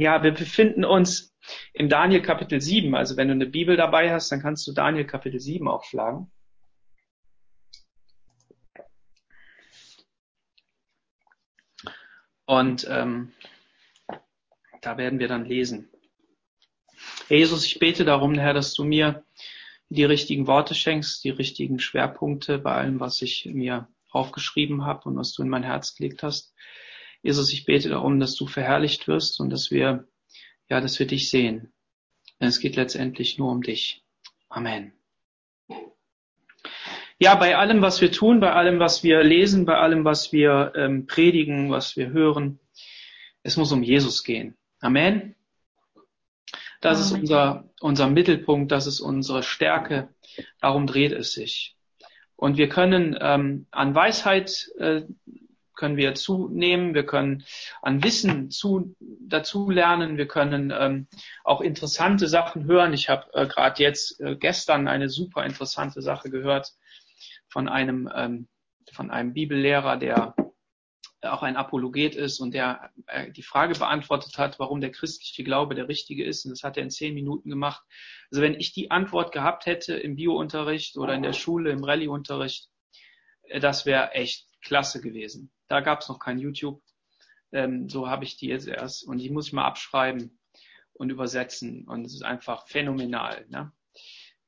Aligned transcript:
Ja, 0.00 0.22
wir 0.22 0.32
befinden 0.32 0.84
uns 0.84 1.34
in 1.72 1.88
Daniel 1.88 2.22
Kapitel 2.22 2.60
7. 2.60 2.94
Also 2.94 3.16
wenn 3.16 3.28
du 3.28 3.34
eine 3.34 3.46
Bibel 3.46 3.76
dabei 3.76 4.12
hast, 4.12 4.30
dann 4.30 4.40
kannst 4.40 4.66
du 4.66 4.72
Daniel 4.72 5.06
Kapitel 5.06 5.40
7 5.40 5.68
aufschlagen. 5.68 6.30
Und 12.46 12.86
ähm, 12.90 13.32
da 14.82 14.98
werden 14.98 15.18
wir 15.18 15.28
dann 15.28 15.46
lesen. 15.46 15.88
Jesus, 17.28 17.64
ich 17.64 17.78
bete 17.78 18.04
darum, 18.04 18.34
Herr, 18.34 18.52
dass 18.52 18.74
du 18.74 18.84
mir 18.84 19.24
die 19.88 20.04
richtigen 20.04 20.46
Worte 20.46 20.74
schenkst, 20.74 21.24
die 21.24 21.30
richtigen 21.30 21.78
Schwerpunkte 21.78 22.58
bei 22.58 22.74
allem, 22.74 23.00
was 23.00 23.22
ich 23.22 23.46
mir 23.46 23.88
aufgeschrieben 24.10 24.84
habe 24.84 25.08
und 25.08 25.16
was 25.16 25.32
du 25.32 25.42
in 25.42 25.48
mein 25.48 25.62
Herz 25.62 25.94
gelegt 25.94 26.22
hast. 26.22 26.54
Jesus, 27.24 27.54
ich 27.54 27.64
bete 27.64 27.88
darum, 27.88 28.20
dass 28.20 28.34
du 28.34 28.46
verherrlicht 28.46 29.08
wirst 29.08 29.40
und 29.40 29.48
dass 29.48 29.70
wir, 29.70 30.06
ja, 30.68 30.82
dass 30.82 30.98
wir 30.98 31.06
dich 31.06 31.30
sehen. 31.30 31.72
Denn 32.38 32.48
es 32.48 32.60
geht 32.60 32.76
letztendlich 32.76 33.38
nur 33.38 33.50
um 33.50 33.62
dich. 33.62 34.04
Amen. 34.50 34.92
Ja, 37.18 37.34
bei 37.36 37.56
allem, 37.56 37.80
was 37.80 38.02
wir 38.02 38.12
tun, 38.12 38.40
bei 38.40 38.52
allem, 38.52 38.78
was 38.78 39.02
wir 39.02 39.22
lesen, 39.22 39.64
bei 39.64 39.78
allem, 39.78 40.04
was 40.04 40.34
wir 40.34 40.74
ähm, 40.76 41.06
predigen, 41.06 41.70
was 41.70 41.96
wir 41.96 42.10
hören, 42.10 42.60
es 43.42 43.56
muss 43.56 43.72
um 43.72 43.82
Jesus 43.82 44.22
gehen. 44.22 44.58
Amen. 44.80 45.34
Das 46.82 47.00
ist 47.00 47.12
unser, 47.12 47.70
unser 47.80 48.10
Mittelpunkt, 48.10 48.70
das 48.70 48.86
ist 48.86 49.00
unsere 49.00 49.42
Stärke. 49.42 50.10
Darum 50.60 50.86
dreht 50.86 51.12
es 51.12 51.32
sich. 51.32 51.74
Und 52.36 52.58
wir 52.58 52.68
können 52.68 53.16
ähm, 53.18 53.66
an 53.70 53.94
Weisheit 53.94 54.68
äh, 54.76 55.04
können 55.74 55.96
wir 55.96 56.14
zunehmen, 56.14 56.94
wir 56.94 57.06
können 57.06 57.44
an 57.82 58.02
Wissen 58.02 58.50
zu, 58.50 58.94
dazu 59.00 59.70
lernen, 59.70 60.16
wir 60.16 60.28
können 60.28 60.72
ähm, 60.76 61.08
auch 61.44 61.60
interessante 61.60 62.28
Sachen 62.28 62.64
hören. 62.66 62.92
Ich 62.92 63.08
habe 63.08 63.26
äh, 63.34 63.46
gerade 63.46 63.82
jetzt 63.82 64.20
äh, 64.20 64.36
gestern 64.36 64.88
eine 64.88 65.08
super 65.08 65.44
interessante 65.44 66.02
Sache 66.02 66.30
gehört 66.30 66.72
von 67.48 67.68
einem 67.68 68.10
ähm, 68.14 68.48
von 68.92 69.10
einem 69.10 69.32
Bibellehrer, 69.32 69.96
der 69.96 70.34
auch 71.22 71.42
ein 71.42 71.56
Apologet 71.56 72.14
ist 72.14 72.38
und 72.40 72.52
der 72.52 72.90
äh, 73.06 73.30
die 73.30 73.42
Frage 73.42 73.74
beantwortet 73.74 74.36
hat, 74.38 74.58
warum 74.58 74.80
der 74.80 74.90
christliche 74.92 75.42
Glaube 75.42 75.74
der 75.74 75.88
richtige 75.88 76.24
ist. 76.24 76.44
Und 76.44 76.50
das 76.50 76.62
hat 76.62 76.76
er 76.76 76.82
in 76.82 76.90
zehn 76.90 77.14
Minuten 77.14 77.48
gemacht. 77.48 77.82
Also 78.30 78.42
wenn 78.42 78.54
ich 78.54 78.72
die 78.72 78.90
Antwort 78.90 79.32
gehabt 79.32 79.66
hätte 79.66 79.94
im 79.94 80.16
Biounterricht 80.16 80.96
oder 80.96 81.14
in 81.14 81.22
der 81.22 81.32
Schule, 81.32 81.70
im 81.70 81.84
Rallyeunterricht, 81.84 82.68
äh, 83.44 83.60
das 83.60 83.86
wäre 83.86 84.12
echt 84.12 84.46
klasse 84.64 85.00
gewesen. 85.00 85.50
Da 85.68 85.80
gab 85.80 86.00
es 86.00 86.08
noch 86.08 86.18
kein 86.18 86.38
YouTube. 86.38 86.82
Ähm, 87.52 87.88
so 87.88 88.08
habe 88.08 88.24
ich 88.24 88.36
die 88.36 88.48
jetzt 88.48 88.66
erst 88.66 89.06
und 89.06 89.18
die 89.18 89.30
muss 89.30 89.46
ich 89.46 89.52
mal 89.52 89.66
abschreiben 89.66 90.38
und 90.92 91.10
übersetzen. 91.10 91.86
Und 91.86 92.04
es 92.04 92.14
ist 92.14 92.24
einfach 92.24 92.66
phänomenal. 92.66 93.46
Ne? 93.48 93.72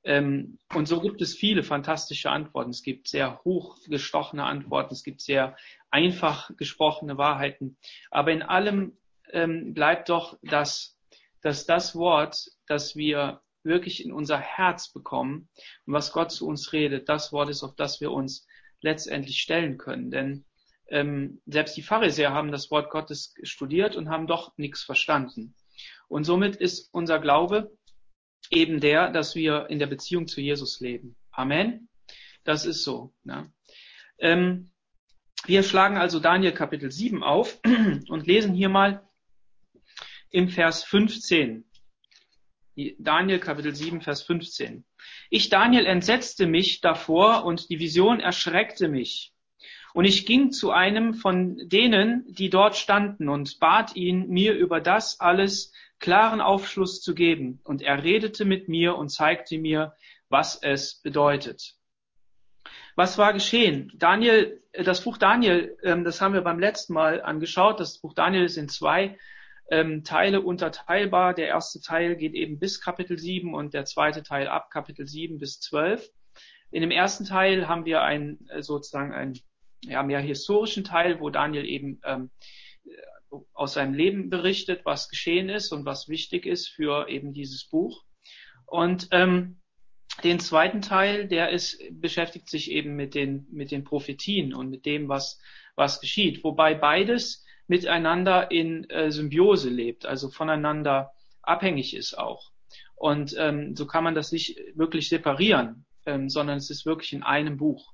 Ähm, 0.04 0.58
und 0.72 0.86
so 0.86 1.00
gibt 1.00 1.20
es 1.20 1.34
viele 1.34 1.62
fantastische 1.62 2.30
Antworten. 2.30 2.70
Es 2.70 2.82
gibt 2.82 3.08
sehr 3.08 3.40
hochgestochene 3.44 4.44
Antworten. 4.44 4.94
Es 4.94 5.02
gibt 5.02 5.20
sehr 5.20 5.56
einfach 5.90 6.50
gesprochene 6.56 7.18
Wahrheiten. 7.18 7.76
Aber 8.10 8.32
in 8.32 8.42
allem 8.42 8.96
ähm, 9.32 9.74
bleibt 9.74 10.08
doch, 10.08 10.38
dass, 10.42 10.98
dass 11.42 11.66
das 11.66 11.96
Wort, 11.96 12.50
das 12.66 12.96
wir 12.96 13.42
wirklich 13.64 14.04
in 14.04 14.12
unser 14.12 14.38
Herz 14.38 14.92
bekommen 14.92 15.48
und 15.86 15.92
was 15.92 16.12
Gott 16.12 16.30
zu 16.30 16.46
uns 16.46 16.72
redet, 16.72 17.08
das 17.08 17.32
Wort 17.32 17.50
ist, 17.50 17.64
auf 17.64 17.74
das 17.74 18.00
wir 18.00 18.12
uns 18.12 18.46
letztendlich 18.80 19.40
stellen 19.40 19.78
können. 19.78 20.10
Denn 20.10 20.44
ähm, 20.88 21.40
selbst 21.46 21.76
die 21.76 21.82
Pharisäer 21.82 22.32
haben 22.32 22.52
das 22.52 22.70
Wort 22.70 22.90
Gottes 22.90 23.34
studiert 23.42 23.96
und 23.96 24.08
haben 24.08 24.26
doch 24.26 24.56
nichts 24.56 24.82
verstanden. 24.82 25.54
Und 26.08 26.24
somit 26.24 26.56
ist 26.56 26.88
unser 26.92 27.18
Glaube 27.18 27.76
eben 28.50 28.80
der, 28.80 29.10
dass 29.10 29.34
wir 29.34 29.68
in 29.70 29.78
der 29.78 29.88
Beziehung 29.88 30.28
zu 30.28 30.40
Jesus 30.40 30.80
leben. 30.80 31.16
Amen. 31.30 31.88
Das 32.44 32.64
ist 32.64 32.84
so. 32.84 33.12
Ne? 33.24 33.52
Ähm, 34.18 34.70
wir 35.46 35.62
schlagen 35.62 35.96
also 35.96 36.20
Daniel 36.20 36.52
Kapitel 36.52 36.90
7 36.90 37.22
auf 37.22 37.60
und 38.08 38.26
lesen 38.26 38.54
hier 38.54 38.68
mal 38.68 39.06
im 40.30 40.48
Vers 40.48 40.84
15. 40.84 41.65
Daniel 42.98 43.38
Kapitel 43.38 43.74
7, 43.74 44.02
Vers 44.02 44.22
15. 44.22 44.84
Ich, 45.30 45.48
Daniel, 45.48 45.86
entsetzte 45.86 46.46
mich 46.46 46.80
davor 46.80 47.44
und 47.44 47.70
die 47.70 47.78
Vision 47.78 48.20
erschreckte 48.20 48.88
mich. 48.88 49.32
Und 49.94 50.04
ich 50.04 50.26
ging 50.26 50.50
zu 50.50 50.72
einem 50.72 51.14
von 51.14 51.56
denen, 51.68 52.26
die 52.28 52.50
dort 52.50 52.76
standen 52.76 53.30
und 53.30 53.58
bat 53.60 53.96
ihn, 53.96 54.28
mir 54.28 54.52
über 54.52 54.80
das 54.82 55.20
alles 55.20 55.72
klaren 55.98 56.42
Aufschluss 56.42 57.00
zu 57.00 57.14
geben. 57.14 57.60
Und 57.64 57.80
er 57.80 58.04
redete 58.04 58.44
mit 58.44 58.68
mir 58.68 58.96
und 58.96 59.08
zeigte 59.08 59.56
mir, 59.56 59.94
was 60.28 60.62
es 60.62 61.00
bedeutet. 61.00 61.76
Was 62.94 63.16
war 63.16 63.32
geschehen? 63.32 63.90
Daniel, 63.94 64.62
das 64.72 65.02
Buch 65.02 65.16
Daniel, 65.16 65.78
ähm, 65.82 66.04
das 66.04 66.20
haben 66.20 66.34
wir 66.34 66.42
beim 66.42 66.58
letzten 66.58 66.92
Mal 66.92 67.22
angeschaut. 67.22 67.80
Das 67.80 67.98
Buch 67.98 68.12
Daniel 68.12 68.44
ist 68.44 68.58
in 68.58 68.68
zwei 68.68 69.18
ähm, 69.70 70.04
Teile 70.04 70.40
unterteilbar. 70.40 71.34
Der 71.34 71.48
erste 71.48 71.80
Teil 71.80 72.16
geht 72.16 72.34
eben 72.34 72.58
bis 72.58 72.80
Kapitel 72.80 73.18
7 73.18 73.54
und 73.54 73.74
der 73.74 73.84
zweite 73.84 74.22
Teil 74.22 74.48
ab 74.48 74.70
Kapitel 74.70 75.06
7 75.06 75.38
bis 75.38 75.60
12. 75.60 76.08
In 76.70 76.80
dem 76.82 76.90
ersten 76.90 77.24
Teil 77.24 77.68
haben 77.68 77.84
wir 77.84 78.02
ein, 78.02 78.38
äh, 78.48 78.62
sozusagen 78.62 79.12
einen 79.12 79.38
ja, 79.82 80.02
mehr 80.02 80.20
historischen 80.20 80.84
Teil, 80.84 81.20
wo 81.20 81.30
Daniel 81.30 81.64
eben 81.64 82.00
ähm, 82.04 82.30
aus 83.52 83.74
seinem 83.74 83.94
Leben 83.94 84.30
berichtet, 84.30 84.82
was 84.84 85.08
geschehen 85.08 85.48
ist 85.48 85.72
und 85.72 85.84
was 85.84 86.08
wichtig 86.08 86.46
ist 86.46 86.68
für 86.68 87.08
eben 87.08 87.32
dieses 87.32 87.68
Buch. 87.68 88.04
Und 88.66 89.08
ähm, 89.10 89.60
den 90.24 90.40
zweiten 90.40 90.80
Teil, 90.80 91.28
der 91.28 91.50
ist, 91.50 91.82
beschäftigt 91.90 92.48
sich 92.48 92.70
eben 92.70 92.96
mit 92.96 93.14
den, 93.14 93.46
mit 93.50 93.70
den 93.70 93.84
Prophetien 93.84 94.54
und 94.54 94.70
mit 94.70 94.86
dem, 94.86 95.08
was, 95.08 95.38
was 95.74 96.00
geschieht. 96.00 96.42
Wobei 96.42 96.74
beides 96.74 97.44
miteinander 97.66 98.50
in 98.50 98.88
äh, 98.90 99.10
Symbiose 99.10 99.70
lebt, 99.70 100.06
also 100.06 100.30
voneinander 100.30 101.12
abhängig 101.42 101.94
ist 101.94 102.16
auch. 102.18 102.50
Und 102.94 103.34
ähm, 103.38 103.76
so 103.76 103.86
kann 103.86 104.04
man 104.04 104.14
das 104.14 104.32
nicht 104.32 104.58
wirklich 104.74 105.08
separieren, 105.08 105.84
ähm, 106.06 106.28
sondern 106.28 106.56
es 106.56 106.70
ist 106.70 106.86
wirklich 106.86 107.12
in 107.12 107.22
einem 107.22 107.56
Buch. 107.56 107.92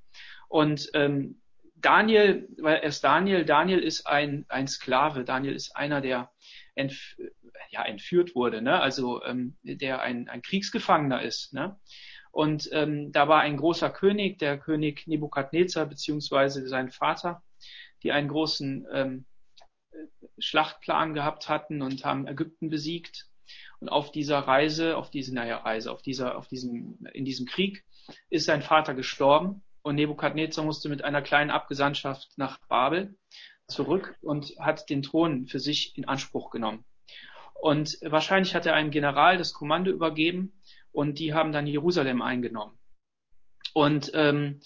Und 0.49 0.91
ähm, 0.95 1.41
Daniel, 1.75 2.49
weil 2.59 2.77
er 2.77 2.85
ist 2.85 3.03
Daniel, 3.03 3.45
Daniel 3.45 3.81
ist 3.81 4.07
ein, 4.07 4.47
ein 4.49 4.69
Sklave, 4.69 5.25
Daniel 5.25 5.55
ist 5.55 5.75
einer, 5.75 6.01
der 6.01 6.31
entf 6.75 7.17
ja, 7.71 7.85
entführt 7.85 8.35
wurde, 8.35 8.63
ne? 8.63 8.81
also 8.81 9.23
ähm, 9.25 9.57
der 9.63 10.03
ein, 10.03 10.29
ein 10.29 10.43
Kriegsgefangener 10.43 11.23
ist. 11.23 11.55
Ne? 11.55 11.79
Und 12.31 12.69
ähm, 12.73 13.13
da 13.13 13.29
war 13.29 13.41
ein 13.41 13.57
großer 13.57 13.91
König, 13.91 14.39
der 14.39 14.59
König 14.59 15.07
Nebukadnezar 15.07 15.87
beziehungsweise 15.87 16.67
sein 16.69 16.91
Vater, 16.91 17.43
die 18.03 18.13
einen 18.13 18.29
großen 18.29 18.87
ähm, 18.93 19.27
Schlachtplan 20.39 21.15
gehabt 21.15 21.49
hatten 21.49 21.83
und 21.83 22.05
haben 22.05 22.27
Ägypten 22.27 22.69
besiegt. 22.71 23.29
Und 23.81 23.89
auf 23.89 24.13
dieser 24.13 24.39
Reise, 24.39 24.97
auf 24.97 25.11
diese, 25.11 25.35
naja, 25.35 25.59
Reise, 25.59 25.91
auf 25.91 26.03
dieser, 26.03 26.37
auf 26.37 26.49
diesem, 26.49 26.99
in 27.13 27.25
diesem 27.25 27.47
Krieg 27.47 27.85
ist 28.31 28.47
sein 28.47 28.63
Vater 28.63 28.95
gestorben 28.95 29.63
und 29.83 29.97
Nebukadnezar 29.97 30.65
musste 30.65 30.89
mit 30.89 31.05
einer 31.05 31.23
kleinen 31.23 31.51
Abgesandtschaft 31.51 32.31
nach 32.37 32.59
Babel 32.69 33.17
zurück 33.67 34.17
und 34.23 34.55
hat 34.59 34.89
den 34.91 35.03
Thron 35.03 35.47
für 35.47 35.61
sich 35.61 35.97
in 35.97 36.07
Anspruch 36.07 36.51
genommen. 36.51 36.85
Und 37.61 37.99
wahrscheinlich 38.03 38.55
hat 38.55 38.67
er 38.67 38.75
einem 38.75 38.91
General 38.91 39.39
das 39.39 39.53
Kommando 39.53 39.91
übergeben 39.91 40.61
und 40.91 41.19
die 41.19 41.33
haben 41.35 41.53
dann 41.53 41.67
Jerusalem 41.67 42.23
eingenommen. 42.23 42.79
Und 43.75 44.11
ähm, 44.15 44.61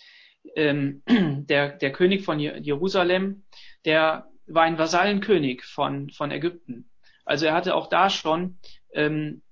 ähm, 0.55 1.03
der, 1.47 1.77
der 1.77 1.93
König 1.93 2.25
von 2.25 2.39
Jerusalem, 2.39 3.45
der 3.85 4.29
war 4.47 4.63
ein 4.63 4.79
Vasallenkönig 4.79 5.65
von, 5.65 6.11
von 6.11 6.31
Ägypten. 6.31 6.89
Also 7.25 7.47
er 7.47 7.55
hatte 7.55 7.75
auch 7.75 7.89
da 7.89 8.11
schon 8.11 8.59
ähm, 8.93 9.43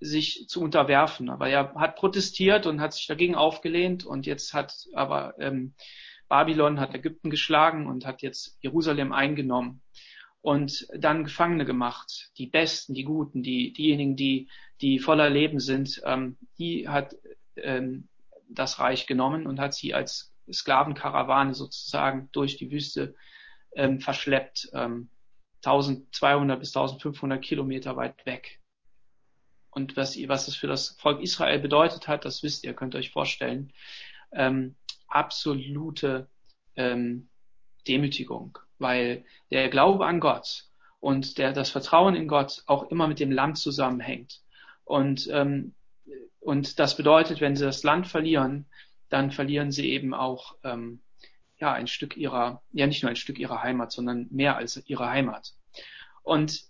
sich 0.00 0.46
zu 0.48 0.60
unterwerfen. 0.60 1.30
Aber 1.30 1.48
er 1.48 1.74
hat 1.74 1.96
protestiert 1.96 2.66
und 2.66 2.80
hat 2.80 2.92
sich 2.92 3.06
dagegen 3.06 3.34
aufgelehnt 3.34 4.04
und 4.04 4.26
jetzt 4.26 4.52
hat 4.52 4.74
aber 4.94 5.34
ähm, 5.38 5.74
Babylon 6.28 6.80
hat 6.80 6.94
Ägypten 6.94 7.30
geschlagen 7.30 7.86
und 7.86 8.04
hat 8.04 8.22
jetzt 8.22 8.58
Jerusalem 8.60 9.12
eingenommen 9.12 9.80
und 10.40 10.86
dann 10.96 11.24
Gefangene 11.24 11.64
gemacht. 11.64 12.30
Die 12.36 12.46
Besten, 12.46 12.94
die 12.94 13.04
Guten, 13.04 13.42
die, 13.42 13.72
diejenigen, 13.72 14.16
die, 14.16 14.48
die 14.80 14.98
voller 14.98 15.30
Leben 15.30 15.60
sind, 15.60 16.02
ähm, 16.04 16.36
die 16.58 16.88
hat 16.88 17.16
ähm, 17.56 18.08
das 18.48 18.78
Reich 18.78 19.06
genommen 19.06 19.46
und 19.46 19.60
hat 19.60 19.74
sie 19.74 19.94
als 19.94 20.32
Sklavenkarawane 20.52 21.54
sozusagen 21.54 22.28
durch 22.32 22.56
die 22.56 22.70
Wüste 22.70 23.14
ähm, 23.76 24.00
verschleppt, 24.00 24.70
ähm, 24.74 25.08
1200 25.64 26.58
bis 26.58 26.76
1500 26.76 27.42
Kilometer 27.42 27.96
weit 27.96 28.26
weg. 28.26 28.60
Und 29.70 29.96
was, 29.96 30.16
was 30.28 30.48
es 30.48 30.56
für 30.56 30.66
das 30.66 30.96
Volk 30.98 31.22
Israel 31.22 31.58
bedeutet 31.58 32.08
hat, 32.08 32.24
das 32.24 32.42
wisst 32.42 32.64
ihr, 32.64 32.74
könnt 32.74 32.94
ihr 32.94 32.98
euch 32.98 33.10
vorstellen. 33.10 33.72
Ähm, 34.32 34.74
absolute 35.08 36.28
ähm, 36.76 37.28
Demütigung 37.86 38.58
weil 38.78 39.24
der 39.50 39.68
Glaube 39.68 40.06
an 40.06 40.20
Gott 40.20 40.64
und 41.00 41.38
der 41.38 41.52
das 41.52 41.70
Vertrauen 41.70 42.14
in 42.14 42.28
Gott 42.28 42.62
auch 42.66 42.90
immer 42.90 43.08
mit 43.08 43.20
dem 43.20 43.30
Land 43.30 43.58
zusammenhängt. 43.58 44.40
Und, 44.84 45.28
ähm, 45.30 45.74
und 46.40 46.78
das 46.78 46.96
bedeutet, 46.96 47.40
wenn 47.40 47.56
sie 47.56 47.64
das 47.64 47.82
Land 47.82 48.06
verlieren, 48.06 48.66
dann 49.08 49.30
verlieren 49.30 49.70
sie 49.70 49.90
eben 49.90 50.14
auch 50.14 50.56
ähm, 50.64 51.00
ja 51.58 51.72
ein 51.72 51.86
Stück 51.86 52.16
ihrer, 52.16 52.62
ja 52.72 52.86
nicht 52.86 53.02
nur 53.02 53.10
ein 53.10 53.16
Stück 53.16 53.38
ihrer 53.38 53.62
Heimat, 53.62 53.92
sondern 53.92 54.26
mehr 54.30 54.56
als 54.56 54.82
ihre 54.86 55.08
Heimat. 55.08 55.52
Und 56.22 56.64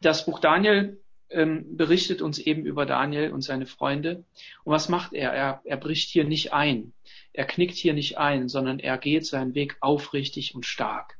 das 0.00 0.26
Buch 0.26 0.40
Daniel 0.40 1.00
ähm, 1.30 1.76
berichtet 1.76 2.22
uns 2.22 2.38
eben 2.38 2.64
über 2.64 2.86
Daniel 2.86 3.32
und 3.32 3.42
seine 3.42 3.66
Freunde. 3.66 4.24
Und 4.64 4.72
was 4.72 4.88
macht 4.88 5.12
er? 5.12 5.32
er? 5.32 5.60
Er 5.64 5.76
bricht 5.76 6.08
hier 6.10 6.24
nicht 6.24 6.52
ein. 6.52 6.92
Er 7.32 7.44
knickt 7.44 7.74
hier 7.74 7.94
nicht 7.94 8.18
ein, 8.18 8.48
sondern 8.48 8.78
er 8.78 8.98
geht 8.98 9.26
seinen 9.26 9.54
Weg 9.54 9.76
aufrichtig 9.80 10.54
und 10.54 10.66
stark. 10.66 11.18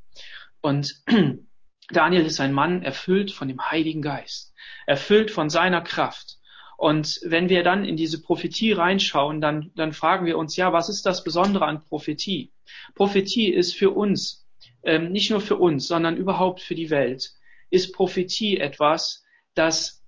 Und 0.60 1.02
Daniel 1.90 2.24
ist 2.24 2.40
ein 2.40 2.52
Mann 2.52 2.82
erfüllt 2.82 3.30
von 3.32 3.48
dem 3.48 3.70
Heiligen 3.70 4.00
Geist, 4.00 4.54
erfüllt 4.86 5.30
von 5.30 5.50
seiner 5.50 5.82
Kraft. 5.82 6.38
Und 6.76 7.20
wenn 7.22 7.48
wir 7.48 7.62
dann 7.62 7.84
in 7.84 7.96
diese 7.96 8.20
Prophetie 8.20 8.72
reinschauen, 8.72 9.40
dann, 9.40 9.70
dann 9.76 9.92
fragen 9.92 10.26
wir 10.26 10.38
uns, 10.38 10.56
ja, 10.56 10.72
was 10.72 10.88
ist 10.88 11.06
das 11.06 11.24
Besondere 11.24 11.66
an 11.66 11.82
Prophetie? 11.84 12.52
Prophetie 12.94 13.52
ist 13.52 13.74
für 13.74 13.90
uns, 13.90 14.46
ähm, 14.82 15.12
nicht 15.12 15.30
nur 15.30 15.40
für 15.40 15.56
uns, 15.56 15.86
sondern 15.86 16.16
überhaupt 16.16 16.60
für 16.60 16.74
die 16.74 16.90
Welt, 16.90 17.32
ist 17.70 17.92
Prophetie 17.92 18.58
etwas, 18.58 19.24
das 19.54 20.02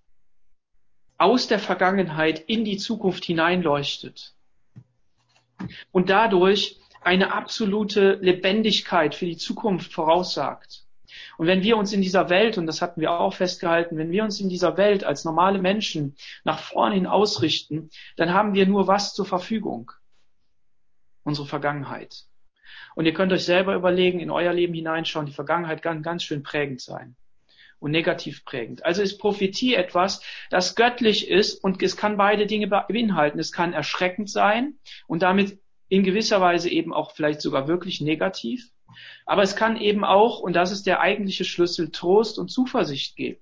aus 1.18 1.48
der 1.48 1.58
Vergangenheit 1.58 2.40
in 2.40 2.64
die 2.64 2.76
Zukunft 2.76 3.24
hineinleuchtet 3.24 4.34
und 5.92 6.10
dadurch 6.10 6.78
eine 7.00 7.32
absolute 7.32 8.18
Lebendigkeit 8.20 9.14
für 9.14 9.26
die 9.26 9.36
Zukunft 9.36 9.92
voraussagt. 9.92 10.85
Und 11.38 11.46
wenn 11.46 11.62
wir 11.62 11.76
uns 11.76 11.92
in 11.92 12.02
dieser 12.02 12.28
Welt, 12.28 12.58
und 12.58 12.66
das 12.66 12.82
hatten 12.82 13.00
wir 13.00 13.12
auch 13.12 13.34
festgehalten, 13.34 13.98
wenn 13.98 14.10
wir 14.10 14.24
uns 14.24 14.40
in 14.40 14.48
dieser 14.48 14.76
Welt 14.76 15.04
als 15.04 15.24
normale 15.24 15.60
Menschen 15.60 16.16
nach 16.44 16.58
vorne 16.58 16.94
hin 16.94 17.06
ausrichten, 17.06 17.90
dann 18.16 18.32
haben 18.32 18.54
wir 18.54 18.66
nur 18.66 18.86
was 18.86 19.14
zur 19.14 19.26
Verfügung? 19.26 19.92
Unsere 21.24 21.46
Vergangenheit. 21.46 22.24
Und 22.94 23.06
ihr 23.06 23.14
könnt 23.14 23.32
euch 23.32 23.44
selber 23.44 23.74
überlegen, 23.74 24.20
in 24.20 24.30
euer 24.30 24.52
Leben 24.52 24.74
hineinschauen, 24.74 25.26
die 25.26 25.32
Vergangenheit 25.32 25.82
kann 25.82 26.02
ganz 26.02 26.22
schön 26.22 26.42
prägend 26.42 26.80
sein 26.80 27.16
und 27.78 27.90
negativ 27.90 28.44
prägend. 28.44 28.84
Also 28.84 29.02
ist 29.02 29.18
Prophetie 29.18 29.74
etwas, 29.74 30.22
das 30.50 30.74
göttlich 30.76 31.28
ist 31.28 31.62
und 31.62 31.82
es 31.82 31.96
kann 31.96 32.16
beide 32.16 32.46
Dinge 32.46 32.68
beinhalten. 32.68 33.38
Es 33.38 33.52
kann 33.52 33.72
erschreckend 33.72 34.30
sein 34.30 34.78
und 35.06 35.22
damit 35.22 35.58
in 35.88 36.02
gewisser 36.02 36.40
Weise 36.40 36.70
eben 36.70 36.92
auch 36.92 37.12
vielleicht 37.12 37.40
sogar 37.40 37.68
wirklich 37.68 38.00
negativ. 38.00 38.70
Aber 39.24 39.42
es 39.42 39.56
kann 39.56 39.76
eben 39.76 40.04
auch, 40.04 40.40
und 40.40 40.54
das 40.54 40.70
ist 40.70 40.86
der 40.86 41.00
eigentliche 41.00 41.44
Schlüssel, 41.44 41.90
Trost 41.90 42.38
und 42.38 42.48
Zuversicht 42.48 43.16
geben. 43.16 43.40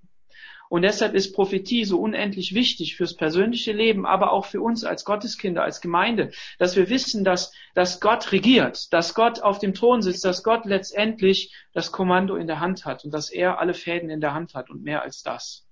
Und 0.69 0.83
deshalb 0.83 1.15
ist 1.15 1.35
Prophetie 1.35 1.85
so 1.85 2.01
unendlich 2.01 2.55
wichtig 2.55 2.97
fürs 2.97 3.15
persönliche 3.15 3.73
Leben, 3.73 4.07
aber 4.07 4.33
auch 4.33 4.47
für 4.47 4.61
uns 4.61 4.83
als 4.85 5.05
Gotteskinder, 5.05 5.63
als 5.63 5.81
Gemeinde, 5.81 6.33
dass 6.59 6.75
wir 6.75 6.89
wissen, 6.89 7.23
dass, 7.23 7.53
dass 7.75 8.01
Gott 8.01 8.33
regiert, 8.33 8.93
dass 8.93 9.15
Gott 9.15 9.41
auf 9.41 9.59
dem 9.59 9.75
Thron 9.75 10.03
sitzt, 10.03 10.25
dass 10.25 10.43
Gott 10.43 10.65
letztendlich 10.65 11.55
das 11.75 11.93
Kommando 11.93 12.35
in 12.37 12.47
der 12.47 12.61
Hand 12.61 12.87
hat 12.87 13.05
und 13.05 13.13
dass 13.13 13.31
er 13.31 13.61
alle 13.61 13.75
Fäden 13.75 14.11
in 14.11 14.21
der 14.21 14.35
Hand 14.35 14.55
hat 14.55 14.71
und 14.71 14.83
mehr 14.83 15.03
als 15.03 15.23
das. 15.23 15.67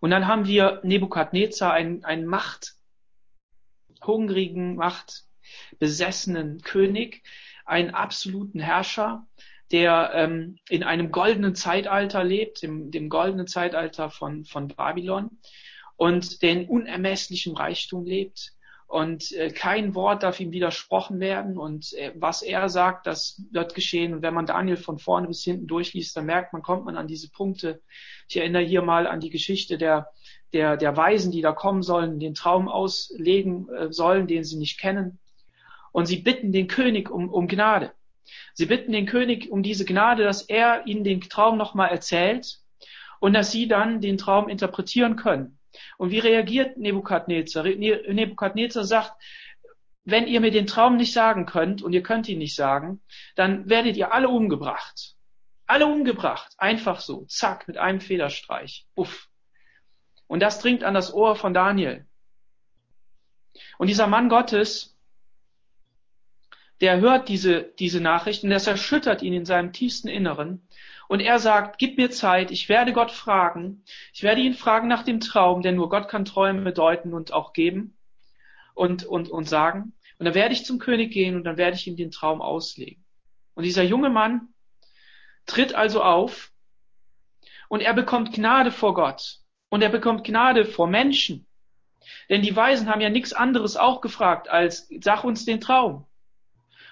Und 0.00 0.10
dann 0.10 0.26
haben 0.26 0.46
wir 0.46 0.80
Nebukadnezar, 0.82 1.72
einen, 1.72 2.04
einen 2.04 2.26
Macht, 2.26 2.74
hungrigen, 4.04 4.76
machtbesessenen 4.76 6.62
König, 6.62 7.22
einen 7.70 7.90
absoluten 7.90 8.60
Herrscher, 8.60 9.26
der 9.70 10.10
ähm, 10.14 10.58
in 10.68 10.82
einem 10.82 11.12
goldenen 11.12 11.54
Zeitalter 11.54 12.24
lebt, 12.24 12.62
dem, 12.62 12.90
dem 12.90 13.08
goldenen 13.08 13.46
Zeitalter 13.46 14.10
von, 14.10 14.44
von 14.44 14.68
Babylon 14.68 15.38
und 15.96 16.42
der 16.42 16.52
in 16.52 16.68
unermesslichem 16.68 17.54
Reichtum 17.54 18.04
lebt. 18.04 18.52
Und 18.88 19.30
äh, 19.32 19.50
kein 19.50 19.94
Wort 19.94 20.24
darf 20.24 20.40
ihm 20.40 20.50
widersprochen 20.50 21.20
werden. 21.20 21.56
Und 21.56 21.92
äh, 21.92 22.12
was 22.16 22.42
er 22.42 22.68
sagt, 22.68 23.06
das 23.06 23.40
wird 23.52 23.76
geschehen. 23.76 24.14
Und 24.14 24.22
wenn 24.22 24.34
man 24.34 24.46
Daniel 24.46 24.76
von 24.76 24.98
vorne 24.98 25.28
bis 25.28 25.44
hinten 25.44 25.68
durchliest, 25.68 26.16
dann 26.16 26.26
merkt 26.26 26.52
man, 26.52 26.62
kommt 26.62 26.86
man 26.86 26.96
an 26.96 27.06
diese 27.06 27.30
Punkte. 27.30 27.80
Ich 28.28 28.36
erinnere 28.36 28.64
hier 28.64 28.82
mal 28.82 29.06
an 29.06 29.20
die 29.20 29.30
Geschichte 29.30 29.78
der, 29.78 30.08
der, 30.52 30.76
der 30.76 30.96
Weisen, 30.96 31.30
die 31.30 31.40
da 31.40 31.52
kommen 31.52 31.84
sollen, 31.84 32.18
den 32.18 32.34
Traum 32.34 32.68
auslegen 32.68 33.68
äh, 33.68 33.92
sollen, 33.92 34.26
den 34.26 34.42
sie 34.42 34.56
nicht 34.56 34.80
kennen. 34.80 35.20
Und 35.92 36.06
sie 36.06 36.18
bitten 36.18 36.52
den 36.52 36.68
König 36.68 37.10
um, 37.10 37.28
um 37.28 37.48
Gnade. 37.48 37.92
Sie 38.54 38.66
bitten 38.66 38.92
den 38.92 39.06
König 39.06 39.50
um 39.50 39.62
diese 39.62 39.84
Gnade, 39.84 40.24
dass 40.24 40.42
er 40.42 40.86
ihnen 40.86 41.04
den 41.04 41.20
Traum 41.20 41.56
nochmal 41.56 41.90
erzählt 41.90 42.60
und 43.18 43.32
dass 43.32 43.50
sie 43.50 43.68
dann 43.68 44.00
den 44.00 44.18
Traum 44.18 44.48
interpretieren 44.48 45.16
können. 45.16 45.58
Und 45.98 46.10
wie 46.10 46.18
reagiert 46.18 46.76
Nebukadnezar? 46.78 47.64
Nebukadnezar 47.64 48.84
sagt, 48.84 49.12
wenn 50.04 50.26
ihr 50.26 50.40
mir 50.40 50.50
den 50.50 50.66
Traum 50.66 50.96
nicht 50.96 51.12
sagen 51.12 51.46
könnt 51.46 51.82
und 51.82 51.92
ihr 51.92 52.02
könnt 52.02 52.28
ihn 52.28 52.38
nicht 52.38 52.54
sagen, 52.54 53.00
dann 53.36 53.68
werdet 53.68 53.96
ihr 53.96 54.12
alle 54.12 54.28
umgebracht. 54.28 55.14
Alle 55.66 55.86
umgebracht. 55.86 56.52
Einfach 56.58 57.00
so. 57.00 57.26
Zack, 57.26 57.68
mit 57.68 57.76
einem 57.76 58.00
Federstreich. 58.00 58.86
Uff. 58.94 59.28
Und 60.26 60.40
das 60.40 60.60
dringt 60.60 60.84
an 60.84 60.94
das 60.94 61.12
Ohr 61.12 61.36
von 61.36 61.54
Daniel. 61.54 62.06
Und 63.78 63.88
dieser 63.88 64.06
Mann 64.06 64.28
Gottes 64.28 64.96
der 66.80 67.00
hört 67.00 67.28
diese, 67.28 67.62
diese 67.78 68.00
Nachricht 68.00 68.42
und 68.42 68.50
das 68.50 68.66
erschüttert 68.66 69.22
ihn 69.22 69.34
in 69.34 69.44
seinem 69.44 69.72
tiefsten 69.72 70.08
Inneren. 70.08 70.66
Und 71.08 71.20
er 71.20 71.38
sagt, 71.38 71.78
gib 71.78 71.98
mir 71.98 72.10
Zeit, 72.10 72.50
ich 72.50 72.68
werde 72.68 72.92
Gott 72.92 73.10
fragen, 73.10 73.84
ich 74.12 74.22
werde 74.22 74.40
ihn 74.40 74.54
fragen 74.54 74.88
nach 74.88 75.02
dem 75.02 75.20
Traum, 75.20 75.60
denn 75.60 75.74
nur 75.74 75.88
Gott 75.88 76.08
kann 76.08 76.24
Träume 76.24 76.62
bedeuten 76.62 77.12
und 77.12 77.32
auch 77.32 77.52
geben 77.52 77.96
und, 78.74 79.04
und, 79.04 79.28
und 79.28 79.48
sagen. 79.48 79.92
Und 80.18 80.26
dann 80.26 80.34
werde 80.34 80.54
ich 80.54 80.64
zum 80.64 80.78
König 80.78 81.12
gehen 81.12 81.34
und 81.34 81.44
dann 81.44 81.56
werde 81.56 81.76
ich 81.76 81.86
ihm 81.86 81.96
den 81.96 82.10
Traum 82.10 82.40
auslegen. 82.40 83.04
Und 83.54 83.64
dieser 83.64 83.82
junge 83.82 84.08
Mann 84.08 84.48
tritt 85.46 85.74
also 85.74 86.02
auf 86.02 86.52
und 87.68 87.82
er 87.82 87.92
bekommt 87.92 88.32
Gnade 88.32 88.70
vor 88.70 88.94
Gott 88.94 89.40
und 89.68 89.82
er 89.82 89.88
bekommt 89.90 90.24
Gnade 90.24 90.64
vor 90.64 90.86
Menschen. 90.86 91.46
Denn 92.28 92.42
die 92.42 92.54
Weisen 92.54 92.88
haben 92.88 93.00
ja 93.00 93.10
nichts 93.10 93.32
anderes 93.32 93.76
auch 93.76 94.00
gefragt 94.00 94.48
als, 94.48 94.88
sag 95.00 95.24
uns 95.24 95.44
den 95.44 95.60
Traum 95.60 96.06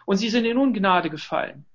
und 0.09 0.17
sie 0.17 0.31
sind 0.31 0.47
in 0.47 0.57
Ungnade 0.57 1.11
gefallen. 1.11 1.67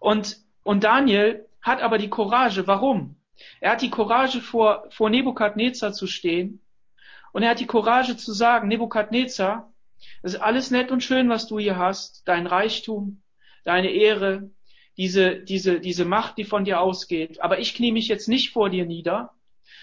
Und, 0.00 0.36
und 0.64 0.84
Daniel 0.84 1.48
hat 1.62 1.80
aber 1.80 1.96
die 1.96 2.10
Courage. 2.10 2.66
Warum? 2.66 3.16
Er 3.58 3.72
hat 3.72 3.80
die 3.80 3.88
Courage 3.88 4.42
vor, 4.42 4.84
vor 4.90 5.08
Nebukadnezar 5.08 5.94
zu 5.94 6.06
stehen 6.06 6.60
und 7.32 7.42
er 7.42 7.52
hat 7.52 7.60
die 7.60 7.66
Courage 7.66 8.18
zu 8.18 8.34
sagen, 8.34 8.68
Nebukadnezar, 8.68 9.72
das 10.20 10.34
ist 10.34 10.40
alles 10.40 10.70
nett 10.70 10.90
und 10.90 11.02
schön, 11.02 11.30
was 11.30 11.46
du 11.46 11.58
hier 11.58 11.78
hast, 11.78 12.28
dein 12.28 12.46
Reichtum, 12.46 13.22
deine 13.64 13.88
Ehre, 13.88 14.50
diese, 14.98 15.36
diese, 15.36 15.80
diese 15.80 16.04
Macht, 16.04 16.36
die 16.36 16.44
von 16.44 16.66
dir 16.66 16.82
ausgeht. 16.82 17.40
Aber 17.40 17.60
ich 17.60 17.74
knie 17.74 17.92
mich 17.92 18.08
jetzt 18.08 18.28
nicht 18.28 18.50
vor 18.50 18.68
dir 18.68 18.84
nieder, 18.84 19.32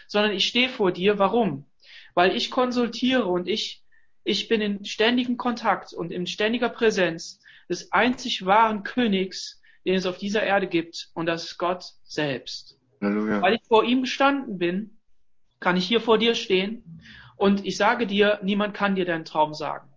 sondern 0.05 0.33
ich 0.33 0.45
stehe 0.45 0.69
vor 0.69 0.91
dir. 0.91 1.17
Warum? 1.17 1.65
Weil 2.13 2.35
ich 2.35 2.51
konsultiere 2.51 3.25
und 3.25 3.47
ich 3.47 3.81
ich 4.29 4.47
bin 4.47 4.61
in 4.61 4.85
ständigem 4.85 5.37
Kontakt 5.37 5.91
und 5.91 6.11
in 6.11 6.27
ständiger 6.27 6.69
Präsenz 6.69 7.39
des 7.67 7.91
einzig 7.91 8.45
wahren 8.45 8.83
Königs, 8.83 9.59
den 9.85 9.95
es 9.95 10.05
auf 10.05 10.19
dieser 10.19 10.43
Erde 10.43 10.67
gibt, 10.67 11.09
und 11.15 11.25
das 11.25 11.45
ist 11.45 11.57
Gott 11.57 11.83
selbst. 12.03 12.77
Halleluja. 13.01 13.41
Weil 13.41 13.55
ich 13.55 13.63
vor 13.67 13.83
ihm 13.83 14.01
gestanden 14.01 14.59
bin, 14.59 14.99
kann 15.59 15.77
ich 15.77 15.87
hier 15.87 15.99
vor 15.99 16.19
dir 16.19 16.35
stehen 16.35 17.01
und 17.37 17.65
ich 17.65 17.75
sage 17.75 18.05
dir, 18.05 18.39
niemand 18.43 18.75
kann 18.75 18.93
dir 18.93 19.05
deinen 19.05 19.25
Traum 19.25 19.55
sagen. 19.55 19.89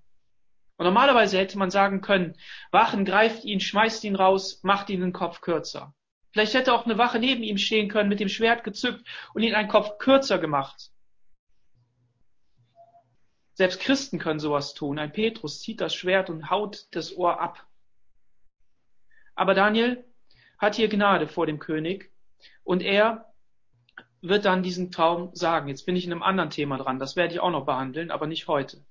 Und 0.79 0.87
normalerweise 0.87 1.37
hätte 1.37 1.59
man 1.59 1.71
sagen 1.71 2.01
können, 2.01 2.35
Wachen 2.71 3.05
greift 3.05 3.45
ihn, 3.45 3.61
schmeißt 3.61 4.03
ihn 4.05 4.17
raus, 4.17 4.61
macht 4.63 4.89
ihn 4.89 5.03
den 5.03 5.13
Kopf 5.13 5.43
kürzer. 5.43 5.95
Vielleicht 6.31 6.55
hätte 6.55 6.73
auch 6.73 6.87
eine 6.87 6.97
Wache 6.97 7.19
neben 7.19 7.43
ihm 7.43 7.59
stehen 7.59 7.91
können, 7.91 8.09
mit 8.09 8.19
dem 8.19 8.31
Schwert 8.31 8.65
gezückt 8.65 9.07
und 9.35 9.43
ihn 9.43 9.55
einen 9.55 9.69
Kopf 9.69 9.99
kürzer 9.99 10.39
gemacht. 10.39 10.92
Selbst 13.55 13.81
Christen 13.81 14.19
können 14.19 14.41
sowas 14.41 14.75
tun. 14.75 14.99
Ein 14.99 15.13
Petrus 15.13 15.61
zieht 15.61 15.81
das 15.81 15.95
Schwert 15.95 16.31
und 16.31 16.51
haut 16.51 16.87
das 16.93 17.15
Ohr 17.17 17.41
ab. 17.41 17.67
Aber 19.35 19.55
Daniel 19.55 20.05
hat 20.59 20.77
hier 20.77 20.89
Gnade 20.89 21.27
vor 21.27 21.47
dem 21.47 21.59
König 21.59 22.11
und 22.65 22.83
er 22.83 23.33
wird 24.21 24.45
dann 24.45 24.63
diesen 24.63 24.91
Traum 24.91 25.31
sagen. 25.35 25.69
Jetzt 25.69 25.85
bin 25.85 25.97
ich 25.97 26.05
in 26.05 26.13
einem 26.13 26.23
anderen 26.23 26.51
Thema 26.51 26.79
dran, 26.79 26.99
das 26.99 27.17
werde 27.17 27.35
ich 27.35 27.41
auch 27.41 27.51
noch 27.51 27.67
behandeln, 27.67 28.11
aber 28.11 28.27
nicht 28.27 28.47
heute. 28.49 28.85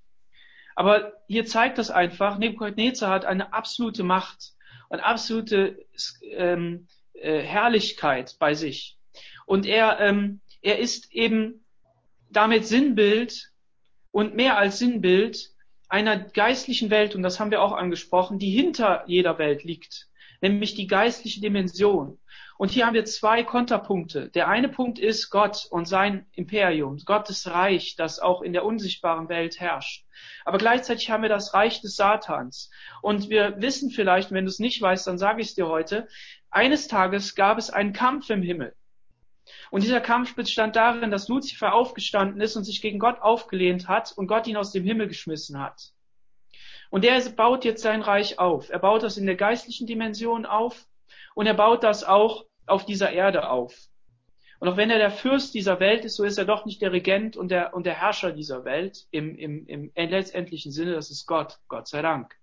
Aber 0.76 1.14
hier 1.28 1.46
zeigt 1.46 1.78
das 1.78 1.90
einfach, 1.90 2.38
Nebuchadnezzar 2.38 3.10
hat 3.10 3.26
eine 3.26 3.54
absolute 3.54 4.04
Macht 4.04 4.54
und 4.90 5.00
absolute 5.00 5.86
ähm, 6.24 6.88
äh, 7.14 7.40
Herrlichkeit 7.40 8.36
bei 8.40 8.54
sich. 8.54 8.98
Und 9.46 9.66
er, 9.66 10.00
ähm, 10.00 10.42
er 10.62 10.80
ist 10.80 11.12
eben 11.14 11.66
damit 12.30 12.66
Sinnbild 12.66 13.51
und 14.12 14.36
mehr 14.36 14.58
als 14.58 14.80
Sinnbild 14.80 15.52
einer 15.90 16.18
geistlichen 16.18 16.90
Welt, 16.90 17.16
und 17.16 17.24
das 17.24 17.40
haben 17.40 17.52
wir 17.52 17.62
auch 17.62 17.74
angesprochen, 17.74 18.40
die 18.40 18.50
hinter 18.50 19.04
jeder 19.08 19.38
Welt 19.38 19.64
liegt. 19.64 20.08
nämlich 20.42 20.74
die 20.74 20.88
geistliche 20.88 21.40
Dimension. 21.40 22.18
Und 22.58 22.72
hier 22.72 22.86
haben 22.86 22.94
wir 22.94 23.06
zwei 23.06 23.44
Konterpunkte. 23.44 24.30
Der 24.30 24.48
eine 24.48 24.70
Punkt 24.70 25.00
ist 25.00 25.30
Gott 25.30 25.66
und 25.70 25.88
sein 25.88 26.26
Imperium, 26.34 26.98
Gottes 27.06 27.48
Reich, 27.48 27.96
das 27.96 28.20
auch 28.20 28.42
in 28.42 28.54
der 28.54 28.66
unsichtbaren 28.66 29.30
Welt 29.30 29.60
herrscht. 29.60 30.06
Aber 30.46 30.58
gleichzeitig 30.58 31.10
haben 31.10 31.24
wir 31.24 31.30
das 31.30 31.54
Reich 31.54 31.82
des 31.82 31.96
Satans. 31.96 32.70
Und 33.02 33.30
wir 33.30 33.56
wissen 33.62 33.90
vielleicht, 33.90 34.32
wenn 34.32 34.46
du 34.46 34.50
es 34.50 34.60
nicht 34.60 34.82
weißt, 34.82 35.08
dann 35.08 35.18
sage 35.18 35.42
ich 35.42 35.50
es 35.50 35.56
dir 35.56 35.68
heute, 35.68 36.08
eines 36.50 36.88
Tages 36.88 37.36
gab 37.36 37.58
es 37.58 37.70
einen 37.70 37.94
Kampf 37.94 38.30
im 38.30 38.42
Himmel. 38.42 38.76
Und 39.70 39.84
dieser 39.84 40.02
Kampf 40.02 40.36
bestand 40.36 40.76
darin, 40.76 41.12
dass 41.12 41.28
Luzifer 41.28 41.74
aufgestanden 41.74 42.42
ist 42.42 42.56
und 42.56 42.64
sich 42.64 42.82
gegen 42.82 43.00
Gott 43.00 43.22
aufgelehnt 43.22 43.88
hat 43.88 44.14
und 44.16 44.28
Gott 44.28 44.48
ihn 44.48 44.58
aus 44.58 44.72
dem 44.72 44.84
Himmel 44.84 45.08
geschmissen 45.08 45.60
hat. 45.60 45.94
Und 46.90 47.06
er 47.06 47.20
baut 47.32 47.64
jetzt 47.66 47.82
sein 47.82 48.02
Reich 48.02 48.38
auf. 48.38 48.70
Er 48.70 48.80
baut 48.80 49.04
das 49.04 49.18
in 49.18 49.26
der 49.26 49.36
geistlichen 49.36 49.88
Dimension 49.88 50.46
auf 50.46 50.88
und 51.36 51.48
er 51.48 51.54
baut 51.54 51.84
das 51.84 52.04
auch 52.04 52.46
auf 52.66 52.86
dieser 52.86 53.12
Erde 53.12 53.50
auf. 53.50 53.74
Und 54.60 54.68
auch 54.68 54.78
wenn 54.78 54.92
er 54.92 55.00
der 55.00 55.10
Fürst 55.10 55.56
dieser 55.56 55.80
Welt 55.80 56.06
ist, 56.06 56.18
so 56.18 56.24
ist 56.24 56.38
er 56.38 56.46
doch 56.46 56.66
nicht 56.66 56.82
der 56.82 56.92
Regent 56.92 57.36
und 57.36 57.50
der, 57.50 57.74
und 57.74 57.86
der 57.86 57.96
Herrscher 57.96 58.32
dieser 58.32 58.64
Welt 58.64 59.08
im, 59.10 59.36
im, 59.36 59.66
im 59.66 59.92
letztendlichen 59.96 60.72
Sinne, 60.72 60.94
das 60.94 61.10
ist 61.10 61.26
Gott, 61.26 61.60
Gott 61.68 61.88
sei 61.88 62.04
Dank. 62.04 62.36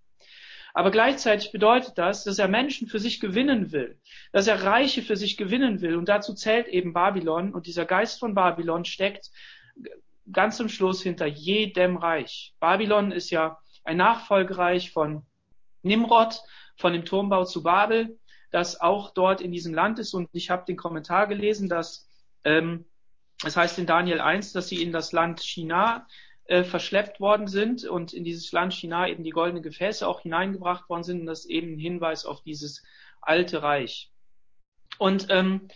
Aber 0.78 0.92
gleichzeitig 0.92 1.50
bedeutet 1.50 1.99
das, 1.99 2.23
dass 2.23 2.38
er 2.38 2.47
Menschen 2.47 2.87
für 2.87 3.00
sich 3.00 3.18
gewinnen 3.18 3.73
will, 3.73 3.99
dass 4.30 4.47
er 4.47 4.62
Reiche 4.62 5.02
für 5.02 5.16
sich 5.16 5.37
gewinnen 5.37 5.80
will. 5.80 5.97
Und 5.97 6.08
dazu 6.08 6.35
zählt 6.35 6.68
eben 6.68 6.92
Babylon. 6.92 7.52
Und 7.52 7.66
dieser 7.66 7.85
Geist 7.85 8.20
von 8.20 8.32
Babylon 8.32 8.85
steckt 8.85 9.32
ganz 10.30 10.56
zum 10.56 10.68
Schluss 10.68 11.02
hinter 11.02 11.26
jedem 11.26 11.97
Reich. 11.97 12.54
Babylon 12.61 13.11
ist 13.11 13.30
ja 13.30 13.58
ein 13.82 13.97
Nachfolgereich 13.97 14.92
von 14.92 15.26
Nimrod, 15.82 16.40
von 16.76 16.92
dem 16.92 17.04
Turmbau 17.04 17.44
zu 17.44 17.64
Babel, 17.64 18.16
das 18.52 18.80
auch 18.80 19.11
dort 19.11 19.40
in 19.40 19.50
diesem 19.50 19.75
Land 19.75 19.99
ist. 19.99 20.14
Und 20.14 20.28
ich 20.30 20.49
habe 20.49 20.64
den 20.64 20.76
Kommentar 20.76 21.26
gelesen, 21.26 21.68
dass 21.68 22.08
ähm, 22.44 22.85
es 23.44 23.56
heißt 23.56 23.80
in 23.80 23.87
Daniel 23.87 24.20
1, 24.20 24.52
dass 24.52 24.68
sie 24.68 24.80
in 24.80 24.92
das 24.92 25.11
Land 25.11 25.40
China 25.40 26.06
äh, 26.49 26.64
verschleppt 26.64 27.21
worden 27.21 27.47
sind 27.47 27.85
und 27.85 28.14
in 28.14 28.25
dieses 28.25 28.52
Land 28.52 28.73
China 28.73 29.07
eben 29.07 29.23
die 29.23 29.31
goldenen 29.31 29.62
Gefäße 29.62 30.09
auch 30.09 30.23
hineingebracht 30.23 30.88
worden 30.88 31.02
sind. 31.02 31.21
Und 31.21 31.26
das 31.26 31.40
ist 31.40 31.50
eben 31.50 31.75
ein 31.75 31.78
Hinweis 31.78 32.25
auf 32.25 32.43
dieses 32.43 32.83
alte 33.21 33.62
Reich. 33.62 34.11
Und, 34.97 35.26
ähm, 35.28 35.69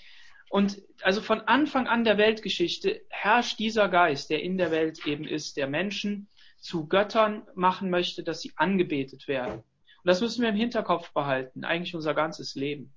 und 0.49 0.81
also 1.03 1.21
von 1.21 1.43
Anfang 1.43 1.87
an 1.89 2.05
der 2.05 2.17
Weltgeschichte 2.17 3.03
herrscht 3.11 3.59
dieser 3.59 3.91
Geist, 3.91 4.31
der 4.31 4.43
in 4.43 4.57
der 4.57 4.71
Welt 4.71 5.07
eben 5.07 5.25
ist, 5.25 5.59
der 5.59 5.67
Menschen 5.67 6.29
zu 6.59 6.89
Göttern 6.89 7.47
machen 7.55 7.91
möchte, 7.91 8.23
dass 8.23 8.41
sie 8.41 8.53
angebetet 8.57 9.29
werden. 9.29 9.57
Und 9.57 9.65
das 10.05 10.23
müssen 10.23 10.41
wir 10.41 10.49
im 10.49 10.57
Hinterkopf 10.57 11.13
behalten, 11.13 11.65
eigentlich 11.65 11.95
unser 11.95 12.15
ganzes 12.15 12.55
Leben. 12.55 12.95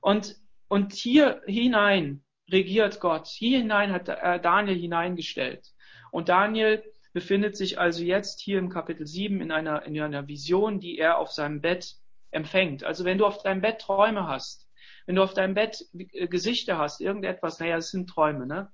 Und, 0.00 0.36
und 0.68 0.92
hier 0.92 1.42
hinein 1.46 2.22
regiert 2.48 3.00
Gott. 3.00 3.26
Hier 3.26 3.58
hinein 3.58 3.90
hat 3.90 4.06
Daniel 4.06 4.78
hineingestellt. 4.78 5.66
Und 6.12 6.28
Daniel 6.28 6.84
befindet 7.12 7.56
sich 7.56 7.78
also 7.78 8.02
jetzt 8.02 8.40
hier 8.40 8.58
im 8.58 8.68
Kapitel 8.68 9.06
7 9.06 9.40
in 9.40 9.50
einer, 9.52 9.84
in 9.84 10.00
einer 10.00 10.28
Vision, 10.28 10.80
die 10.80 10.98
er 10.98 11.18
auf 11.18 11.30
seinem 11.30 11.60
Bett 11.60 11.96
empfängt. 12.30 12.84
Also 12.84 13.04
wenn 13.04 13.18
du 13.18 13.26
auf 13.26 13.42
deinem 13.42 13.60
Bett 13.60 13.80
Träume 13.80 14.26
hast, 14.26 14.68
wenn 15.06 15.16
du 15.16 15.22
auf 15.22 15.34
deinem 15.34 15.54
Bett 15.54 15.84
äh, 15.92 16.28
Gesichter 16.28 16.78
hast, 16.78 17.00
irgendetwas, 17.00 17.58
naja, 17.60 17.76
es 17.76 17.90
sind 17.90 18.08
Träume, 18.08 18.46
ne? 18.46 18.72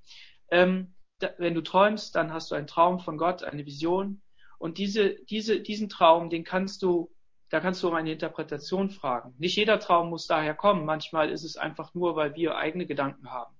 Ähm, 0.51 0.95
wenn 1.37 1.53
du 1.53 1.61
träumst, 1.61 2.15
dann 2.15 2.31
hast 2.31 2.49
du 2.49 2.55
einen 2.55 2.67
Traum 2.67 2.99
von 2.99 3.17
Gott, 3.17 3.43
eine 3.43 3.65
Vision. 3.65 4.21
Und 4.57 4.77
diese, 4.77 5.15
diese, 5.25 5.59
diesen 5.59 5.89
Traum, 5.89 6.29
den 6.29 6.45
kannst 6.45 6.81
du, 6.81 7.11
da 7.49 7.59
kannst 7.59 7.83
du 7.83 7.89
um 7.89 7.95
eine 7.95 8.13
Interpretation 8.13 8.89
fragen. 8.89 9.33
Nicht 9.37 9.57
jeder 9.57 9.79
Traum 9.79 10.09
muss 10.09 10.27
daher 10.27 10.53
kommen. 10.53 10.85
Manchmal 10.85 11.29
ist 11.29 11.43
es 11.43 11.57
einfach 11.57 11.93
nur, 11.93 12.15
weil 12.15 12.35
wir 12.35 12.55
eigene 12.55 12.85
Gedanken 12.85 13.31
haben. 13.31 13.53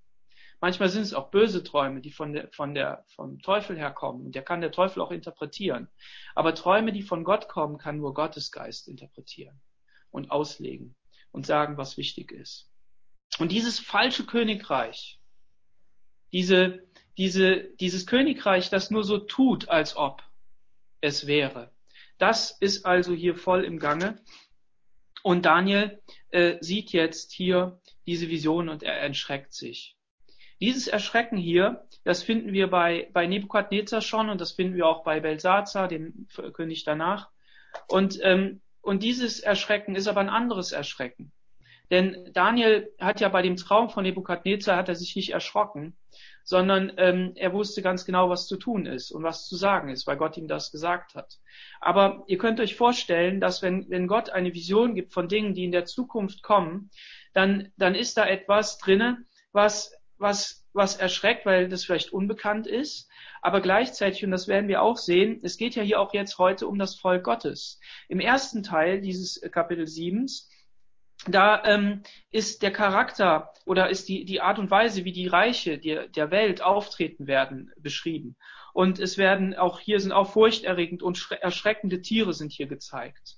Manchmal 0.61 0.89
sind 0.89 1.03
es 1.03 1.13
auch 1.13 1.31
böse 1.31 1.63
Träume, 1.63 2.01
die 2.01 2.11
von 2.11 2.33
der, 2.33 2.49
von 2.49 2.73
der, 2.73 3.05
vom 3.15 3.39
Teufel 3.41 3.77
herkommen. 3.77 4.25
Und 4.25 4.35
der 4.35 4.43
kann 4.43 4.61
der 4.61 4.71
Teufel 4.71 5.01
auch 5.01 5.11
interpretieren. 5.11 5.87
Aber 6.35 6.53
Träume, 6.53 6.91
die 6.91 7.01
von 7.01 7.23
Gott 7.23 7.47
kommen, 7.47 7.77
kann 7.77 7.97
nur 7.97 8.13
Gottes 8.13 8.51
Geist 8.51 8.87
interpretieren 8.87 9.59
und 10.11 10.31
auslegen 10.31 10.95
und 11.31 11.45
sagen, 11.45 11.77
was 11.77 11.97
wichtig 11.97 12.31
ist. 12.31 12.69
Und 13.37 13.51
dieses 13.51 13.79
falsche 13.79 14.25
Königreich, 14.25 15.19
diese, 16.33 16.83
diese, 17.17 17.69
dieses 17.79 18.05
Königreich, 18.05 18.69
das 18.69 18.91
nur 18.91 19.03
so 19.03 19.17
tut, 19.17 19.69
als 19.69 19.95
ob 19.95 20.23
es 20.99 21.25
wäre. 21.25 21.71
Das 22.17 22.51
ist 22.59 22.85
also 22.85 23.13
hier 23.13 23.35
voll 23.35 23.63
im 23.63 23.79
Gange. 23.79 24.21
Und 25.23 25.45
Daniel 25.45 26.01
äh, 26.31 26.57
sieht 26.59 26.91
jetzt 26.91 27.31
hier 27.31 27.79
diese 28.05 28.29
Vision 28.29 28.67
und 28.67 28.83
er 28.83 28.95
erschreckt 28.99 29.53
sich. 29.53 29.95
Dieses 30.59 30.87
Erschrecken 30.87 31.37
hier, 31.37 31.85
das 32.03 32.23
finden 32.23 32.51
wir 32.53 32.69
bei, 32.69 33.09
bei 33.13 33.27
Nebukadnezar 33.27 34.01
schon 34.01 34.29
und 34.29 34.41
das 34.41 34.53
finden 34.53 34.75
wir 34.75 34.87
auch 34.87 35.03
bei 35.03 35.19
Belsazar, 35.19 35.87
dem 35.87 36.27
König 36.53 36.83
danach. 36.83 37.29
Und, 37.87 38.19
ähm, 38.23 38.61
und 38.81 39.03
dieses 39.03 39.39
Erschrecken 39.39 39.95
ist 39.95 40.07
aber 40.07 40.19
ein 40.21 40.29
anderes 40.29 40.71
Erschrecken. 40.71 41.31
Denn 41.91 42.29
Daniel 42.33 42.91
hat 42.99 43.19
ja 43.19 43.29
bei 43.29 43.41
dem 43.41 43.55
Traum 43.55 43.89
von 43.89 44.03
Nebukadnezar 44.03 44.77
hat 44.77 44.89
er 44.89 44.95
sich 44.95 45.15
nicht 45.15 45.31
erschrocken, 45.31 45.97
sondern 46.43 46.93
ähm, 46.97 47.33
er 47.35 47.53
wusste 47.53 47.81
ganz 47.81 48.05
genau, 48.05 48.29
was 48.29 48.47
zu 48.47 48.57
tun 48.57 48.85
ist 48.85 49.11
und 49.11 49.23
was 49.23 49.47
zu 49.47 49.55
sagen 49.55 49.89
ist, 49.89 50.05
weil 50.05 50.17
Gott 50.17 50.37
ihm 50.37 50.47
das 50.47 50.71
gesagt 50.71 51.15
hat. 51.15 51.39
Aber 51.81 52.23
ihr 52.27 52.37
könnt 52.37 52.59
euch 52.59 52.75
vorstellen, 52.75 53.39
dass 53.39 53.61
wenn, 53.61 53.89
wenn 53.89 54.07
Gott 54.07 54.29
eine 54.29 54.53
Vision 54.53 54.93
gibt 54.93 55.13
von 55.13 55.27
Dingen, 55.27 55.55
die 55.55 55.63
in 55.63 55.71
der 55.71 55.85
Zukunft 55.85 56.43
kommen, 56.43 56.91
dann, 57.33 57.71
dann 57.77 57.95
ist 57.95 58.17
da 58.17 58.25
etwas 58.25 58.77
drinne, 58.77 59.25
was, 59.51 59.98
was, 60.19 60.65
was 60.73 60.97
erschreckt, 60.97 61.45
weil 61.45 61.69
das 61.69 61.85
vielleicht 61.85 62.13
unbekannt 62.13 62.67
ist. 62.67 63.09
Aber 63.41 63.61
gleichzeitig, 63.61 64.23
und 64.23 64.31
das 64.31 64.47
werden 64.47 64.67
wir 64.67 64.81
auch 64.81 64.97
sehen, 64.97 65.39
es 65.43 65.57
geht 65.57 65.75
ja 65.75 65.83
hier 65.83 65.99
auch 65.99 66.13
jetzt 66.13 66.37
heute 66.37 66.67
um 66.67 66.77
das 66.77 66.95
Volk 66.95 67.23
Gottes. 67.23 67.79
Im 68.07 68.19
ersten 68.19 68.63
Teil 68.63 69.01
dieses 69.01 69.41
Kapitel 69.51 69.87
7 69.87 70.27
da 71.27 71.61
ähm, 71.65 72.03
ist 72.31 72.63
der 72.63 72.71
Charakter 72.71 73.53
oder 73.65 73.89
ist 73.89 74.07
die, 74.07 74.23
die 74.23 74.39
Art 74.39 74.57
und 74.57 74.71
Weise, 74.71 75.03
wie 75.03 75.11
die 75.11 75.27
Reiche 75.27 75.77
der, 75.77 76.07
der 76.07 76.31
Welt 76.31 76.61
auftreten 76.61 77.27
werden, 77.27 77.71
beschrieben. 77.77 78.37
Und 78.73 78.99
es 78.99 79.17
werden 79.17 79.53
auch 79.55 79.79
hier 79.79 79.99
sind 79.99 80.13
auch 80.13 80.31
furchterregend 80.31 81.03
und 81.03 81.29
erschreckende 81.41 82.01
Tiere 82.01 82.33
sind 82.33 82.53
hier 82.53 82.67
gezeigt. 82.67 83.35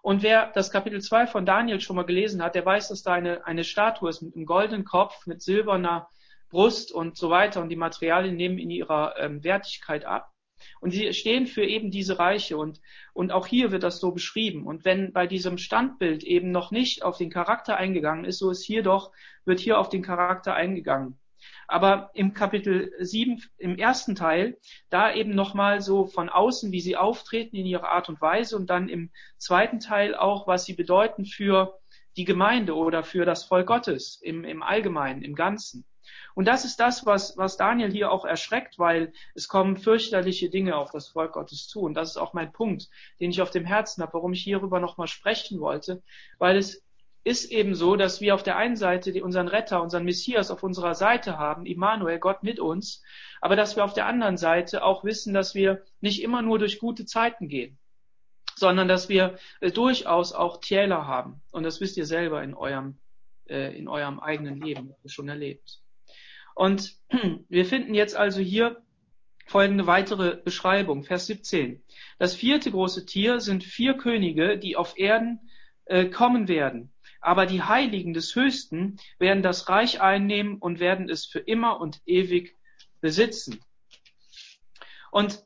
Und 0.00 0.22
wer 0.22 0.52
das 0.52 0.70
Kapitel 0.70 1.02
2 1.02 1.26
von 1.26 1.44
Daniel 1.44 1.80
schon 1.80 1.96
mal 1.96 2.04
gelesen 2.04 2.42
hat, 2.42 2.54
der 2.54 2.64
weiß, 2.64 2.88
dass 2.88 3.02
da 3.02 3.12
eine, 3.12 3.44
eine 3.46 3.64
Statue 3.64 4.08
ist 4.08 4.22
mit 4.22 4.34
einem 4.34 4.46
goldenen 4.46 4.84
Kopf, 4.84 5.26
mit 5.26 5.42
silberner 5.42 6.08
Brust 6.50 6.92
und 6.92 7.16
so 7.16 7.30
weiter. 7.30 7.60
Und 7.62 7.68
die 7.68 7.76
Materialien 7.76 8.36
nehmen 8.36 8.58
in 8.58 8.70
ihrer 8.70 9.14
ähm, 9.18 9.44
Wertigkeit 9.44 10.04
ab. 10.04 10.32
Und 10.80 10.90
sie 10.90 11.12
stehen 11.12 11.46
für 11.46 11.64
eben 11.64 11.90
diese 11.90 12.18
Reiche 12.18 12.56
und, 12.56 12.80
und 13.12 13.30
auch 13.30 13.46
hier 13.46 13.70
wird 13.70 13.84
das 13.84 14.00
so 14.00 14.12
beschrieben. 14.12 14.66
Und 14.66 14.84
wenn 14.84 15.12
bei 15.12 15.26
diesem 15.26 15.58
Standbild 15.58 16.24
eben 16.24 16.50
noch 16.50 16.70
nicht 16.70 17.02
auf 17.02 17.16
den 17.16 17.30
Charakter 17.30 17.76
eingegangen 17.76 18.24
ist, 18.24 18.38
so 18.38 18.50
ist 18.50 18.64
hier 18.64 18.82
doch, 18.82 19.12
wird 19.44 19.60
hier 19.60 19.78
auf 19.78 19.88
den 19.88 20.02
Charakter 20.02 20.54
eingegangen. 20.54 21.18
Aber 21.68 22.10
im 22.14 22.34
Kapitel 22.34 22.92
7, 22.98 23.42
im 23.58 23.76
ersten 23.76 24.14
Teil, 24.14 24.58
da 24.90 25.12
eben 25.12 25.34
nochmal 25.34 25.80
so 25.80 26.06
von 26.06 26.28
außen, 26.28 26.72
wie 26.72 26.80
sie 26.80 26.96
auftreten 26.96 27.56
in 27.56 27.66
ihrer 27.66 27.90
Art 27.90 28.08
und 28.08 28.20
Weise 28.20 28.56
und 28.56 28.68
dann 28.70 28.88
im 28.88 29.10
zweiten 29.36 29.78
Teil 29.78 30.14
auch, 30.16 30.46
was 30.46 30.64
sie 30.64 30.74
bedeuten 30.74 31.24
für 31.24 31.78
die 32.16 32.24
Gemeinde 32.24 32.74
oder 32.74 33.04
für 33.04 33.24
das 33.24 33.44
Volk 33.44 33.66
Gottes 33.66 34.18
im, 34.22 34.44
im 34.44 34.62
Allgemeinen, 34.62 35.22
im 35.22 35.34
Ganzen. 35.34 35.84
Und 36.38 36.44
das 36.44 36.64
ist 36.64 36.78
das, 36.78 37.04
was, 37.04 37.36
was 37.36 37.56
Daniel 37.56 37.90
hier 37.90 38.12
auch 38.12 38.24
erschreckt, 38.24 38.78
weil 38.78 39.12
es 39.34 39.48
kommen 39.48 39.76
fürchterliche 39.76 40.48
Dinge 40.48 40.76
auf 40.76 40.92
das 40.92 41.08
Volk 41.08 41.32
Gottes 41.32 41.66
zu. 41.66 41.80
Und 41.80 41.94
das 41.94 42.10
ist 42.10 42.16
auch 42.16 42.32
mein 42.32 42.52
Punkt, 42.52 42.90
den 43.18 43.32
ich 43.32 43.42
auf 43.42 43.50
dem 43.50 43.64
Herzen 43.64 44.02
habe, 44.02 44.14
warum 44.14 44.34
ich 44.34 44.44
hierüber 44.44 44.78
nochmal 44.78 45.08
sprechen 45.08 45.58
wollte, 45.58 46.00
weil 46.38 46.56
es 46.56 46.84
ist 47.24 47.50
eben 47.50 47.74
so, 47.74 47.96
dass 47.96 48.20
wir 48.20 48.36
auf 48.36 48.44
der 48.44 48.56
einen 48.56 48.76
Seite 48.76 49.20
unseren 49.24 49.48
Retter, 49.48 49.82
unseren 49.82 50.04
Messias 50.04 50.52
auf 50.52 50.62
unserer 50.62 50.94
Seite 50.94 51.38
haben, 51.38 51.66
Immanuel, 51.66 52.20
Gott 52.20 52.44
mit 52.44 52.60
uns, 52.60 53.02
aber 53.40 53.56
dass 53.56 53.74
wir 53.74 53.84
auf 53.84 53.94
der 53.94 54.06
anderen 54.06 54.36
Seite 54.36 54.84
auch 54.84 55.02
wissen, 55.02 55.34
dass 55.34 55.56
wir 55.56 55.82
nicht 56.00 56.22
immer 56.22 56.40
nur 56.40 56.60
durch 56.60 56.78
gute 56.78 57.04
Zeiten 57.04 57.48
gehen, 57.48 57.78
sondern 58.54 58.86
dass 58.86 59.08
wir 59.08 59.38
äh, 59.58 59.72
durchaus 59.72 60.32
auch 60.32 60.60
Täler 60.60 61.08
haben. 61.08 61.42
Und 61.50 61.64
das 61.64 61.80
wisst 61.80 61.96
ihr 61.96 62.06
selber 62.06 62.44
in 62.44 62.54
eurem, 62.54 62.96
äh, 63.48 63.76
in 63.76 63.88
eurem 63.88 64.20
eigenen 64.20 64.60
Leben, 64.60 64.94
schon 65.04 65.28
erlebt. 65.28 65.80
Und 66.58 66.96
wir 67.48 67.64
finden 67.64 67.94
jetzt 67.94 68.16
also 68.16 68.40
hier 68.40 68.82
folgende 69.46 69.86
weitere 69.86 70.36
Beschreibung, 70.36 71.04
Vers 71.04 71.26
17. 71.26 71.80
Das 72.18 72.34
vierte 72.34 72.72
große 72.72 73.06
Tier 73.06 73.38
sind 73.38 73.62
vier 73.62 73.94
Könige, 73.94 74.58
die 74.58 74.74
auf 74.74 74.98
Erden 74.98 75.38
äh, 75.84 76.06
kommen 76.06 76.48
werden. 76.48 76.92
Aber 77.20 77.46
die 77.46 77.62
Heiligen 77.62 78.12
des 78.12 78.34
Höchsten 78.34 78.98
werden 79.20 79.44
das 79.44 79.68
Reich 79.68 80.00
einnehmen 80.00 80.58
und 80.58 80.80
werden 80.80 81.08
es 81.08 81.26
für 81.26 81.38
immer 81.38 81.80
und 81.80 82.00
ewig 82.06 82.56
besitzen. 83.00 83.60
Und 85.12 85.44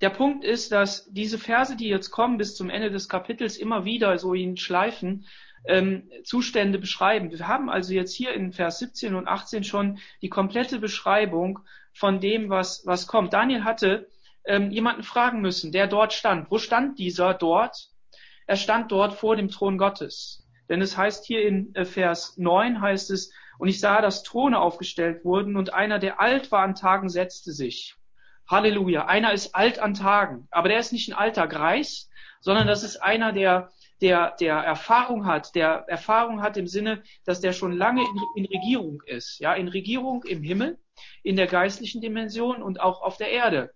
der 0.00 0.10
Punkt 0.10 0.44
ist, 0.44 0.72
dass 0.72 1.06
diese 1.12 1.38
Verse, 1.38 1.76
die 1.76 1.88
jetzt 1.88 2.10
kommen 2.10 2.38
bis 2.38 2.56
zum 2.56 2.70
Ende 2.70 2.90
des 2.90 3.08
Kapitels, 3.08 3.56
immer 3.56 3.84
wieder 3.84 4.18
so 4.18 4.34
ihn 4.34 4.56
schleifen, 4.56 5.26
ähm, 5.64 6.10
Zustände 6.24 6.78
beschreiben. 6.78 7.30
Wir 7.30 7.46
haben 7.46 7.70
also 7.70 7.92
jetzt 7.92 8.14
hier 8.14 8.32
in 8.32 8.52
Vers 8.52 8.78
17 8.78 9.14
und 9.14 9.28
18 9.28 9.64
schon 9.64 9.98
die 10.20 10.28
komplette 10.28 10.78
Beschreibung 10.78 11.60
von 11.92 12.20
dem, 12.20 12.50
was, 12.50 12.86
was 12.86 13.06
kommt. 13.06 13.32
Daniel 13.32 13.64
hatte 13.64 14.08
ähm, 14.44 14.70
jemanden 14.70 15.02
fragen 15.02 15.40
müssen, 15.40 15.72
der 15.72 15.86
dort 15.86 16.12
stand. 16.12 16.50
Wo 16.50 16.58
stand 16.58 16.98
dieser 16.98 17.34
dort? 17.34 17.90
Er 18.46 18.56
stand 18.56 18.90
dort 18.90 19.14
vor 19.14 19.36
dem 19.36 19.48
Thron 19.48 19.78
Gottes. 19.78 20.46
Denn 20.68 20.80
es 20.80 20.96
heißt 20.96 21.24
hier 21.26 21.42
in 21.46 21.74
äh, 21.74 21.84
Vers 21.84 22.38
9 22.38 22.80
heißt 22.80 23.10
es, 23.10 23.32
und 23.58 23.68
ich 23.68 23.78
sah, 23.78 24.00
dass 24.00 24.24
Throne 24.24 24.58
aufgestellt 24.58 25.24
wurden 25.24 25.56
und 25.56 25.72
einer, 25.72 25.98
der 25.98 26.20
alt 26.20 26.50
war 26.50 26.62
an 26.62 26.74
Tagen, 26.74 27.08
setzte 27.08 27.52
sich. 27.52 27.94
Halleluja. 28.48 29.06
Einer 29.06 29.32
ist 29.32 29.54
alt 29.54 29.78
an 29.78 29.94
Tagen, 29.94 30.48
aber 30.50 30.68
der 30.68 30.78
ist 30.78 30.92
nicht 30.92 31.08
ein 31.08 31.14
alter 31.14 31.46
Greis, 31.46 32.10
sondern 32.40 32.66
das 32.66 32.82
ist 32.82 32.96
einer, 32.96 33.32
der, 33.32 33.70
der, 34.02 34.34
der 34.40 34.56
Erfahrung 34.56 35.26
hat, 35.26 35.54
der 35.54 35.84
Erfahrung 35.86 36.42
hat 36.42 36.56
im 36.56 36.66
Sinne, 36.66 37.02
dass 37.24 37.40
der 37.40 37.52
schon 37.52 37.72
lange 37.72 38.02
in, 38.02 38.44
in 38.44 38.46
Regierung 38.46 39.02
ist, 39.06 39.38
ja, 39.38 39.54
in 39.54 39.68
Regierung 39.68 40.24
im 40.24 40.42
Himmel, 40.42 40.78
in 41.22 41.36
der 41.36 41.46
geistlichen 41.46 42.00
Dimension 42.00 42.62
und 42.62 42.80
auch 42.80 43.00
auf 43.00 43.16
der 43.16 43.30
Erde, 43.30 43.72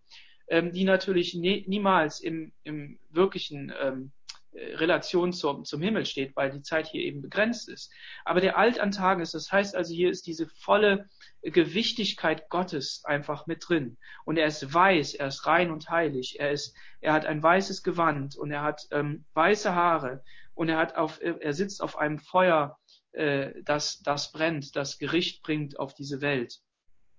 ähm, 0.49 0.73
die 0.73 0.85
natürlich 0.85 1.35
nie, 1.35 1.65
niemals 1.69 2.21
im, 2.21 2.53
im 2.65 2.99
wirklichen 3.11 3.73
ähm, 3.81 4.13
Relation 4.57 5.33
zum, 5.33 5.65
zum 5.65 5.83
Himmel 5.83 6.07
steht, 6.07 6.35
weil 6.37 6.51
die 6.51 6.63
Zeit 6.63 6.87
hier 6.87 7.03
eben 7.03 7.23
begrenzt 7.23 7.69
ist. 7.69 7.93
Aber 8.25 8.41
der 8.41 8.57
Alt 8.57 8.81
an 8.81 8.91
Tagen 8.91 9.21
ist, 9.21 9.35
das 9.35 9.53
heißt 9.53 9.77
also, 9.77 9.95
hier 9.95 10.11
ist 10.11 10.27
diese 10.27 10.47
volle 10.47 11.09
Gewichtigkeit 11.43 12.49
Gottes 12.49 13.03
einfach 13.05 13.47
mit 13.47 13.69
drin. 13.69 13.99
Und 14.25 14.37
er 14.37 14.47
ist 14.47 14.73
weiß, 14.73 15.15
er 15.15 15.29
ist 15.29 15.47
rein 15.47 15.71
und 15.71 15.91
heilig, 15.91 16.41
er 16.41 16.51
ist, 16.51 16.75
er 17.01 17.13
hat 17.13 17.27
ein 17.27 17.43
weißes 17.43 17.83
Gewand 17.83 18.37
und 18.37 18.51
er 18.51 18.63
hat 18.63 18.83
ähm, 18.91 19.25
weiße 19.35 19.75
Haare 19.75 20.23
und 20.55 20.69
er 20.69 20.79
hat 20.79 20.97
auf, 20.97 21.21
er 21.21 21.53
sitzt 21.53 21.83
auf 21.83 21.99
einem 21.99 22.19
Feuer, 22.19 22.79
äh, 23.13 23.63
das, 23.63 24.01
das 24.01 24.33
brennt, 24.33 24.75
das 24.75 24.99
Gericht 24.99 25.43
bringt 25.43 25.79
auf 25.79 25.95
diese 25.95 26.21
Welt. 26.21 26.61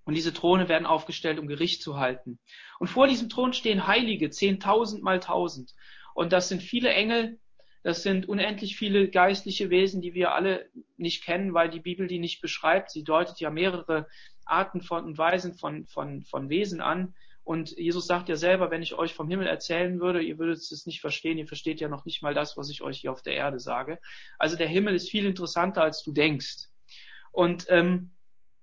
Und 0.08 0.14
diese 0.14 0.34
Throne 0.34 0.70
werden 0.70 0.86
aufgestellt, 0.86 1.38
um 1.38 1.48
Gericht 1.48 1.82
zu 1.82 2.00
halten. 2.00 2.40
Und 2.80 2.88
vor 2.88 3.08
diesem 3.08 3.28
Thron 3.28 3.52
stehen 3.52 3.88
Heilige, 3.88 4.30
zehntausend 4.30 5.04
mal 5.04 5.20
tausend. 5.20 5.74
Und 6.18 6.34
das 6.34 6.50
sind 6.50 6.64
viele 6.64 6.90
Engel, 6.90 7.38
das 7.84 8.02
sind 8.02 8.28
unendlich 8.28 8.76
viele 8.76 9.08
geistliche 9.08 9.70
Wesen, 9.70 10.02
die 10.02 10.16
wir 10.16 10.34
alle 10.34 10.68
nicht 10.98 11.24
kennen, 11.24 11.54
weil 11.54 11.70
die 11.70 11.80
Bibel 11.80 12.08
die 12.08 12.18
nicht 12.18 12.42
beschreibt. 12.42 12.90
Sie 12.90 13.04
deutet 13.04 13.40
ja 13.40 13.52
mehrere 13.52 14.08
Arten 14.44 14.82
von 14.82 15.06
und 15.06 15.20
Weisen 15.20 15.54
von, 15.54 15.86
von, 15.86 16.24
von 16.24 16.50
Wesen 16.50 16.82
an. 16.82 17.14
Und 17.44 17.78
Jesus 17.78 18.08
sagt 18.08 18.30
ja 18.30 18.36
selber, 18.36 18.72
wenn 18.72 18.82
ich 18.82 18.96
euch 18.96 19.14
vom 19.14 19.30
Himmel 19.30 19.46
erzählen 19.46 20.00
würde, 20.00 20.24
ihr 20.24 20.40
würdet 20.40 20.58
es 20.58 20.88
nicht 20.88 21.02
verstehen, 21.02 21.38
ihr 21.38 21.46
versteht 21.46 21.80
ja 21.82 21.88
noch 21.88 22.04
nicht 22.04 22.24
mal 22.24 22.34
das, 22.34 22.58
was 22.58 22.72
ich 22.72 22.82
euch 22.82 22.98
hier 22.98 23.12
auf 23.12 23.22
der 23.22 23.36
Erde 23.36 23.60
sage. 23.60 24.00
Also 24.40 24.58
der 24.58 24.68
Himmel 24.68 24.96
ist 24.96 25.12
viel 25.12 25.28
interessanter, 25.28 25.84
als 25.84 26.02
du 26.02 26.14
denkst. 26.14 26.70
Und 27.32 27.68
ähm, 27.70 28.10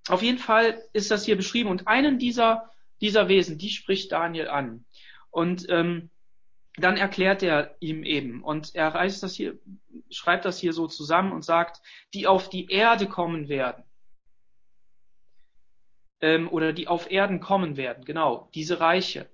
auf 0.08 0.22
jeden 0.22 0.38
Fall 0.38 0.82
ist 0.92 1.12
das 1.12 1.24
hier 1.24 1.36
beschrieben. 1.36 1.70
Und 1.70 1.86
einen 1.86 2.18
dieser, 2.18 2.68
dieser 3.00 3.28
Wesen, 3.28 3.58
die 3.58 3.70
spricht 3.70 4.10
Daniel 4.10 4.48
an. 4.48 4.84
Und 5.30 5.66
ähm, 5.68 6.10
dann 6.76 6.96
erklärt 6.96 7.42
er 7.42 7.76
ihm 7.80 8.02
eben 8.02 8.42
und 8.42 8.74
er 8.74 8.88
reißt 8.88 9.22
das 9.22 9.34
hier, 9.34 9.58
schreibt 10.10 10.44
das 10.44 10.58
hier 10.58 10.72
so 10.72 10.86
zusammen 10.88 11.32
und 11.32 11.44
sagt, 11.44 11.80
die 12.14 12.26
auf 12.26 12.48
die 12.48 12.70
Erde 12.70 13.06
kommen 13.06 13.48
werden. 13.48 13.84
Ähm, 16.20 16.48
oder 16.48 16.72
die 16.72 16.88
auf 16.88 17.10
Erden 17.10 17.40
kommen 17.40 17.76
werden, 17.76 18.04
genau, 18.04 18.48
diese 18.54 18.80
Reiche. 18.80 19.28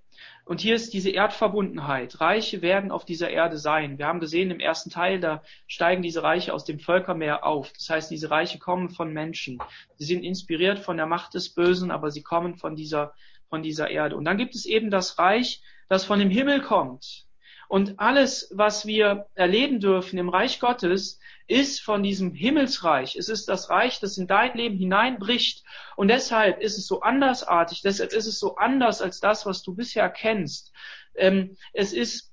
Und 0.45 0.61
hier 0.61 0.75
ist 0.75 0.93
diese 0.93 1.11
Erdverbundenheit. 1.11 2.21
Reiche 2.21 2.61
werden 2.61 2.91
auf 2.91 3.05
dieser 3.05 3.31
Erde 3.31 3.57
sein. 3.57 3.99
Wir 3.99 4.07
haben 4.07 4.21
gesehen 4.21 4.51
im 4.51 4.61
ersten 4.61 4.91
Teil, 4.91 5.21
da 5.21 5.43
steigen 5.67 6.03
diese 6.03 6.23
Reiche 6.23 6.53
aus 6.53 6.65
dem 6.65 6.81
Völkermeer 6.81 7.47
auf. 7.47 7.73
Das 7.73 7.89
heißt, 7.89 8.11
diese 8.11 8.31
Reiche 8.31 8.59
kommen 8.59 8.91
von 8.91 9.13
Menschen. 9.13 9.63
Sie 9.97 10.05
sind 10.05 10.25
inspiriert 10.25 10.81
von 10.81 10.97
der 10.97 11.07
Macht 11.07 11.35
des 11.35 11.55
Bösen, 11.55 11.91
aber 11.91 12.11
sie 12.11 12.23
kommen 12.23 12.57
von 12.57 12.75
dieser, 12.75 13.15
von 13.49 13.63
dieser 13.63 13.91
Erde. 13.91 14.17
Und 14.17 14.25
dann 14.25 14.39
gibt 14.39 14.55
es 14.55 14.67
eben 14.67 14.91
das 14.91 15.19
Reich, 15.19 15.63
das 15.89 16.05
von 16.05 16.19
dem 16.19 16.31
Himmel 16.31 16.61
kommt. 16.63 17.27
Und 17.71 18.01
alles, 18.01 18.51
was 18.53 18.85
wir 18.85 19.29
erleben 19.37 19.79
dürfen 19.79 20.19
im 20.19 20.29
Reich 20.29 20.59
Gottes, 20.59 21.21
ist 21.47 21.81
von 21.81 22.03
diesem 22.03 22.35
Himmelsreich. 22.35 23.15
Es 23.15 23.29
ist 23.29 23.49
das 23.49 23.71
Reich, 23.71 24.01
das 24.01 24.19
in 24.19 24.27
dein 24.27 24.57
Leben 24.57 24.77
hineinbricht. 24.77 25.63
Und 25.95 26.09
deshalb 26.09 26.61
ist 26.61 26.79
es 26.79 26.89
so 26.89 27.03
andersartig, 27.03 27.83
deshalb 27.83 28.13
ist 28.13 28.27
es 28.27 28.41
so 28.41 28.57
anders 28.57 29.01
als 29.01 29.21
das, 29.21 29.47
was 29.47 29.63
du 29.63 29.77
bisher 29.77 30.11
kennst. 30.11 30.73
Ähm, 31.15 31.57
es 31.73 31.93
ist 31.93 32.33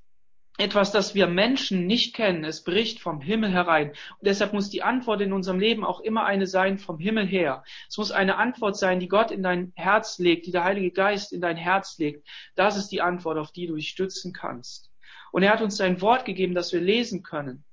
etwas, 0.58 0.91
das 0.91 1.13
wir 1.13 1.28
Menschen 1.28 1.86
nicht 1.86 2.15
kennen. 2.15 2.43
Es 2.43 2.63
bricht 2.63 3.00
vom 3.00 3.21
Himmel 3.21 3.52
herein. 3.52 3.89
Und 3.89 4.26
deshalb 4.26 4.54
muss 4.54 4.71
die 4.71 4.82
Antwort 4.82 5.21
in 5.21 5.34
unserem 5.34 5.60
Leben 5.60 5.86
auch 5.86 6.00
immer 6.00 6.26
eine 6.26 6.47
sein 6.47 6.80
vom 6.80 6.97
Himmel 6.97 7.28
her. 7.28 7.63
Es 7.88 8.00
muss 8.00 8.10
eine 8.10 8.38
Antwort 8.38 8.76
sein, 8.76 9.00
die 9.00 9.08
Gott 9.08 9.30
in 9.30 9.43
dein 9.43 9.71
Herz 9.76 10.17
legt, 10.17 10.47
die 10.47 10.52
der 10.52 10.63
Heilige 10.63 10.89
Geist 10.89 11.32
in 11.32 11.41
dein 11.41 11.58
Herz 11.58 12.00
legt. 12.00 12.28
Das 12.56 12.76
ist 12.76 12.88
die 12.88 13.04
Antwort, 13.04 13.38
auf 13.38 13.52
die 13.52 13.67
du 13.67 13.76
dich 13.76 13.89
stützen 13.89 14.34
kannst. 14.34 14.89
Und 15.31 15.43
er 15.43 15.51
hat 15.51 15.61
uns 15.61 15.77
sein 15.77 16.01
Wort 16.01 16.25
gegeben, 16.25 16.55
das 16.55 16.73
wir 16.73 16.81
lesen 16.81 17.23
können. 17.23 17.63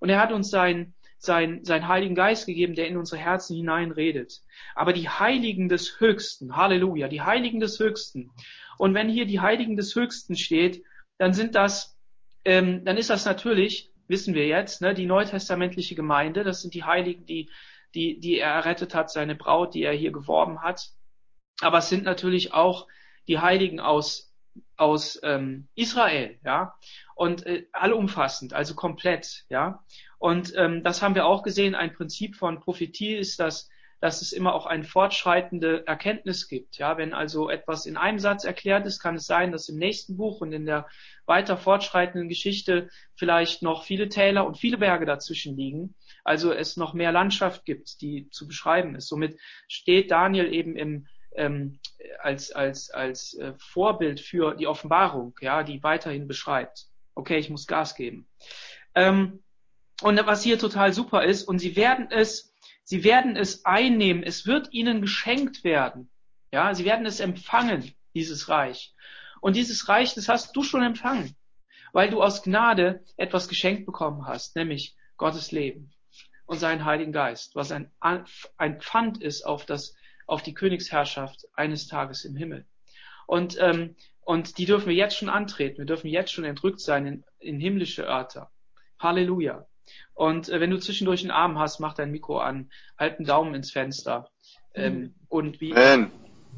Und 0.00 0.08
er 0.10 0.20
hat 0.20 0.32
uns 0.32 0.50
sein, 0.50 0.94
sein, 1.18 1.64
sein 1.64 1.88
Heiligen 1.88 2.14
Geist 2.14 2.46
gegeben, 2.46 2.74
der 2.74 2.88
in 2.88 2.96
unsere 2.96 3.20
Herzen 3.20 3.56
hineinredet. 3.56 4.42
Aber 4.74 4.92
die 4.92 5.08
Heiligen 5.08 5.68
des 5.68 6.00
Höchsten, 6.00 6.56
Halleluja, 6.56 7.08
die 7.08 7.22
Heiligen 7.22 7.60
des 7.60 7.78
Höchsten. 7.78 8.30
Und 8.78 8.94
wenn 8.94 9.08
hier 9.08 9.26
die 9.26 9.40
Heiligen 9.40 9.76
des 9.76 9.94
Höchsten 9.94 10.36
steht, 10.36 10.84
dann 11.18 11.32
sind 11.32 11.54
das, 11.54 11.96
ähm, 12.44 12.84
dann 12.84 12.96
ist 12.96 13.10
das 13.10 13.24
natürlich, 13.24 13.92
wissen 14.08 14.34
wir 14.34 14.46
jetzt, 14.46 14.82
ne, 14.82 14.94
die 14.94 15.06
neutestamentliche 15.06 15.94
Gemeinde. 15.94 16.44
Das 16.44 16.60
sind 16.60 16.74
die 16.74 16.84
Heiligen, 16.84 17.24
die, 17.24 17.50
die, 17.94 18.18
die 18.20 18.38
er 18.38 18.50
errettet 18.50 18.94
hat, 18.94 19.10
seine 19.10 19.34
Braut, 19.34 19.74
die 19.74 19.82
er 19.82 19.92
hier 19.92 20.12
geworben 20.12 20.62
hat. 20.62 20.90
Aber 21.60 21.78
es 21.78 21.88
sind 21.88 22.04
natürlich 22.04 22.52
auch 22.52 22.88
die 23.28 23.38
Heiligen 23.38 23.80
aus 23.80 24.33
aus 24.76 25.20
ähm, 25.22 25.68
Israel, 25.74 26.38
ja, 26.44 26.74
und 27.14 27.46
äh, 27.46 27.66
allumfassend, 27.72 28.52
also 28.54 28.74
komplett, 28.74 29.44
ja. 29.48 29.84
Und 30.18 30.54
ähm, 30.56 30.82
das 30.82 31.02
haben 31.02 31.14
wir 31.14 31.26
auch 31.26 31.42
gesehen. 31.42 31.74
Ein 31.74 31.92
Prinzip 31.92 32.36
von 32.36 32.60
Prophetie 32.60 33.14
ist, 33.14 33.40
dass 33.40 33.68
dass 34.04 34.20
es 34.20 34.32
immer 34.32 34.54
auch 34.54 34.66
eine 34.66 34.84
fortschreitende 34.84 35.86
Erkenntnis 35.86 36.46
gibt. 36.46 36.76
Ja, 36.76 36.98
wenn 36.98 37.14
also 37.14 37.48
etwas 37.48 37.86
in 37.86 37.96
einem 37.96 38.18
Satz 38.18 38.44
erklärt 38.44 38.84
ist, 38.84 39.00
kann 39.00 39.14
es 39.14 39.24
sein, 39.24 39.50
dass 39.50 39.70
im 39.70 39.78
nächsten 39.78 40.18
Buch 40.18 40.42
und 40.42 40.52
in 40.52 40.66
der 40.66 40.86
weiter 41.24 41.56
fortschreitenden 41.56 42.28
Geschichte 42.28 42.90
vielleicht 43.14 43.62
noch 43.62 43.84
viele 43.84 44.10
Täler 44.10 44.46
und 44.46 44.58
viele 44.58 44.76
Berge 44.76 45.06
dazwischen 45.06 45.56
liegen. 45.56 45.94
Also 46.22 46.52
es 46.52 46.76
noch 46.76 46.92
mehr 46.92 47.12
Landschaft 47.12 47.64
gibt, 47.64 48.02
die 48.02 48.28
zu 48.28 48.46
beschreiben 48.46 48.94
ist. 48.94 49.08
Somit 49.08 49.38
steht 49.68 50.10
Daniel 50.10 50.52
eben 50.52 50.76
im 50.76 51.06
ähm, 51.34 51.78
als, 52.20 52.52
als, 52.52 52.90
als 52.90 53.34
äh, 53.34 53.54
Vorbild 53.58 54.20
für 54.20 54.54
die 54.54 54.66
Offenbarung, 54.66 55.34
ja, 55.40 55.62
die 55.62 55.82
weiterhin 55.82 56.26
beschreibt. 56.26 56.86
Okay, 57.14 57.38
ich 57.38 57.50
muss 57.50 57.66
Gas 57.66 57.94
geben. 57.94 58.28
Ähm, 58.94 59.42
und 60.02 60.26
was 60.26 60.42
hier 60.42 60.58
total 60.58 60.92
super 60.92 61.24
ist, 61.24 61.44
und 61.44 61.58
sie 61.58 61.76
werden 61.76 62.08
es, 62.10 62.54
sie 62.82 63.04
werden 63.04 63.36
es 63.36 63.64
einnehmen, 63.64 64.22
es 64.22 64.46
wird 64.46 64.72
ihnen 64.72 65.00
geschenkt 65.00 65.64
werden. 65.64 66.10
Ja, 66.52 66.74
sie 66.74 66.84
werden 66.84 67.06
es 67.06 67.20
empfangen, 67.20 67.94
dieses 68.14 68.48
Reich. 68.48 68.94
Und 69.40 69.56
dieses 69.56 69.88
Reich, 69.88 70.14
das 70.14 70.28
hast 70.28 70.54
du 70.56 70.62
schon 70.62 70.82
empfangen, 70.82 71.36
weil 71.92 72.10
du 72.10 72.22
aus 72.22 72.42
Gnade 72.42 73.04
etwas 73.16 73.48
geschenkt 73.48 73.86
bekommen 73.86 74.26
hast, 74.26 74.56
nämlich 74.56 74.96
Gottes 75.16 75.52
Leben 75.52 75.92
und 76.46 76.58
seinen 76.58 76.84
Heiligen 76.84 77.12
Geist, 77.12 77.54
was 77.54 77.72
ein, 77.72 77.90
ein 78.00 78.80
Pfand 78.80 79.22
ist 79.22 79.42
auf 79.42 79.64
das 79.64 79.94
auf 80.26 80.42
die 80.42 80.54
Königsherrschaft 80.54 81.46
eines 81.54 81.86
Tages 81.86 82.24
im 82.24 82.36
Himmel. 82.36 82.66
Und, 83.26 83.56
ähm, 83.60 83.96
und 84.20 84.58
die 84.58 84.66
dürfen 84.66 84.88
wir 84.88 84.94
jetzt 84.94 85.16
schon 85.16 85.28
antreten. 85.28 85.78
Wir 85.78 85.86
dürfen 85.86 86.08
jetzt 86.08 86.32
schon 86.32 86.44
entrückt 86.44 86.80
sein 86.80 87.06
in, 87.06 87.24
in 87.38 87.60
himmlische 87.60 88.04
Örter. 88.04 88.50
Halleluja. 88.98 89.66
Und 90.14 90.48
äh, 90.48 90.60
wenn 90.60 90.70
du 90.70 90.78
zwischendurch 90.78 91.22
einen 91.22 91.30
Arm 91.30 91.58
hast, 91.58 91.80
mach 91.80 91.94
dein 91.94 92.10
Mikro 92.10 92.38
an, 92.38 92.70
halt 92.98 93.18
einen 93.18 93.26
Daumen 93.26 93.54
ins 93.54 93.70
Fenster. 93.70 94.30
Ähm. 94.74 95.14
Und 95.28 95.60
wie. 95.60 95.72
Man. 95.72 96.10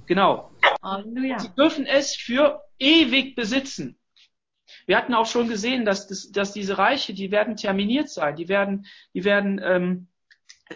Genau. 0.07 0.51
Halleluja. 0.83 1.39
Sie 1.39 1.55
dürfen 1.55 1.87
es 1.87 2.15
für 2.15 2.63
ewig 2.79 3.35
besitzen. 3.35 3.99
Wir 4.87 4.97
hatten 4.97 5.15
auch 5.15 5.27
schon 5.27 5.49
gesehen, 5.49 5.85
dass, 5.85 6.07
das, 6.07 6.31
dass 6.31 6.53
diese 6.53 6.79
Reiche, 6.79 7.15
die 7.15 7.31
werden 7.31 7.57
terminiert 7.57 8.09
sein, 8.09 8.37
die 8.37 8.49
werden, 8.49 8.87
die 9.15 9.25
werden, 9.25 9.61
ähm, 9.63 10.09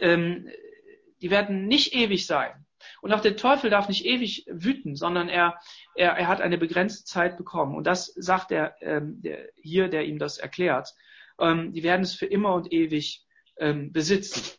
ähm, 0.01 0.49
die 1.21 1.31
werden 1.31 1.67
nicht 1.67 1.95
ewig 1.95 2.27
sein. 2.27 2.67
Und 3.01 3.13
auch 3.13 3.21
der 3.21 3.37
Teufel 3.37 3.71
darf 3.71 3.89
nicht 3.89 4.05
ewig 4.05 4.47
wüten, 4.49 4.97
sondern 4.97 5.29
er, 5.29 5.59
er, 5.95 6.13
er 6.13 6.29
hat 6.29 6.41
eine 6.41 6.59
begrenzte 6.59 7.05
Zeit 7.05 7.37
bekommen. 7.37 7.75
Und 7.75 7.87
das 7.87 8.07
sagt 8.17 8.53
er 8.53 8.75
ähm, 8.81 9.21
der, 9.23 9.49
hier, 9.57 9.89
der 9.89 10.07
ihm 10.07 10.19
das 10.19 10.39
erklärt. 10.39 10.95
Ähm, 11.39 11.73
die 11.73 11.83
werden 11.83 12.03
es 12.03 12.15
für 12.15 12.27
immer 12.27 12.55
und 12.55 12.73
ewig 12.73 13.25
ähm, 13.59 13.93
besitzen. 13.93 14.59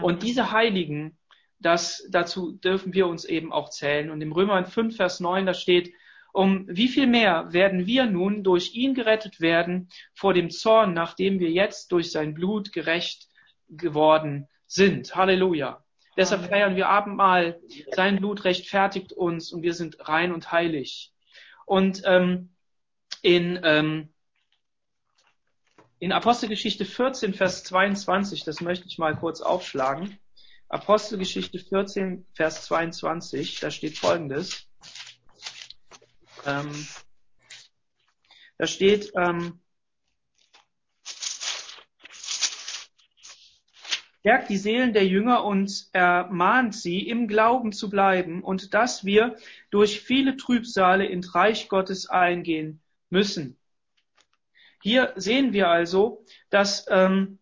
Und 0.00 0.22
diese 0.22 0.50
Heiligen, 0.50 1.18
das, 1.58 2.06
dazu 2.10 2.52
dürfen 2.52 2.94
wir 2.94 3.06
uns 3.06 3.24
eben 3.24 3.52
auch 3.52 3.70
zählen. 3.70 4.10
Und 4.10 4.20
im 4.20 4.32
Römer 4.32 4.64
5, 4.64 4.96
Vers 4.96 5.20
9, 5.20 5.46
da 5.46 5.54
steht, 5.54 5.92
Um 6.32 6.66
wie 6.68 6.88
viel 6.88 7.06
mehr 7.06 7.52
werden 7.52 7.86
wir 7.86 8.06
nun 8.06 8.42
durch 8.42 8.74
ihn 8.74 8.94
gerettet 8.94 9.40
werden 9.40 9.88
vor 10.14 10.34
dem 10.34 10.50
Zorn, 10.50 10.92
nachdem 10.92 11.38
wir 11.38 11.50
jetzt 11.50 11.92
durch 11.92 12.10
sein 12.10 12.34
Blut 12.34 12.72
gerecht 12.72 13.28
geworden 13.68 14.48
sind. 14.66 15.14
Halleluja. 15.14 15.83
Deshalb 16.16 16.48
feiern 16.48 16.76
wir 16.76 16.88
Abendmahl. 16.88 17.60
Sein 17.92 18.16
Blut 18.18 18.44
rechtfertigt 18.44 19.12
uns 19.12 19.52
und 19.52 19.62
wir 19.62 19.74
sind 19.74 20.08
rein 20.08 20.32
und 20.32 20.52
heilig. 20.52 21.12
Und 21.66 22.02
ähm, 22.04 22.54
in, 23.22 23.58
ähm, 23.62 24.12
in 25.98 26.12
Apostelgeschichte 26.12 26.84
14, 26.84 27.34
Vers 27.34 27.64
22, 27.64 28.44
das 28.44 28.60
möchte 28.60 28.86
ich 28.86 28.98
mal 28.98 29.16
kurz 29.16 29.40
aufschlagen. 29.40 30.18
Apostelgeschichte 30.68 31.58
14, 31.58 32.26
Vers 32.32 32.64
22, 32.66 33.60
da 33.60 33.70
steht 33.70 33.98
Folgendes. 33.98 34.68
Ähm, 36.46 36.86
da 38.58 38.66
steht, 38.66 39.12
ähm, 39.16 39.60
stärkt 44.24 44.48
die 44.48 44.56
Seelen 44.56 44.94
der 44.94 45.06
Jünger 45.06 45.44
und 45.44 45.84
ermahnt 45.92 46.74
sie, 46.74 47.06
im 47.06 47.28
Glauben 47.28 47.72
zu 47.72 47.90
bleiben 47.90 48.42
und 48.42 48.72
dass 48.72 49.04
wir 49.04 49.36
durch 49.68 50.00
viele 50.00 50.38
Trübsale 50.38 51.04
ins 51.04 51.34
Reich 51.34 51.68
Gottes 51.68 52.08
eingehen 52.08 52.80
müssen. 53.10 53.58
Hier 54.82 55.12
sehen 55.16 55.52
wir 55.52 55.68
also, 55.68 56.24
dass, 56.48 56.86
ähm, 56.88 57.38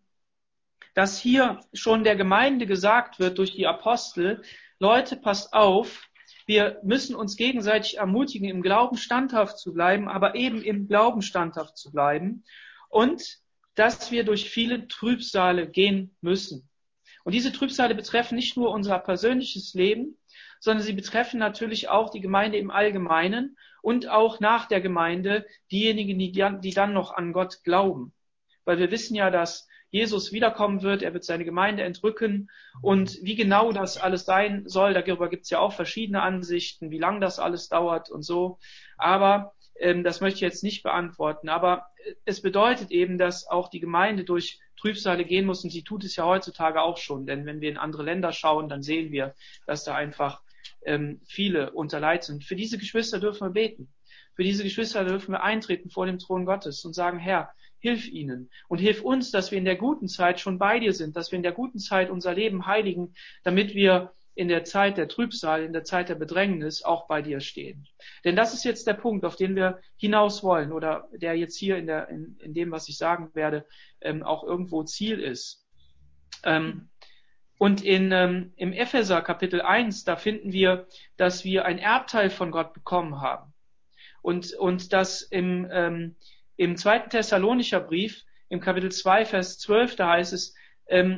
dass 0.93 1.17
hier 1.17 1.61
schon 1.71 2.03
der 2.03 2.17
Gemeinde 2.17 2.65
gesagt 2.65 3.17
wird 3.17 3.37
durch 3.37 3.55
die 3.55 3.65
Apostel, 3.65 4.41
Leute, 4.77 5.15
passt 5.15 5.53
auf, 5.53 6.09
wir 6.47 6.81
müssen 6.83 7.15
uns 7.15 7.37
gegenseitig 7.37 7.99
ermutigen, 7.99 8.49
im 8.49 8.61
Glauben 8.61 8.97
standhaft 8.97 9.57
zu 9.57 9.73
bleiben, 9.73 10.09
aber 10.09 10.35
eben 10.35 10.61
im 10.61 10.89
Glauben 10.89 11.21
standhaft 11.21 11.77
zu 11.77 11.93
bleiben 11.93 12.43
und 12.89 13.39
dass 13.73 14.11
wir 14.11 14.25
durch 14.25 14.49
viele 14.49 14.89
Trübsale 14.89 15.69
gehen 15.69 16.13
müssen. 16.19 16.69
Und 17.23 17.33
diese 17.33 17.51
Trübsale 17.51 17.95
betreffen 17.95 18.35
nicht 18.35 18.57
nur 18.57 18.71
unser 18.71 18.99
persönliches 18.99 19.73
Leben, 19.73 20.17
sondern 20.59 20.83
sie 20.83 20.93
betreffen 20.93 21.39
natürlich 21.39 21.89
auch 21.89 22.09
die 22.09 22.21
Gemeinde 22.21 22.57
im 22.57 22.71
Allgemeinen 22.71 23.57
und 23.81 24.09
auch 24.09 24.39
nach 24.39 24.67
der 24.67 24.81
Gemeinde 24.81 25.45
diejenigen, 25.71 26.17
die, 26.17 26.73
dann 26.73 26.93
noch 26.93 27.11
an 27.11 27.33
Gott 27.33 27.63
glauben. 27.63 28.13
Weil 28.65 28.77
wir 28.77 28.91
wissen 28.91 29.15
ja, 29.15 29.29
dass 29.29 29.67
Jesus 29.89 30.31
wiederkommen 30.31 30.81
wird, 30.81 31.03
er 31.03 31.13
wird 31.13 31.23
seine 31.23 31.45
Gemeinde 31.45 31.83
entrücken 31.83 32.49
und 32.81 33.19
wie 33.21 33.35
genau 33.35 33.71
das 33.73 33.97
alles 33.97 34.25
sein 34.25 34.63
soll, 34.65 34.93
darüber 34.93 35.29
gibt 35.29 35.43
es 35.43 35.49
ja 35.49 35.59
auch 35.59 35.73
verschiedene 35.73 36.21
Ansichten, 36.21 36.89
wie 36.89 36.97
lang 36.97 37.21
das 37.21 37.39
alles 37.39 37.69
dauert 37.69 38.09
und 38.09 38.23
so. 38.23 38.57
Aber 38.97 39.53
ähm, 39.75 40.03
das 40.03 40.21
möchte 40.21 40.37
ich 40.37 40.41
jetzt 40.41 40.63
nicht 40.63 40.81
beantworten. 40.81 41.49
Aber 41.49 41.87
äh, 41.97 42.13
es 42.25 42.41
bedeutet 42.41 42.91
eben, 42.91 43.17
dass 43.17 43.47
auch 43.47 43.69
die 43.69 43.79
Gemeinde 43.79 44.23
durch 44.23 44.59
Trübsale 44.83 45.23
gehen 45.23 45.45
muss 45.45 45.63
und 45.63 45.69
sie 45.69 45.83
tut 45.83 46.03
es 46.03 46.17
ja 46.17 46.25
heutzutage 46.25 46.81
auch 46.81 46.97
schon. 46.97 47.25
Denn 47.25 47.45
wenn 47.45 47.61
wir 47.61 47.69
in 47.69 47.77
andere 47.77 48.03
Länder 48.03 48.33
schauen, 48.33 48.67
dann 48.67 48.83
sehen 48.83 49.13
wir, 49.13 49.33
dass 49.65 49.85
da 49.85 49.95
einfach 49.95 50.41
ähm, 50.85 51.21
viele 51.25 51.71
unter 51.71 52.01
Leid 52.01 52.25
sind. 52.25 52.43
Für 52.43 52.57
diese 52.57 52.77
Geschwister 52.77 53.19
dürfen 53.19 53.47
wir 53.47 53.53
beten. 53.53 53.87
Für 54.35 54.43
diese 54.43 54.63
Geschwister 54.63 55.05
dürfen 55.05 55.31
wir 55.31 55.43
eintreten 55.43 55.89
vor 55.89 56.05
dem 56.05 56.19
Thron 56.19 56.45
Gottes 56.45 56.83
und 56.83 56.93
sagen, 56.93 57.17
Herr, 57.17 57.53
Hilf 57.83 58.07
ihnen 58.07 58.49
und 58.69 58.77
hilf 58.77 59.01
uns, 59.01 59.29
dass 59.29 59.51
wir 59.51 59.57
in 59.57 59.65
der 59.65 59.75
guten 59.75 60.07
Zeit 60.07 60.39
schon 60.39 60.57
bei 60.57 60.79
dir 60.79 60.93
sind, 60.93 61.17
dass 61.17 61.33
wir 61.33 61.35
in 61.35 61.43
der 61.43 61.51
guten 61.51 61.79
Zeit 61.79 62.09
unser 62.09 62.33
Leben 62.33 62.65
heiligen, 62.65 63.13
damit 63.43 63.75
wir 63.75 64.13
in 64.35 64.47
der 64.47 64.63
Zeit 64.63 64.97
der 64.97 65.07
Trübsal, 65.07 65.63
in 65.63 65.73
der 65.73 65.83
Zeit 65.83 66.09
der 66.09 66.15
Bedrängnis 66.15 66.83
auch 66.83 67.07
bei 67.07 67.21
dir 67.21 67.39
stehen. 67.39 67.87
Denn 68.23 68.35
das 68.35 68.53
ist 68.53 68.63
jetzt 68.63 68.87
der 68.87 68.95
Punkt, 68.95 69.25
auf 69.25 69.35
den 69.35 69.55
wir 69.55 69.79
hinaus 69.95 70.43
wollen 70.43 70.71
oder 70.71 71.07
der 71.11 71.35
jetzt 71.35 71.57
hier 71.57 71.77
in, 71.77 71.87
der, 71.87 72.09
in, 72.09 72.37
in 72.39 72.53
dem, 72.53 72.71
was 72.71 72.89
ich 72.89 72.97
sagen 72.97 73.29
werde, 73.33 73.65
ähm, 74.01 74.23
auch 74.23 74.43
irgendwo 74.43 74.83
Ziel 74.83 75.19
ist. 75.19 75.65
Ähm, 76.43 76.89
und 77.57 77.83
in, 77.83 78.11
ähm, 78.11 78.53
im 78.55 78.73
Epheser 78.73 79.21
Kapitel 79.21 79.61
1, 79.61 80.03
da 80.03 80.15
finden 80.15 80.51
wir, 80.51 80.87
dass 81.17 81.45
wir 81.45 81.65
ein 81.65 81.77
Erbteil 81.77 82.29
von 82.29 82.51
Gott 82.51 82.73
bekommen 82.73 83.21
haben. 83.21 83.53
Und, 84.21 84.53
und 84.53 84.93
dass 84.93 85.21
im, 85.21 85.67
ähm, 85.71 86.15
im 86.57 86.75
zweiten 86.75 87.09
Thessalonischer 87.09 87.79
Brief, 87.79 88.23
im 88.49 88.59
Kapitel 88.59 88.91
2, 88.91 89.25
Vers 89.25 89.59
12, 89.59 89.95
da 89.95 90.09
heißt 90.09 90.33
es, 90.33 90.55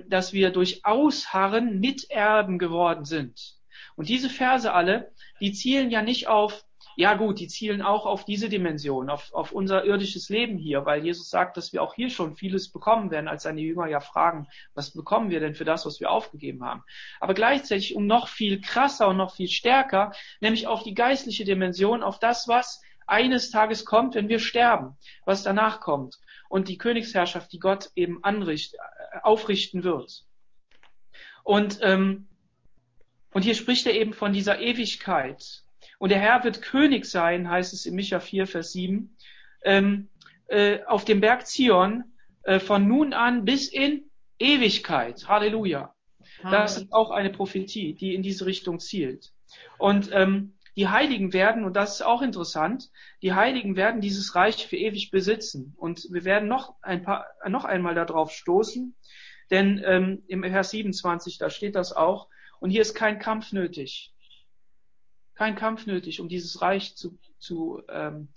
dass 0.08 0.34
wir 0.34 0.51
durch 0.51 0.86
Ausharren 0.86 1.80
Miterben 1.80 2.60
geworden 2.60 3.06
sind. 3.06 3.56
Und 3.95 4.10
diese 4.10 4.30
Verse 4.30 4.71
alle, 4.71 5.12
die 5.39 5.54
zielen 5.54 5.89
ja 5.89 6.01
nicht 6.01 6.28
auf, 6.28 6.65
ja 6.97 7.15
gut, 7.15 7.39
die 7.39 7.47
zielen 7.47 7.82
auch 7.82 8.06
auf 8.06 8.23
diese 8.23 8.47
Dimension, 8.47 9.10
auf, 9.10 9.34
auf 9.34 9.51
unser 9.51 9.84
irdisches 9.84 10.30
Leben 10.30 10.58
hier, 10.58 10.86
weil 10.86 11.04
Jesus 11.04 11.30
sagt, 11.30 11.58
dass 11.58 11.73
wir 11.73 11.84
auch 11.84 11.93
hier 11.93 12.10
schon 12.10 12.36
vieles 12.36 12.71
bekommen 12.71 13.12
werden, 13.12 13.28
als 13.28 13.43
seine 13.43 13.62
Jünger 13.62 13.88
ja 13.88 13.99
fragen, 13.99 14.47
was 14.73 14.91
bekommen 14.91 15.30
wir 15.30 15.39
denn 15.39 15.56
für 15.56 15.65
das, 15.65 15.86
was 15.86 15.99
wir 15.99 16.10
aufgegeben 16.10 16.63
haben. 16.63 16.84
Aber 17.19 17.34
gleichzeitig 17.34 17.95
um 17.95 18.06
noch 18.06 18.28
viel 18.28 18.62
krasser 18.62 19.10
und 19.10 19.17
noch 19.17 19.36
viel 19.36 19.49
stärker, 19.49 20.13
nämlich 20.39 20.67
auf 20.67 20.84
die 20.84 20.93
geistliche 20.93 21.43
Dimension, 21.43 22.04
auf 22.04 22.19
das, 22.19 22.47
was 22.47 22.82
eines 23.08 23.51
Tages 23.51 23.86
kommt, 23.86 24.15
wenn 24.15 24.30
wir 24.30 24.39
sterben, 24.39 24.97
was 25.25 25.43
danach 25.43 25.80
kommt 25.80 26.17
und 26.49 26.67
die 26.67 26.77
Königsherrschaft, 26.77 27.51
die 27.51 27.60
Gott 27.60 27.91
eben 27.95 28.23
anricht, 28.23 28.75
äh, 28.75 29.19
aufrichten 29.23 29.84
wird. 29.84 30.25
Und, 31.43 31.79
ähm, 31.81 32.27
und 33.34 33.43
hier 33.43 33.55
spricht 33.55 33.86
er 33.86 33.93
eben 33.93 34.13
von 34.13 34.34
dieser 34.34 34.60
Ewigkeit. 34.60 35.63
Und 35.99 36.10
der 36.10 36.19
Herr 36.19 36.43
wird 36.43 36.62
König 36.62 37.05
sein, 37.05 37.49
heißt 37.49 37.73
es 37.73 37.86
in 37.86 37.95
Micha 37.95 38.19
4, 38.19 38.47
Vers 38.47 38.71
7, 38.73 39.15
ähm, 39.63 40.10
äh, 40.47 40.84
auf 40.86 41.05
dem 41.05 41.21
Berg 41.21 41.47
Zion 41.47 42.03
äh, 42.43 42.60
von 42.60 42.88
nun 42.88 43.13
an 43.13 43.45
bis 43.45 43.67
in 43.67 44.10
Ewigkeit. 44.39 45.27
Halleluja. 45.27 45.93
Das 46.43 46.77
ist 46.77 46.91
auch 46.91 47.12
eine 47.12 47.29
Prophetie, 47.29 47.93
die 47.93 48.13
in 48.13 48.21
diese 48.21 48.45
Richtung 48.45 48.79
zielt. 48.79 49.31
Und 49.77 50.10
ähm, 50.12 50.53
die 50.75 50.88
Heiligen 50.89 51.31
werden, 51.31 51.63
und 51.63 51.75
das 51.75 51.95
ist 51.95 52.01
auch 52.01 52.21
interessant, 52.21 52.89
die 53.21 53.33
Heiligen 53.33 53.75
werden 53.75 54.01
dieses 54.01 54.35
Reich 54.35 54.67
für 54.67 54.75
ewig 54.75 55.09
besitzen. 55.09 55.73
Und 55.77 56.07
wir 56.11 56.25
werden 56.25 56.49
noch 56.49 56.75
ein 56.81 57.03
paar, 57.03 57.27
noch 57.47 57.63
einmal 57.63 57.95
darauf 57.95 58.31
stoßen, 58.31 58.95
denn 59.51 59.81
ähm, 59.85 60.23
im 60.27 60.43
Vers 60.43 60.71
27, 60.71 61.38
da 61.38 61.49
steht 61.49 61.75
das 61.75 61.93
auch, 61.93 62.27
und 62.59 62.71
hier 62.71 62.81
ist 62.81 62.93
kein 62.93 63.19
Kampf 63.19 63.51
nötig. 63.51 64.13
Kein 65.35 65.55
Kampf 65.55 65.85
nötig, 65.85 66.19
um 66.19 66.29
dieses 66.29 66.61
Reich 66.61 66.95
zu, 66.95 67.17
zu, 67.38 67.81
ähm, 67.89 68.29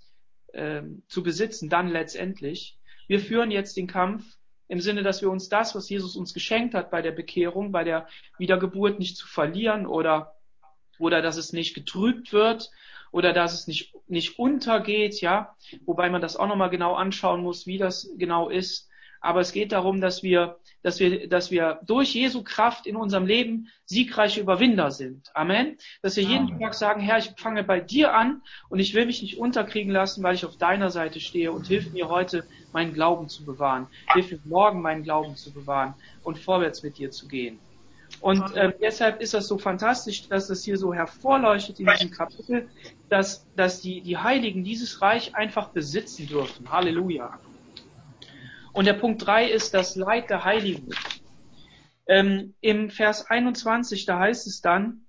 ähm, 0.53 1.03
zu 1.07 1.23
besitzen, 1.23 1.69
dann 1.69 1.89
letztendlich. 1.89 2.77
Wir 3.07 3.19
führen 3.19 3.51
jetzt 3.51 3.75
den 3.75 3.87
Kampf 3.87 4.37
im 4.67 4.79
Sinne, 4.81 5.03
dass 5.03 5.21
wir 5.21 5.31
uns 5.31 5.49
das, 5.49 5.73
was 5.75 5.89
Jesus 5.89 6.15
uns 6.15 6.33
geschenkt 6.33 6.75
hat 6.75 6.91
bei 6.91 7.01
der 7.01 7.11
Bekehrung, 7.11 7.71
bei 7.71 7.83
der 7.83 8.07
Wiedergeburt 8.37 8.99
nicht 8.99 9.17
zu 9.17 9.27
verlieren 9.27 9.87
oder 9.87 10.38
oder 10.99 11.21
dass 11.21 11.37
es 11.37 11.53
nicht 11.53 11.73
getrübt 11.73 12.31
wird 12.33 12.69
oder 13.11 13.33
dass 13.33 13.53
es 13.53 13.67
nicht, 13.67 13.93
nicht 14.07 14.37
untergeht, 14.37 15.21
ja, 15.21 15.55
wobei 15.85 16.09
man 16.09 16.21
das 16.21 16.35
auch 16.35 16.47
nochmal 16.47 16.69
genau 16.69 16.93
anschauen 16.93 17.41
muss, 17.41 17.65
wie 17.65 17.77
das 17.77 18.11
genau 18.17 18.49
ist. 18.49 18.87
Aber 19.21 19.41
es 19.41 19.51
geht 19.51 19.73
darum, 19.73 19.99
dass 19.99 20.23
wir, 20.23 20.59
dass 20.81 20.99
wir, 20.99 21.27
dass 21.27 21.51
wir 21.51 21.81
durch 21.85 22.13
Jesu 22.13 22.41
Kraft 22.41 22.87
in 22.87 22.95
unserem 22.95 23.25
Leben 23.25 23.67
siegreiche 23.83 24.39
Überwinder 24.39 24.91
sind. 24.91 25.35
Amen. 25.35 25.77
Dass 26.01 26.15
wir 26.15 26.23
jeden 26.23 26.57
Tag 26.57 26.73
sagen, 26.73 27.01
Herr, 27.01 27.17
ich 27.17 27.31
fange 27.35 27.63
bei 27.63 27.81
dir 27.81 28.13
an 28.13 28.41
und 28.69 28.79
ich 28.79 28.93
will 28.93 29.05
mich 29.05 29.21
nicht 29.21 29.37
unterkriegen 29.37 29.91
lassen, 29.91 30.23
weil 30.23 30.35
ich 30.35 30.45
auf 30.45 30.57
deiner 30.57 30.89
Seite 30.89 31.19
stehe 31.19 31.51
und 31.51 31.67
hilf 31.67 31.91
mir 31.91 32.07
heute, 32.07 32.45
meinen 32.71 32.93
Glauben 32.93 33.27
zu 33.27 33.43
bewahren. 33.43 33.87
Hilf 34.13 34.31
mir 34.31 34.39
morgen, 34.45 34.81
meinen 34.81 35.03
Glauben 35.03 35.35
zu 35.35 35.51
bewahren 35.51 35.95
und 36.23 36.39
vorwärts 36.39 36.81
mit 36.81 36.97
dir 36.97 37.11
zu 37.11 37.27
gehen. 37.27 37.59
Und 38.21 38.55
äh, 38.55 38.73
deshalb 38.81 39.21
ist 39.21 39.33
das 39.33 39.47
so 39.47 39.57
fantastisch, 39.57 40.27
dass 40.27 40.47
das 40.47 40.63
hier 40.63 40.77
so 40.77 40.93
hervorleuchtet 40.93 41.79
in 41.79 41.87
diesem 41.87 42.11
Kapitel, 42.11 42.69
dass, 43.07 43.45
dass 43.55 43.81
die, 43.81 44.01
die 44.01 44.17
Heiligen 44.17 44.63
dieses 44.63 45.01
Reich 45.01 45.35
einfach 45.35 45.69
besitzen 45.69 46.27
dürfen. 46.27 46.69
Halleluja. 46.71 47.39
Und 48.73 48.85
der 48.85 48.93
Punkt 48.93 49.25
drei 49.25 49.49
ist 49.49 49.73
das 49.73 49.95
Leid 49.95 50.29
der 50.29 50.43
Heiligen. 50.43 50.89
Ähm, 52.07 52.55
Im 52.61 52.89
Vers 52.89 53.29
21, 53.29 54.05
da 54.05 54.19
heißt 54.19 54.47
es 54.47 54.61
dann, 54.61 55.05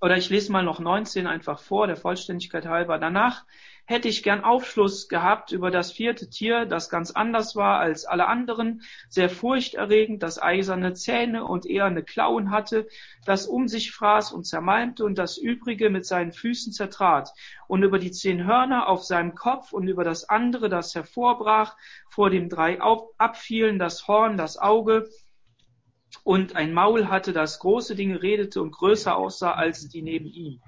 oder 0.00 0.16
ich 0.16 0.30
lese 0.30 0.50
mal 0.50 0.62
noch 0.62 0.80
19 0.80 1.26
einfach 1.26 1.60
vor, 1.60 1.86
der 1.86 1.96
Vollständigkeit 1.96 2.66
halber. 2.66 2.98
Danach 2.98 3.44
hätte 3.90 4.06
ich 4.06 4.22
gern 4.22 4.44
Aufschluss 4.44 5.08
gehabt 5.08 5.50
über 5.50 5.72
das 5.72 5.90
vierte 5.90 6.30
Tier, 6.30 6.64
das 6.64 6.90
ganz 6.90 7.10
anders 7.10 7.56
war 7.56 7.80
als 7.80 8.04
alle 8.04 8.28
anderen, 8.28 8.82
sehr 9.08 9.28
furchterregend, 9.28 10.22
das 10.22 10.40
eiserne 10.40 10.94
Zähne 10.94 11.44
und 11.44 11.66
eherne 11.66 12.04
Klauen 12.04 12.52
hatte, 12.52 12.86
das 13.24 13.48
um 13.48 13.66
sich 13.66 13.90
fraß 13.90 14.30
und 14.30 14.44
zermalmte 14.44 15.04
und 15.04 15.18
das 15.18 15.38
übrige 15.38 15.90
mit 15.90 16.06
seinen 16.06 16.32
Füßen 16.32 16.72
zertrat 16.72 17.32
und 17.66 17.82
über 17.82 17.98
die 17.98 18.12
zehn 18.12 18.46
Hörner 18.46 18.88
auf 18.88 19.02
seinem 19.02 19.34
Kopf 19.34 19.72
und 19.72 19.88
über 19.88 20.04
das 20.04 20.28
andere, 20.28 20.68
das 20.68 20.94
hervorbrach, 20.94 21.76
vor 22.08 22.30
dem 22.30 22.48
drei 22.48 22.80
abfielen, 22.80 23.80
das 23.80 24.06
Horn, 24.06 24.36
das 24.36 24.56
Auge, 24.56 25.08
und 26.22 26.54
ein 26.54 26.72
Maul 26.72 27.08
hatte, 27.08 27.32
das 27.32 27.58
große 27.58 27.96
Dinge 27.96 28.22
redete 28.22 28.62
und 28.62 28.70
größer 28.70 29.16
aussah 29.16 29.52
als 29.52 29.88
die 29.88 30.02
neben 30.02 30.26
ihm. 30.26 30.60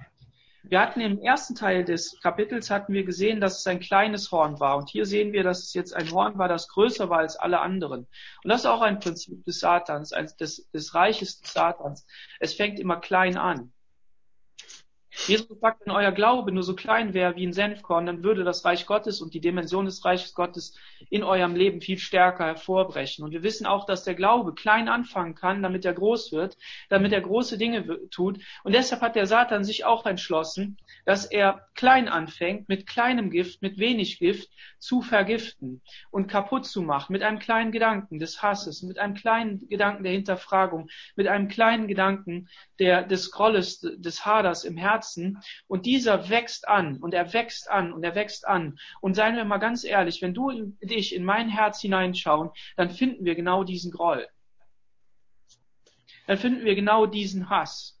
Wir 0.65 0.79
hatten 0.79 1.01
im 1.01 1.19
ersten 1.21 1.55
Teil 1.55 1.83
des 1.83 2.19
Kapitels 2.21 2.69
hatten 2.69 2.93
wir 2.93 3.03
gesehen, 3.03 3.41
dass 3.41 3.59
es 3.59 3.67
ein 3.67 3.81
kleines 3.81 4.31
Horn 4.31 4.61
war. 4.61 4.77
Und 4.77 4.89
hier 4.89 5.05
sehen 5.05 5.33
wir, 5.33 5.43
dass 5.43 5.63
es 5.63 5.73
jetzt 5.73 5.93
ein 5.93 6.09
Horn 6.09 6.37
war, 6.37 6.47
das 6.47 6.69
größer 6.69 7.09
war 7.09 7.19
als 7.19 7.35
alle 7.35 7.59
anderen. 7.59 8.07
Und 8.43 8.49
das 8.49 8.61
ist 8.61 8.67
auch 8.67 8.81
ein 8.81 8.99
Prinzip 8.99 9.43
des 9.43 9.59
Satans, 9.59 10.11
des, 10.39 10.69
des 10.71 10.95
Reiches 10.95 11.41
des 11.41 11.51
Satans. 11.51 12.05
Es 12.39 12.53
fängt 12.53 12.79
immer 12.79 12.97
klein 12.97 13.37
an. 13.37 13.73
Jesus 15.27 15.59
sagt, 15.59 15.85
wenn 15.85 15.93
euer 15.93 16.11
Glaube 16.11 16.51
nur 16.51 16.63
so 16.63 16.75
klein 16.75 17.13
wäre 17.13 17.35
wie 17.35 17.45
ein 17.45 17.53
Senfkorn, 17.53 18.05
dann 18.05 18.23
würde 18.23 18.43
das 18.43 18.65
Reich 18.65 18.85
Gottes 18.85 19.21
und 19.21 19.33
die 19.33 19.39
Dimension 19.39 19.85
des 19.85 20.03
Reiches 20.03 20.33
Gottes 20.33 20.75
in 21.09 21.23
eurem 21.23 21.55
Leben 21.55 21.81
viel 21.81 21.97
stärker 21.99 22.45
hervorbrechen. 22.45 23.23
Und 23.23 23.31
wir 23.31 23.43
wissen 23.43 23.65
auch, 23.65 23.85
dass 23.85 24.03
der 24.03 24.15
Glaube 24.15 24.53
klein 24.53 24.89
anfangen 24.89 25.35
kann, 25.35 25.61
damit 25.61 25.85
er 25.85 25.93
groß 25.93 26.31
wird, 26.31 26.57
damit 26.89 27.13
er 27.13 27.21
große 27.21 27.57
Dinge 27.57 28.09
tut. 28.09 28.39
Und 28.63 28.73
deshalb 28.73 29.01
hat 29.01 29.15
der 29.15 29.27
Satan 29.27 29.63
sich 29.63 29.85
auch 29.85 30.05
entschlossen, 30.05 30.77
dass 31.05 31.25
er 31.25 31.67
klein 31.75 32.07
anfängt, 32.09 32.67
mit 32.67 32.87
kleinem 32.87 33.29
Gift, 33.29 33.61
mit 33.61 33.77
wenig 33.77 34.19
Gift 34.19 34.49
zu 34.79 35.01
vergiften 35.01 35.81
und 36.11 36.27
kaputt 36.27 36.65
zu 36.65 36.81
machen, 36.81 37.13
mit 37.13 37.23
einem 37.23 37.39
kleinen 37.39 37.71
Gedanken 37.71 38.19
des 38.19 38.41
Hasses, 38.41 38.81
mit 38.81 38.97
einem 38.97 39.13
kleinen 39.13 39.67
Gedanken 39.69 40.03
der 40.03 40.13
Hinterfragung, 40.13 40.89
mit 41.15 41.27
einem 41.27 41.47
kleinen 41.47 41.87
Gedanken 41.87 42.49
der, 42.79 43.03
des 43.03 43.31
Grolles, 43.31 43.79
des 43.79 44.25
Haders 44.25 44.63
im 44.63 44.75
Herzen 44.75 45.02
Herzen 45.03 45.39
und 45.67 45.85
dieser 45.85 46.29
wächst 46.29 46.67
an 46.67 46.97
und 46.97 47.13
er 47.13 47.33
wächst 47.33 47.69
an 47.69 47.91
und 47.91 48.03
er 48.03 48.15
wächst 48.15 48.47
an. 48.47 48.79
Und 49.01 49.15
seien 49.15 49.35
wir 49.35 49.43
mal 49.43 49.57
ganz 49.57 49.83
ehrlich, 49.83 50.21
wenn 50.21 50.33
du 50.33 50.75
dich 50.81 51.13
in 51.13 51.25
mein 51.25 51.49
Herz 51.49 51.81
hineinschauen, 51.81 52.51
dann 52.77 52.89
finden 52.89 53.25
wir 53.25 53.35
genau 53.35 53.63
diesen 53.63 53.91
Groll. 53.91 54.27
Dann 56.27 56.37
finden 56.37 56.63
wir 56.63 56.75
genau 56.75 57.05
diesen 57.05 57.49
Hass. 57.49 57.99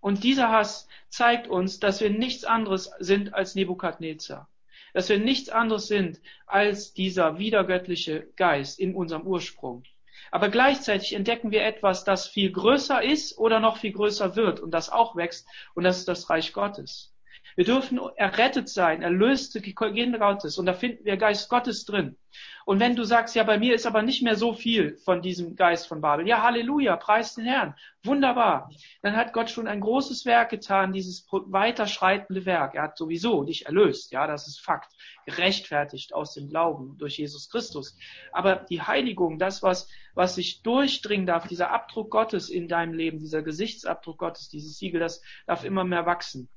Und 0.00 0.22
dieser 0.22 0.50
Hass 0.50 0.88
zeigt 1.08 1.48
uns, 1.48 1.80
dass 1.80 2.00
wir 2.00 2.10
nichts 2.10 2.44
anderes 2.44 2.92
sind 2.98 3.34
als 3.34 3.54
Nebukadnezar. 3.54 4.48
Dass 4.94 5.08
wir 5.08 5.18
nichts 5.18 5.48
anderes 5.48 5.88
sind 5.88 6.20
als 6.46 6.92
dieser 6.92 7.38
wiedergöttliche 7.38 8.28
Geist 8.36 8.78
in 8.78 8.94
unserem 8.94 9.26
Ursprung. 9.26 9.84
Aber 10.30 10.48
gleichzeitig 10.48 11.14
entdecken 11.14 11.50
wir 11.50 11.64
etwas, 11.64 12.04
das 12.04 12.26
viel 12.26 12.52
größer 12.52 13.02
ist 13.02 13.36
oder 13.38 13.60
noch 13.60 13.78
viel 13.78 13.92
größer 13.92 14.36
wird 14.36 14.60
und 14.60 14.70
das 14.72 14.90
auch 14.90 15.16
wächst, 15.16 15.46
und 15.74 15.84
das 15.84 15.98
ist 15.98 16.08
das 16.08 16.30
Reich 16.30 16.52
Gottes. 16.52 17.11
Wir 17.56 17.64
dürfen 17.64 18.00
errettet 18.16 18.68
sein, 18.68 19.02
erlöste 19.02 19.60
Kinder 19.60 20.18
Gottes, 20.18 20.58
und 20.58 20.66
da 20.66 20.72
finden 20.72 21.04
wir 21.04 21.16
Geist 21.16 21.48
Gottes 21.48 21.84
drin. 21.84 22.16
Und 22.64 22.80
wenn 22.80 22.96
du 22.96 23.04
sagst, 23.04 23.34
ja, 23.34 23.42
bei 23.42 23.58
mir 23.58 23.74
ist 23.74 23.86
aber 23.86 24.02
nicht 24.02 24.22
mehr 24.22 24.36
so 24.36 24.54
viel 24.54 24.96
von 24.98 25.20
diesem 25.20 25.56
Geist 25.56 25.86
von 25.88 26.00
Babel, 26.00 26.26
ja, 26.26 26.42
Halleluja, 26.42 26.96
preis 26.96 27.34
den 27.34 27.44
Herrn, 27.44 27.74
wunderbar. 28.04 28.70
Dann 29.02 29.16
hat 29.16 29.32
Gott 29.32 29.50
schon 29.50 29.66
ein 29.66 29.80
großes 29.80 30.24
Werk 30.24 30.50
getan, 30.50 30.92
dieses 30.92 31.26
weiterschreitende 31.30 32.46
Werk. 32.46 32.74
Er 32.74 32.84
hat 32.84 32.96
sowieso 32.96 33.42
dich 33.42 33.66
erlöst, 33.66 34.12
ja, 34.12 34.26
das 34.26 34.46
ist 34.46 34.60
Fakt, 34.60 34.92
gerechtfertigt 35.26 36.14
aus 36.14 36.34
dem 36.34 36.48
Glauben 36.48 36.96
durch 36.98 37.18
Jesus 37.18 37.50
Christus. 37.50 37.96
Aber 38.32 38.56
die 38.56 38.82
Heiligung, 38.82 39.38
das, 39.38 39.62
was, 39.62 39.88
was 40.14 40.36
sich 40.36 40.62
durchdringen 40.62 41.26
darf, 41.26 41.48
dieser 41.48 41.70
Abdruck 41.70 42.10
Gottes 42.10 42.48
in 42.48 42.68
deinem 42.68 42.94
Leben, 42.94 43.18
dieser 43.18 43.42
Gesichtsabdruck 43.42 44.18
Gottes, 44.18 44.48
dieses 44.48 44.78
Siegel, 44.78 45.00
das 45.00 45.22
darf 45.46 45.64
immer 45.64 45.84
mehr 45.84 46.06
wachsen. 46.06 46.48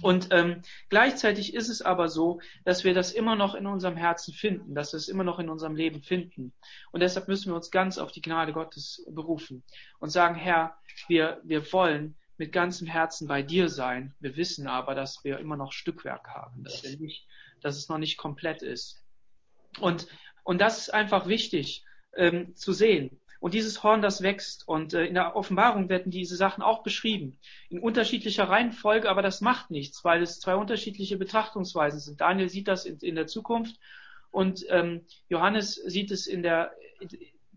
Und 0.00 0.28
ähm, 0.30 0.62
gleichzeitig 0.88 1.54
ist 1.54 1.68
es 1.68 1.82
aber 1.82 2.08
so, 2.08 2.40
dass 2.64 2.82
wir 2.82 2.94
das 2.94 3.12
immer 3.12 3.36
noch 3.36 3.54
in 3.54 3.66
unserem 3.66 3.96
Herzen 3.96 4.32
finden, 4.32 4.74
dass 4.74 4.92
wir 4.92 4.96
es 4.96 5.08
immer 5.08 5.24
noch 5.24 5.38
in 5.38 5.48
unserem 5.48 5.76
Leben 5.76 6.02
finden. 6.02 6.52
Und 6.92 7.00
deshalb 7.00 7.28
müssen 7.28 7.50
wir 7.50 7.56
uns 7.56 7.70
ganz 7.70 7.98
auf 7.98 8.10
die 8.10 8.22
Gnade 8.22 8.52
Gottes 8.52 9.04
berufen 9.10 9.62
und 10.00 10.10
sagen, 10.10 10.34
Herr, 10.34 10.76
wir, 11.08 11.40
wir 11.44 11.72
wollen 11.72 12.16
mit 12.38 12.52
ganzem 12.52 12.86
Herzen 12.86 13.28
bei 13.28 13.42
dir 13.42 13.68
sein. 13.68 14.14
Wir 14.18 14.36
wissen 14.36 14.66
aber, 14.66 14.94
dass 14.94 15.22
wir 15.24 15.38
immer 15.38 15.56
noch 15.56 15.72
Stückwerk 15.72 16.28
haben, 16.28 16.64
dass, 16.64 16.82
wir 16.82 16.98
nicht, 16.98 17.26
dass 17.60 17.76
es 17.76 17.88
noch 17.88 17.98
nicht 17.98 18.16
komplett 18.16 18.62
ist. 18.62 19.04
Und, 19.78 20.06
und 20.42 20.60
das 20.60 20.78
ist 20.78 20.94
einfach 20.94 21.26
wichtig 21.26 21.84
ähm, 22.16 22.56
zu 22.56 22.72
sehen. 22.72 23.20
Und 23.42 23.54
dieses 23.54 23.82
Horn, 23.82 24.02
das 24.02 24.22
wächst. 24.22 24.68
Und 24.68 24.94
äh, 24.94 25.04
in 25.04 25.14
der 25.14 25.34
Offenbarung 25.34 25.88
werden 25.88 26.12
diese 26.12 26.36
Sachen 26.36 26.62
auch 26.62 26.84
beschrieben. 26.84 27.40
In 27.70 27.80
unterschiedlicher 27.80 28.44
Reihenfolge, 28.44 29.10
aber 29.10 29.20
das 29.20 29.40
macht 29.40 29.68
nichts, 29.72 30.04
weil 30.04 30.22
es 30.22 30.38
zwei 30.38 30.54
unterschiedliche 30.54 31.16
Betrachtungsweisen 31.16 31.98
sind. 31.98 32.20
Daniel 32.20 32.48
sieht 32.48 32.68
das 32.68 32.86
in, 32.86 32.98
in 32.98 33.16
der 33.16 33.26
Zukunft 33.26 33.80
und 34.30 34.64
ähm, 34.68 35.06
Johannes 35.28 35.74
sieht 35.74 36.12
es 36.12 36.28
in 36.28 36.44
der 36.44 36.70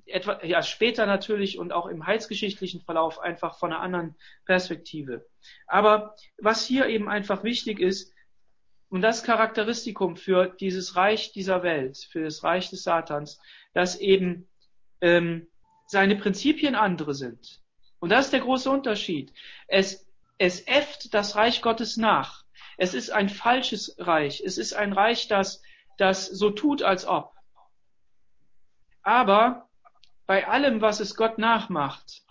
etwa 0.08 0.44
ja 0.44 0.64
später 0.64 1.06
natürlich 1.06 1.60
und 1.60 1.72
auch 1.72 1.86
im 1.86 2.08
heilsgeschichtlichen 2.08 2.82
Verlauf 2.82 3.20
einfach 3.20 3.60
von 3.60 3.72
einer 3.72 3.82
anderen 3.82 4.16
Perspektive. 4.46 5.28
Aber 5.68 6.16
was 6.40 6.66
hier 6.66 6.88
eben 6.88 7.08
einfach 7.08 7.44
wichtig 7.44 7.80
ist, 7.80 8.12
und 8.90 9.02
das 9.02 9.22
Charakteristikum 9.22 10.16
für 10.16 10.48
dieses 10.48 10.96
Reich 10.96 11.32
dieser 11.32 11.62
Welt, 11.62 12.08
für 12.10 12.24
das 12.24 12.44
Reich 12.44 12.72
des 12.72 12.82
Satans, 12.82 13.40
dass 13.74 14.00
eben 14.00 14.48
ähm, 15.02 15.48
seine 15.86 16.16
Prinzipien 16.16 16.76
andere 16.76 17.14
sind. 17.14 17.62
Und 18.00 18.10
das 18.10 18.26
ist 18.26 18.34
der 18.34 18.42
große 18.42 18.70
Unterschied. 18.70 19.34
Es, 19.68 20.06
es 20.38 20.68
äfft 20.68 21.14
das 21.14 21.36
Reich 21.36 21.62
Gottes 21.62 21.98
nach. 21.98 22.44
Es 22.78 22.94
ist 22.94 23.10
ein 23.10 23.30
falsches 23.30 23.96
Reich. 24.00 24.42
Es 24.46 24.58
ist 24.58 24.74
ein 24.74 24.94
Reich, 24.94 25.28
das, 25.28 25.62
das 25.98 26.26
so 26.26 26.50
tut, 26.50 26.84
als 26.84 27.06
ob. 27.06 27.34
Aber 29.02 29.70
bei 30.26 30.48
allem, 30.48 30.82
was 30.82 31.00
es 31.00 31.16
Gott 31.16 31.38
nachmacht, 31.38 32.24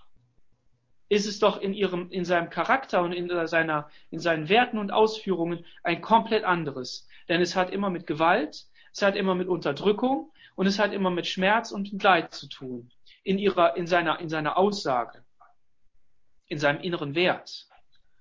ist 1.09 1.27
es 1.27 1.39
doch 1.39 1.61
in 1.61 1.73
ihrem, 1.73 2.11
in 2.11 2.25
seinem 2.25 2.51
Charakter 2.51 3.03
und 3.03 3.13
in 3.13 3.29
seiner, 3.47 3.89
in 4.11 4.19
seinen 4.19 4.49
Werten 4.49 4.79
und 4.79 4.91
Ausführungen 4.91 5.65
ein 5.83 6.01
komplett 6.01 6.45
anderes. 6.45 7.07
Denn 7.29 7.41
es 7.41 7.55
hat 7.55 7.71
immer 7.71 7.91
mit 7.91 8.07
Gewalt, 8.07 8.67
es 8.93 9.03
hat 9.03 9.17
immer 9.17 9.35
mit 9.35 9.49
Unterdrückung 9.49 10.33
und 10.57 10.67
es 10.67 10.79
hat 10.79 10.93
immer 10.93 11.11
mit 11.11 11.27
Schmerz 11.27 11.71
und 11.71 11.93
mit 11.93 12.03
Leid 12.03 12.35
zu 12.35 12.49
tun 12.49 12.91
in 13.25 13.39
ihrer, 13.39 13.77
in 13.77 13.87
seiner, 13.87 14.21
in 14.21 14.29
seiner 14.29 14.57
Aussage, 14.57 15.25
in 16.47 16.59
seinem 16.59 16.81
inneren 16.81 17.15
Wert. 17.15 17.67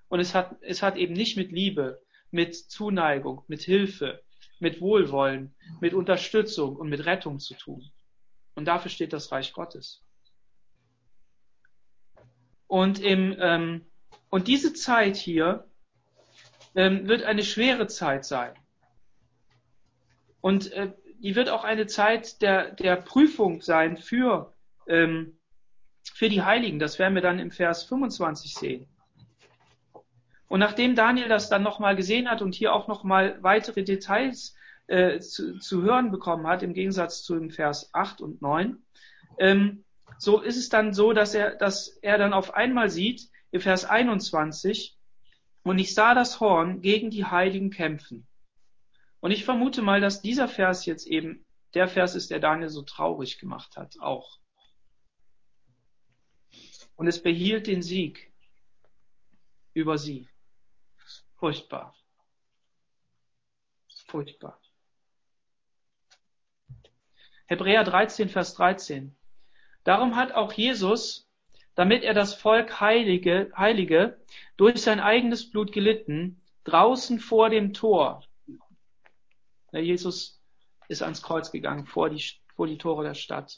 Und 0.07 0.19
es 0.19 0.33
hat, 0.33 0.55
es 0.61 0.81
hat 0.81 0.95
eben 0.95 1.13
nicht 1.13 1.37
mit 1.37 1.51
Liebe, 1.51 2.01
mit 2.31 2.55
Zuneigung, 2.55 3.43
mit 3.47 3.61
Hilfe, 3.61 4.23
mit 4.59 4.81
Wohlwollen, 4.81 5.53
mit 5.81 5.93
Unterstützung 5.93 6.75
und 6.75 6.89
mit 6.89 7.05
Rettung 7.05 7.39
zu 7.39 7.53
tun. 7.53 7.91
Und 8.55 8.65
dafür 8.65 8.89
steht 8.89 9.13
das 9.13 9.31
Reich 9.31 9.53
Gottes. 9.53 10.03
Und, 12.67 12.99
im, 12.99 13.35
ähm, 13.39 13.85
und 14.29 14.47
diese 14.47 14.73
Zeit 14.73 15.15
hier 15.15 15.67
ähm, 16.75 17.07
wird 17.07 17.23
eine 17.23 17.43
schwere 17.43 17.87
Zeit 17.87 18.25
sein. 18.25 18.53
Und 20.41 20.71
äh, 20.71 20.93
die 21.19 21.35
wird 21.35 21.49
auch 21.49 21.63
eine 21.63 21.87
Zeit 21.87 22.41
der, 22.41 22.71
der 22.71 22.95
Prüfung 22.95 23.61
sein 23.61 23.97
für 23.97 24.52
ähm, 24.87 25.37
für 26.13 26.29
die 26.29 26.41
Heiligen. 26.41 26.79
Das 26.79 26.99
werden 26.99 27.15
wir 27.15 27.21
dann 27.21 27.39
im 27.39 27.51
Vers 27.51 27.83
25 27.83 28.55
sehen. 28.55 28.87
Und 30.47 30.59
nachdem 30.59 30.95
Daniel 30.95 31.29
das 31.29 31.49
dann 31.49 31.63
nochmal 31.63 31.95
gesehen 31.95 32.29
hat 32.29 32.41
und 32.41 32.53
hier 32.53 32.73
auch 32.73 32.87
nochmal 32.87 33.41
weitere 33.41 33.83
Details 33.83 34.55
äh, 34.87 35.19
zu, 35.19 35.57
zu 35.57 35.81
hören 35.81 36.11
bekommen 36.11 36.45
hat, 36.45 36.61
im 36.61 36.73
Gegensatz 36.73 37.23
zu 37.23 37.35
dem 37.35 37.49
Vers 37.49 37.89
8 37.93 38.21
und 38.21 38.41
9, 38.41 38.77
ähm, 39.39 39.83
so 40.19 40.41
ist 40.41 40.57
es 40.57 40.69
dann 40.69 40.93
so, 40.93 41.13
dass 41.13 41.33
er, 41.33 41.55
dass 41.55 41.87
er 42.01 42.17
dann 42.17 42.33
auf 42.33 42.53
einmal 42.53 42.89
sieht, 42.89 43.29
im 43.51 43.61
Vers 43.61 43.85
21, 43.85 44.97
und 45.63 45.79
ich 45.79 45.93
sah 45.93 46.13
das 46.13 46.39
Horn 46.39 46.81
gegen 46.81 47.09
die 47.09 47.25
Heiligen 47.25 47.71
kämpfen. 47.71 48.27
Und 49.21 49.31
ich 49.31 49.45
vermute 49.45 49.81
mal, 49.81 50.01
dass 50.01 50.21
dieser 50.21 50.47
Vers 50.47 50.85
jetzt 50.85 51.07
eben 51.07 51.45
der 51.73 51.87
Vers 51.87 52.13
ist, 52.15 52.29
der 52.29 52.39
Daniel 52.39 52.69
so 52.69 52.81
traurig 52.81 53.39
gemacht 53.39 53.77
hat, 53.77 53.95
auch 53.99 54.37
und 56.95 57.07
es 57.07 57.21
behielt 57.21 57.67
den 57.67 57.81
Sieg 57.81 58.31
über 59.73 59.97
sie. 59.97 60.27
Furchtbar. 61.35 61.95
Furchtbar. 64.07 64.59
Hebräer 67.47 67.83
13, 67.83 68.29
Vers 68.29 68.53
13. 68.53 69.15
Darum 69.83 70.15
hat 70.15 70.31
auch 70.31 70.53
Jesus, 70.53 71.29
damit 71.75 72.03
er 72.03 72.13
das 72.13 72.33
Volk 72.33 72.79
heilige, 72.79 73.51
heilige, 73.57 74.21
durch 74.55 74.81
sein 74.81 74.99
eigenes 74.99 75.49
Blut 75.49 75.71
gelitten, 75.71 76.41
draußen 76.63 77.19
vor 77.19 77.49
dem 77.49 77.73
Tor. 77.73 78.23
Jesus 79.71 80.41
ist 80.87 81.01
ans 81.01 81.21
Kreuz 81.21 81.51
gegangen, 81.51 81.85
vor 81.85 82.09
die, 82.09 82.23
vor 82.55 82.67
die 82.67 82.77
Tore 82.77 83.03
der 83.03 83.15
Stadt. 83.15 83.57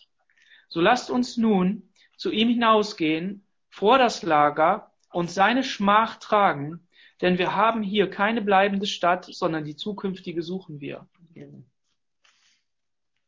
So 0.70 0.82
lasst 0.82 1.10
uns 1.10 1.38
nun 1.38 1.90
zu 2.18 2.32
ihm 2.32 2.50
hinausgehen 2.50 3.46
vor 3.70 3.98
das 3.98 4.24
Lager 4.24 4.92
und 5.12 5.32
seine 5.32 5.64
Schmach 5.64 6.18
tragen, 6.18 6.88
denn 7.22 7.38
wir 7.38 7.56
haben 7.56 7.82
hier 7.84 8.10
keine 8.10 8.42
bleibende 8.42 8.88
Stadt, 8.88 9.26
sondern 9.26 9.64
die 9.64 9.76
zukünftige 9.76 10.42
suchen 10.42 10.80
wir. 10.80 11.08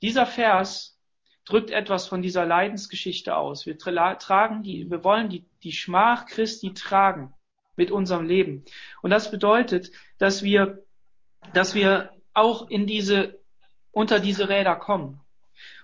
Dieser 0.01 0.25
Vers 0.25 0.99
drückt 1.45 1.71
etwas 1.71 2.07
von 2.07 2.21
dieser 2.21 2.45
Leidensgeschichte 2.45 3.35
aus. 3.35 3.65
Wir 3.65 3.77
tragen 3.77 4.63
die, 4.63 4.89
wir 4.89 5.03
wollen 5.03 5.29
die, 5.29 5.45
die 5.63 5.71
Schmach 5.71 6.25
Christi 6.25 6.73
tragen. 6.73 7.33
mit 7.77 7.91
unserem 7.91 8.25
Leben. 8.25 8.65
Und 9.01 9.11
das 9.11 9.31
bedeutet, 9.31 9.91
dass 10.17 10.43
wir, 10.43 10.83
dass 11.53 11.75
wir 11.75 12.11
auch 12.33 12.69
in 12.69 12.87
diese, 12.87 13.39
unter 13.91 14.19
diese 14.19 14.49
Räder 14.49 14.75
kommen. 14.75 15.21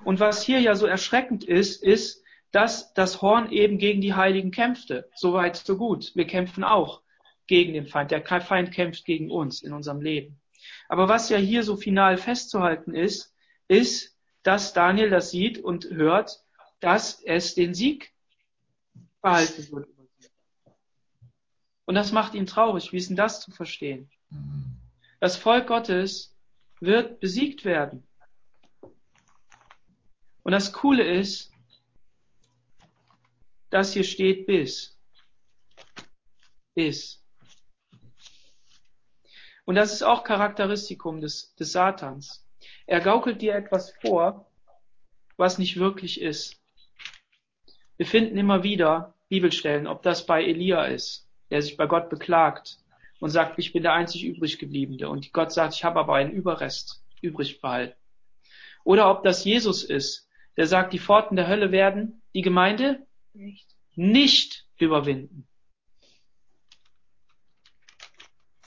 Und 0.03 0.19
was 0.19 0.43
hier 0.43 0.59
ja 0.59 0.75
so 0.75 0.85
erschreckend 0.85 1.43
ist, 1.43 1.81
ist, 1.81 2.22
dass 2.53 2.93
das 2.93 3.21
Horn 3.21 3.51
eben 3.51 3.79
gegen 3.79 3.99
die 3.99 4.13
Heiligen 4.13 4.51
kämpfte. 4.51 5.09
Soweit, 5.15 5.57
so 5.57 5.75
gut. 5.75 6.15
Wir 6.15 6.27
kämpfen 6.27 6.63
auch 6.63 7.01
gegen 7.47 7.73
den 7.73 7.87
Feind. 7.87 8.11
Der 8.11 8.23
Feind 8.23 8.71
kämpft 8.71 9.05
gegen 9.05 9.31
uns 9.31 9.63
in 9.63 9.73
unserem 9.73 10.01
Leben. 10.01 10.39
Aber 10.87 11.09
was 11.09 11.29
ja 11.29 11.37
hier 11.37 11.63
so 11.63 11.75
final 11.75 12.17
festzuhalten 12.17 12.93
ist, 12.93 13.33
ist, 13.67 14.15
dass 14.43 14.73
Daniel 14.73 15.09
das 15.09 15.31
sieht 15.31 15.57
und 15.57 15.85
hört, 15.89 16.43
dass 16.79 17.21
es 17.23 17.55
den 17.55 17.73
Sieg 17.73 18.13
behalten 19.21 19.71
wird. 19.71 19.87
Und 21.85 21.95
das 21.95 22.11
macht 22.11 22.35
ihn 22.35 22.45
traurig. 22.45 22.93
Wie 22.93 22.97
ist 22.97 23.09
denn 23.09 23.17
das 23.17 23.41
zu 23.41 23.49
verstehen? 23.49 24.11
Das 25.19 25.37
Volk 25.37 25.67
Gottes 25.67 26.35
wird 26.79 27.19
besiegt 27.19 27.65
werden. 27.65 28.07
Und 30.43 30.51
das 30.51 30.71
Coole 30.71 31.03
ist, 31.03 31.52
dass 33.73 33.91
hier 33.93 34.03
steht 34.03 34.45
bis. 34.45 34.95
Bis. 36.75 37.25
Und 39.65 39.73
das 39.73 39.91
ist 39.91 40.03
auch 40.03 40.23
Charakteristikum 40.23 41.21
des, 41.21 41.55
des 41.55 41.71
Satans. 41.71 42.47
Er 42.85 42.99
gaukelt 42.99 43.41
dir 43.41 43.55
etwas 43.55 43.91
vor, 43.99 44.45
was 45.37 45.57
nicht 45.57 45.77
wirklich 45.77 46.21
ist. 46.21 46.61
Wir 47.97 48.05
finden 48.05 48.37
immer 48.37 48.61
wieder 48.61 49.15
Bibelstellen, 49.27 49.87
ob 49.87 50.03
das 50.03 50.27
bei 50.27 50.43
Elia 50.43 50.85
ist, 50.85 51.27
der 51.49 51.63
sich 51.63 51.75
bei 51.75 51.87
Gott 51.87 52.11
beklagt 52.11 52.77
und 53.21 53.31
sagt, 53.31 53.57
ich 53.57 53.73
bin 53.73 53.81
der 53.81 53.93
einzig 53.93 54.23
übrig 54.23 54.59
gebliebene. 54.59 55.09
Und 55.09 55.33
Gott 55.33 55.51
sagt, 55.51 55.73
ich 55.73 55.83
habe 55.83 55.99
aber 55.99 56.13
einen 56.13 56.31
Überrest 56.31 57.03
übrig 57.21 57.59
behalten. 57.59 57.97
Oder 58.83 59.09
ob 59.09 59.23
das 59.23 59.43
Jesus 59.43 59.83
ist, 59.83 60.29
der 60.57 60.67
sagt, 60.67 60.93
die 60.93 60.99
Pforten 60.99 61.37
der 61.37 61.47
Hölle 61.47 61.71
werden 61.71 62.21
die 62.35 62.43
Gemeinde 62.43 63.03
nicht, 63.33 63.75
nicht 63.95 64.65
überwinden. 64.77 65.47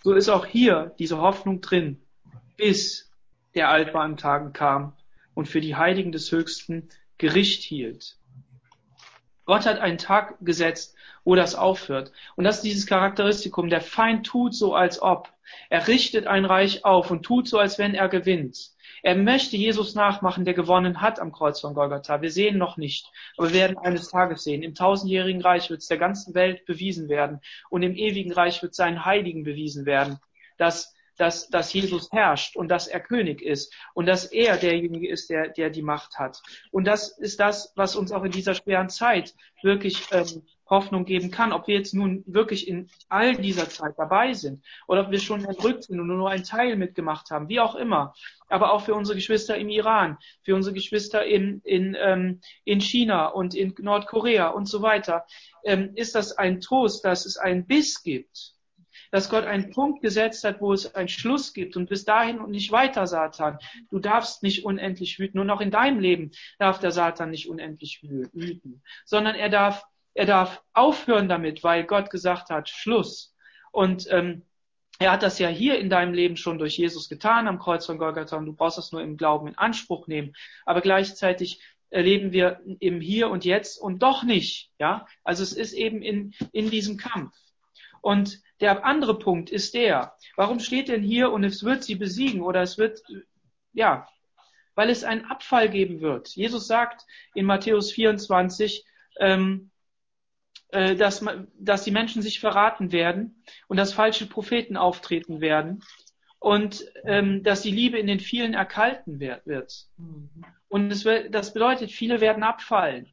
So 0.02 0.12
ist 0.12 0.29
auch 0.29 0.46
hier 0.46 0.94
diese 0.98 1.18
Hoffnung 1.18 1.61
drin, 1.61 2.00
bis 2.57 3.11
der 3.55 3.70
Altbar 3.70 4.05
an 4.05 4.16
Tagen 4.16 4.52
kam 4.52 4.96
und 5.35 5.48
für 5.48 5.61
die 5.61 5.76
Heiligen 5.76 6.12
des 6.12 6.31
Höchsten 6.31 6.88
Gericht 7.18 7.62
hielt. 7.62 8.18
Gott 9.46 9.66
hat 9.66 9.79
einen 9.79 9.98
Tag 9.98 10.37
gesetzt, 10.40 10.96
wo 11.24 11.35
das 11.35 11.55
aufhört. 11.55 12.12
Und 12.35 12.44
das 12.44 12.57
ist 12.57 12.64
dieses 12.64 12.87
Charakteristikum. 12.87 13.68
Der 13.68 13.81
Feind 13.81 14.26
tut 14.26 14.55
so, 14.55 14.74
als 14.74 15.00
ob. 15.00 15.33
Er 15.70 15.87
richtet 15.88 16.26
ein 16.26 16.44
Reich 16.44 16.85
auf 16.85 17.11
und 17.11 17.22
tut 17.22 17.48
so, 17.48 17.59
als 17.59 17.78
wenn 17.78 17.94
er 17.94 18.09
gewinnt. 18.09 18.70
Er 19.02 19.14
möchte 19.14 19.56
Jesus 19.56 19.94
nachmachen, 19.94 20.44
der 20.44 20.54
gewonnen 20.54 21.00
hat 21.00 21.20
am 21.20 21.32
Kreuz 21.32 21.61
von 21.61 21.74
Golgatha. 21.74 22.22
Wir 22.22 22.30
sehen 22.30 22.59
noch 22.59 22.76
nicht, 22.76 23.11
aber 23.37 23.48
wir 23.48 23.61
werden 23.61 23.78
eines 23.78 24.09
Tages 24.09 24.44
sehen. 24.44 24.62
Im 24.62 24.74
tausendjährigen 24.74 25.42
Reich 25.42 25.70
wird 25.70 25.80
es 25.80 25.88
der 25.88 25.98
ganzen 25.98 26.35
Welt 26.35 26.64
bewiesen 26.66 27.09
werden 27.09 27.40
und 27.70 27.82
im 27.82 27.94
ewigen 27.94 28.32
Reich 28.32 28.62
wird 28.62 28.74
seinen 28.74 29.04
Heiligen 29.04 29.44
bewiesen 29.44 29.87
werden, 29.87 30.18
dass 30.56 30.96
dass, 31.16 31.48
dass 31.48 31.72
Jesus 31.72 32.11
herrscht 32.12 32.56
und 32.56 32.68
dass 32.68 32.87
er 32.87 33.00
König 33.00 33.42
ist 33.42 33.74
und 33.94 34.06
dass 34.06 34.26
er 34.26 34.56
derjenige 34.56 35.09
ist, 35.09 35.30
der, 35.30 35.48
der 35.48 35.70
die 35.70 35.82
Macht 35.82 36.18
hat. 36.18 36.42
Und 36.70 36.85
das 36.87 37.16
ist 37.18 37.40
das, 37.40 37.72
was 37.74 37.96
uns 37.96 38.12
auch 38.12 38.24
in 38.24 38.32
dieser 38.32 38.54
schweren 38.54 38.88
Zeit 38.88 39.35
wirklich 39.62 40.02
ähm, 40.12 40.42
Hoffnung 40.68 41.05
geben 41.05 41.31
kann. 41.31 41.52
Ob 41.52 41.66
wir 41.66 41.76
jetzt 41.76 41.94
nun 41.94 42.24
wirklich 42.26 42.68
in 42.68 42.88
all 43.09 43.37
dieser 43.37 43.68
Zeit 43.68 43.94
dabei 43.96 44.33
sind 44.33 44.64
oder 44.87 45.02
ob 45.02 45.11
wir 45.11 45.20
schon 45.20 45.44
entrückt 45.44 45.85
sind 45.85 46.00
und 46.00 46.09
nur 46.09 46.31
einen 46.31 46.44
Teil 46.44 46.76
mitgemacht 46.76 47.31
haben, 47.31 47.48
wie 47.48 47.61
auch 47.61 47.74
immer. 47.74 48.14
Aber 48.48 48.72
auch 48.72 48.83
für 48.83 48.94
unsere 48.94 49.16
Geschwister 49.16 49.57
im 49.57 49.68
Iran, 49.68 50.18
für 50.42 50.55
unsere 50.55 50.74
Geschwister 50.74 51.24
in, 51.24 51.61
in, 51.64 51.96
ähm, 51.98 52.40
in 52.64 52.81
China 52.81 53.26
und 53.26 53.55
in 53.55 53.74
Nordkorea 53.79 54.48
und 54.48 54.68
so 54.68 54.83
weiter, 54.83 55.26
ähm, 55.64 55.92
ist 55.94 56.14
das 56.14 56.33
ein 56.33 56.61
Trost, 56.61 57.05
dass 57.05 57.26
es 57.26 57.37
einen 57.37 57.66
Biss 57.66 58.02
gibt. 58.02 58.52
Dass 59.12 59.31
Gott 59.31 59.44
einen 59.44 59.70
Punkt 59.70 60.02
gesetzt 60.02 60.42
hat, 60.42 60.61
wo 60.61 60.72
es 60.72 60.94
einen 60.94 61.09
Schluss 61.09 61.52
gibt 61.55 61.76
und 61.76 61.88
bis 61.88 62.05
dahin 62.05 62.40
und 62.40 62.50
nicht 62.50 62.72
weiter, 62.72 63.07
Satan. 63.07 63.59
Du 63.88 64.00
darfst 64.00 64.42
nicht 64.42 64.64
unendlich 64.64 65.18
wüten. 65.20 65.38
Und 65.38 65.48
auch 65.50 65.61
in 65.61 65.70
deinem 65.70 66.00
Leben 66.00 66.33
darf 66.59 66.81
der 66.81 66.90
Satan 66.90 67.31
nicht 67.31 67.48
unendlich 67.48 68.02
wüten, 68.02 68.83
sondern 69.05 69.37
er 69.37 69.48
darf 69.48 69.85
er 70.16 70.24
darf 70.24 70.62
aufhören 70.72 71.29
damit, 71.29 71.62
weil 71.62 71.85
Gott 71.85 72.09
gesagt 72.09 72.48
hat, 72.48 72.70
Schluss. 72.70 73.35
Und 73.70 74.09
ähm, 74.11 74.42
er 74.98 75.12
hat 75.12 75.22
das 75.22 75.38
ja 75.38 75.48
hier 75.48 75.79
in 75.79 75.90
deinem 75.90 76.14
Leben 76.14 76.38
schon 76.38 76.59
durch 76.59 76.79
Jesus 76.79 77.11
getan 77.11 77.46
am 77.46 77.59
Kreuz 77.59 77.85
von 77.85 77.98
Golgatha 77.98 78.35
und 78.37 78.46
du 78.46 78.55
brauchst 78.55 78.79
das 78.79 78.92
nur 78.92 79.02
im 79.02 79.18
Glauben 79.18 79.46
in 79.46 79.59
Anspruch 79.59 80.07
nehmen. 80.07 80.35
Aber 80.64 80.81
gleichzeitig 80.81 81.61
erleben 81.90 82.33
wir 82.33 82.61
im 82.81 83.02
Hier 83.02 83.29
und 83.29 83.44
Jetzt 83.44 83.79
und 83.79 84.02
doch 84.02 84.22
nicht. 84.22 84.70
Ja, 84.79 85.07
also 85.22 85.42
es 85.42 85.52
ist 85.52 85.74
eben 85.74 86.00
in, 86.00 86.33
in 86.50 86.70
diesem 86.70 86.96
Kampf. 86.96 87.35
Und 88.00 88.40
der 88.61 88.87
andere 88.87 89.18
Punkt 89.18 89.50
ist 89.50 89.74
der, 89.74 90.16
warum 90.35 90.61
steht 90.61 90.88
denn 90.88 91.02
hier 91.02 91.31
und 91.31 91.44
es 91.44 91.62
wird 91.62 91.85
sie 91.85 91.96
besiegen 91.96 92.40
oder 92.40 92.62
es 92.62 92.79
wird, 92.79 93.02
ja, 93.74 94.09
weil 94.74 94.88
es 94.88 95.05
einen 95.05 95.26
Abfall 95.26 95.68
geben 95.68 96.00
wird. 96.00 96.29
Jesus 96.29 96.66
sagt 96.66 97.05
in 97.35 97.44
Matthäus 97.44 97.92
24, 97.92 98.87
ähm, 99.20 99.70
äh, 99.74 99.76
dass, 100.70 101.24
dass 101.59 101.85
die 101.85 101.90
Menschen 101.90 102.22
sich 102.22 102.40
verraten 102.40 102.92
werden 102.92 103.42
und 103.68 103.76
dass 103.76 103.92
falsche 103.92 104.26
Propheten 104.26 104.76
auftreten 104.76 105.40
werden 105.40 105.83
und 106.38 106.85
ähm, 107.05 107.42
dass 107.42 107.62
die 107.62 107.70
Liebe 107.70 107.98
in 107.98 108.07
den 108.07 108.20
vielen 108.20 108.55
erkalten 108.55 109.20
wird. 109.20 109.87
Und 110.68 110.90
das, 110.90 111.05
das 111.31 111.52
bedeutet, 111.52 111.90
viele 111.90 112.20
werden 112.20 112.42
abfallen. 112.42 113.12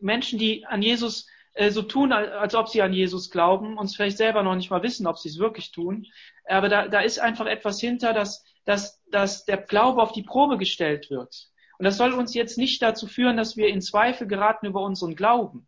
Menschen, 0.00 0.38
die 0.38 0.66
an 0.66 0.82
Jesus 0.82 1.26
äh, 1.54 1.70
so 1.70 1.82
tun, 1.82 2.12
als 2.12 2.54
ob 2.54 2.68
sie 2.68 2.82
an 2.82 2.92
Jesus 2.92 3.30
glauben, 3.30 3.78
uns 3.78 3.96
vielleicht 3.96 4.18
selber 4.18 4.42
noch 4.42 4.54
nicht 4.54 4.70
mal 4.70 4.82
wissen, 4.82 5.06
ob 5.06 5.18
sie 5.18 5.28
es 5.28 5.38
wirklich 5.38 5.72
tun. 5.72 6.06
Aber 6.44 6.68
da, 6.68 6.88
da 6.88 7.00
ist 7.00 7.18
einfach 7.18 7.46
etwas 7.46 7.80
hinter, 7.80 8.12
dass, 8.12 8.44
dass, 8.64 9.02
dass 9.10 9.44
der 9.44 9.58
Glaube 9.58 10.02
auf 10.02 10.12
die 10.12 10.22
Probe 10.22 10.58
gestellt 10.58 11.10
wird. 11.10 11.48
Und 11.78 11.84
das 11.84 11.96
soll 11.96 12.12
uns 12.12 12.34
jetzt 12.34 12.58
nicht 12.58 12.82
dazu 12.82 13.06
führen, 13.06 13.38
dass 13.38 13.56
wir 13.56 13.68
in 13.68 13.80
Zweifel 13.80 14.26
geraten 14.26 14.66
über 14.66 14.82
unseren 14.82 15.16
Glauben. 15.16 15.66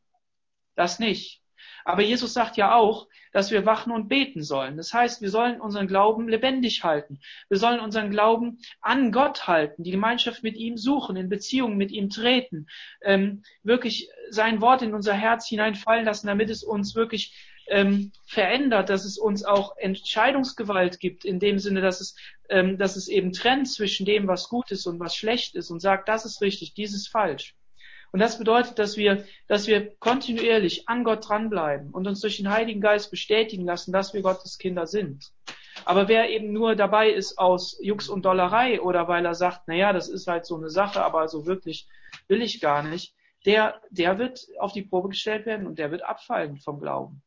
Das 0.74 0.98
nicht. 0.98 1.42
Aber 1.85 2.02
Jesus 2.02 2.32
sagt 2.32 2.56
ja 2.56 2.74
auch, 2.74 3.08
dass 3.32 3.50
wir 3.50 3.66
wachen 3.66 3.92
und 3.92 4.08
beten 4.08 4.42
sollen. 4.42 4.76
Das 4.76 4.92
heißt, 4.92 5.22
wir 5.22 5.30
sollen 5.30 5.61
unseren 5.61 5.87
Glauben 5.87 6.28
lebendig 6.28 6.85
halten. 6.85 7.18
Wir 7.48 7.58
sollen 7.58 7.80
unseren 7.80 8.11
Glauben 8.11 8.58
an 8.80 9.11
Gott 9.11 9.46
halten, 9.46 9.82
die 9.82 9.90
Gemeinschaft 9.90 10.42
mit 10.42 10.56
ihm 10.56 10.76
suchen, 10.76 11.16
in 11.16 11.28
Beziehungen 11.28 11.76
mit 11.76 11.90
ihm 11.90 12.11
treten, 12.11 12.66
ähm, 13.02 13.42
wirklich 13.62 14.08
sein 14.30 14.61
Wort 14.61 14.82
in 14.82 14.94
unser 14.94 15.14
Herz 15.14 15.48
hineinfallen 15.48 16.04
lassen, 16.04 16.26
damit 16.26 16.50
es 16.50 16.62
uns 16.62 16.94
wirklich 16.94 17.35
ähm, 17.68 18.12
verändert, 18.26 18.90
dass 18.90 19.04
es 19.04 19.18
uns 19.18 19.44
auch 19.44 19.76
Entscheidungsgewalt 19.76 21.00
gibt, 21.00 21.24
in 21.24 21.38
dem 21.38 21.58
Sinne, 21.58 21.80
dass 21.80 22.00
es, 22.00 22.16
ähm, 22.48 22.76
dass 22.76 22.96
es 22.96 23.08
eben 23.08 23.32
trennt 23.32 23.68
zwischen 23.70 24.04
dem, 24.04 24.26
was 24.26 24.48
gut 24.48 24.70
ist 24.70 24.87
und 24.87 25.00
was 25.00 25.16
schlecht 25.16 25.54
ist 25.54 25.70
und 25.70 25.80
sagt, 25.80 26.08
das 26.08 26.24
ist 26.24 26.40
richtig, 26.42 26.74
dies 26.74 26.92
ist 26.92 27.08
falsch. 27.08 27.54
Und 28.12 28.20
das 28.20 28.38
bedeutet, 28.38 28.79
dass 28.79 28.98
wir, 28.98 29.25
dass 29.48 29.66
wir 29.66 29.96
kontinuierlich 29.96 30.88
an 30.88 31.03
Gott 31.03 31.29
dranbleiben 31.29 31.90
und 31.90 32.07
uns 32.07 32.20
durch 32.20 32.37
den 32.37 32.51
Heiligen 32.51 32.83
Geist 32.83 33.11
bestätigen 33.11 33.64
lassen, 33.64 33.90
dass 33.90 34.12
wir 34.12 34.20
Gottes 34.20 34.59
Kinder 34.59 34.87
sind. 34.87 35.33
Aber 35.87 36.09
wer 36.09 36.29
eben 36.31 36.53
nur 36.53 36.77
dabei 36.77 37.11
ist 37.11 37.38
aus 37.38 37.79
Jux 37.81 38.11
und 38.11 38.27
Dollerei 38.27 38.83
oder 38.83 39.09
weil 39.09 39.25
er 39.25 39.35
sagt, 39.35 39.62
na 39.66 39.75
ja, 39.75 39.92
das 39.94 40.11
ist 40.11 40.27
halt 40.27 40.44
so 40.44 40.57
eine 40.57 40.68
Sache, 40.68 41.03
aber 41.03 41.27
so 41.29 41.46
wirklich 41.46 41.88
will 42.29 42.42
ich 42.42 42.61
gar 42.61 42.83
nicht, 42.83 43.14
der, 43.46 43.81
der 43.90 44.18
wird 44.18 44.46
auf 44.59 44.72
die 44.72 44.83
Probe 44.83 45.09
gestellt 45.09 45.46
werden 45.46 45.66
und 45.66 45.79
der 45.79 45.90
wird 45.90 46.05
abfallen 46.05 46.59
vom 46.59 46.81
Glauben. 46.81 47.22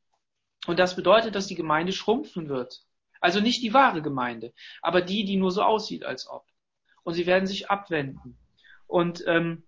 Und 0.68 0.80
das 0.80 0.96
bedeutet, 0.96 1.36
dass 1.36 1.48
die 1.48 1.56
Gemeinde 1.56 1.92
schrumpfen 1.92 2.48
wird. 2.48 2.82
Also 3.20 3.40
nicht 3.40 3.64
die 3.64 3.74
wahre 3.74 4.04
Gemeinde, 4.04 4.54
aber 4.82 5.02
die, 5.02 5.26
die 5.26 5.38
nur 5.38 5.52
so 5.52 5.64
aussieht, 5.64 6.06
als 6.06 6.28
ob. 6.28 6.46
Und 7.04 7.16
sie 7.16 7.26
werden 7.26 7.48
sich 7.48 7.70
abwenden. 7.70 8.38
Und 8.88 9.24
ähm, 9.28 9.64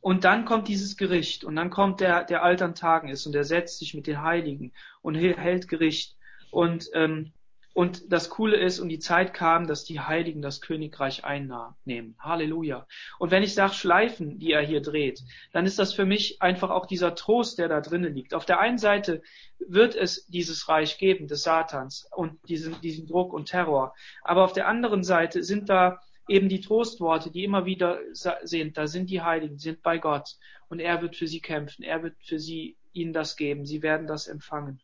und 0.00 0.24
dann 0.24 0.44
kommt 0.44 0.68
dieses 0.68 0.96
Gericht 0.96 1.44
und 1.44 1.56
dann 1.56 1.70
kommt 1.70 2.00
der, 2.00 2.24
der 2.24 2.42
altern 2.42 2.74
Tagen 2.74 3.08
ist 3.08 3.26
und 3.26 3.32
der 3.32 3.44
setzt 3.44 3.78
sich 3.78 3.94
mit 3.94 4.06
den 4.06 4.22
Heiligen 4.22 4.72
und 5.02 5.16
hält 5.16 5.68
Gericht. 5.68 6.16
Und, 6.50 6.88
ähm, 6.94 7.32
und 7.74 8.10
das 8.12 8.30
Coole 8.30 8.56
ist, 8.56 8.80
und 8.80 8.88
die 8.88 8.98
Zeit 8.98 9.34
kam, 9.34 9.66
dass 9.66 9.84
die 9.84 10.00
Heiligen 10.00 10.40
das 10.40 10.60
Königreich 10.60 11.24
einnehmen. 11.24 12.16
Halleluja. 12.18 12.86
Und 13.18 13.30
wenn 13.30 13.42
ich 13.42 13.54
sage 13.54 13.74
Schleifen, 13.74 14.38
die 14.38 14.52
er 14.52 14.62
hier 14.62 14.80
dreht, 14.80 15.20
dann 15.52 15.66
ist 15.66 15.78
das 15.78 15.92
für 15.92 16.04
mich 16.04 16.40
einfach 16.42 16.70
auch 16.70 16.86
dieser 16.86 17.14
Trost, 17.14 17.58
der 17.58 17.68
da 17.68 17.80
drinnen 17.80 18.14
liegt. 18.14 18.34
Auf 18.34 18.46
der 18.46 18.60
einen 18.60 18.78
Seite 18.78 19.22
wird 19.58 19.94
es 19.94 20.26
dieses 20.26 20.68
Reich 20.68 20.98
geben 20.98 21.26
des 21.26 21.42
Satans 21.42 22.08
und 22.14 22.38
diesen, 22.48 22.80
diesen 22.80 23.06
Druck 23.06 23.32
und 23.32 23.46
Terror. 23.46 23.94
Aber 24.22 24.44
auf 24.44 24.52
der 24.52 24.66
anderen 24.68 25.04
Seite 25.04 25.42
sind 25.42 25.68
da 25.68 26.00
eben 26.28 26.48
die 26.48 26.60
Trostworte, 26.60 27.30
die 27.30 27.44
immer 27.44 27.64
wieder 27.64 27.98
sind, 28.12 28.76
da 28.76 28.86
sind 28.86 29.10
die 29.10 29.22
Heiligen, 29.22 29.58
sind 29.58 29.82
bei 29.82 29.98
Gott 29.98 30.36
und 30.68 30.80
er 30.80 31.02
wird 31.02 31.16
für 31.16 31.26
sie 31.26 31.40
kämpfen, 31.40 31.82
er 31.82 32.02
wird 32.02 32.16
für 32.22 32.38
sie 32.38 32.76
ihnen 32.92 33.12
das 33.12 33.36
geben, 33.36 33.66
sie 33.66 33.82
werden 33.82 34.06
das 34.06 34.28
empfangen. 34.28 34.80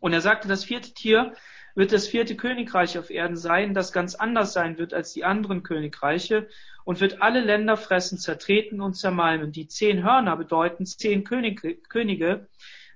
Und 0.00 0.12
er 0.12 0.20
sagte, 0.20 0.46
das 0.48 0.64
vierte 0.64 0.92
Tier 0.92 1.34
wird 1.74 1.92
das 1.92 2.08
vierte 2.08 2.36
Königreich 2.36 2.98
auf 2.98 3.10
Erden 3.10 3.36
sein, 3.36 3.74
das 3.74 3.92
ganz 3.92 4.14
anders 4.14 4.52
sein 4.52 4.78
wird 4.78 4.94
als 4.94 5.12
die 5.12 5.24
anderen 5.24 5.62
Königreiche 5.62 6.48
und 6.84 7.00
wird 7.00 7.22
alle 7.22 7.40
Länder 7.40 7.76
fressen, 7.76 8.18
zertreten 8.18 8.80
und 8.80 8.94
zermalmen. 8.94 9.52
Die 9.52 9.68
zehn 9.68 10.04
Hörner 10.04 10.36
bedeuten 10.36 10.86
zehn 10.86 11.24
Könige, 11.24 11.76
Könige 11.76 12.48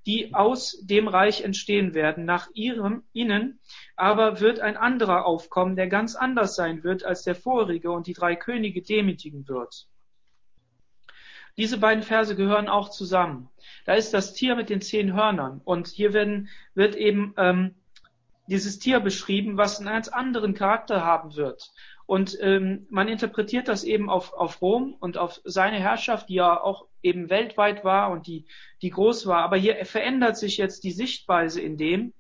die 0.06 0.34
aus 0.34 0.78
dem 0.82 1.08
Reich 1.08 1.42
entstehen 1.42 1.94
werden. 1.94 2.24
Nach 2.24 2.48
ihrem, 2.54 3.02
ihnen 3.12 3.60
aber 3.96 4.40
wird 4.40 4.60
ein 4.60 4.76
anderer 4.76 5.26
aufkommen, 5.26 5.76
der 5.76 5.88
ganz 5.88 6.16
anders 6.16 6.54
sein 6.54 6.82
wird 6.84 7.04
als 7.04 7.22
der 7.22 7.34
vorige 7.34 7.90
und 7.90 8.06
die 8.06 8.14
drei 8.14 8.34
Könige 8.34 8.82
demütigen 8.82 9.46
wird. 9.48 9.86
Diese 11.56 11.78
beiden 11.78 12.02
Verse 12.02 12.34
gehören 12.36 12.68
auch 12.68 12.88
zusammen. 12.88 13.50
Da 13.84 13.94
ist 13.94 14.14
das 14.14 14.32
Tier 14.32 14.56
mit 14.56 14.70
den 14.70 14.80
zehn 14.80 15.12
Hörnern 15.12 15.60
und 15.64 15.88
hier 15.88 16.12
werden, 16.12 16.48
wird 16.74 16.94
eben 16.94 17.34
ähm, 17.36 17.74
dieses 18.46 18.78
Tier 18.78 19.00
beschrieben, 19.00 19.56
was 19.56 19.78
einen 19.78 19.88
ganz 19.88 20.08
anderen 20.08 20.54
Charakter 20.54 21.04
haben 21.04 21.36
wird. 21.36 21.70
Und 22.06 22.36
ähm, 22.40 22.86
man 22.90 23.06
interpretiert 23.06 23.68
das 23.68 23.84
eben 23.84 24.10
auf, 24.10 24.32
auf 24.32 24.60
Rom 24.62 24.96
und 24.98 25.18
auf 25.18 25.40
seine 25.44 25.78
Herrschaft, 25.78 26.28
die 26.28 26.34
ja 26.34 26.60
auch 26.60 26.86
eben 27.02 27.30
weltweit 27.30 27.84
war 27.84 28.10
und 28.10 28.26
die, 28.26 28.46
die 28.82 28.90
groß 28.90 29.26
war. 29.26 29.42
Aber 29.42 29.56
hier 29.56 29.84
verändert 29.84 30.36
sich 30.36 30.56
jetzt 30.56 30.84
die 30.84 30.92
Sichtweise 30.92 31.60
in 31.60 31.76
dem. 31.76 32.12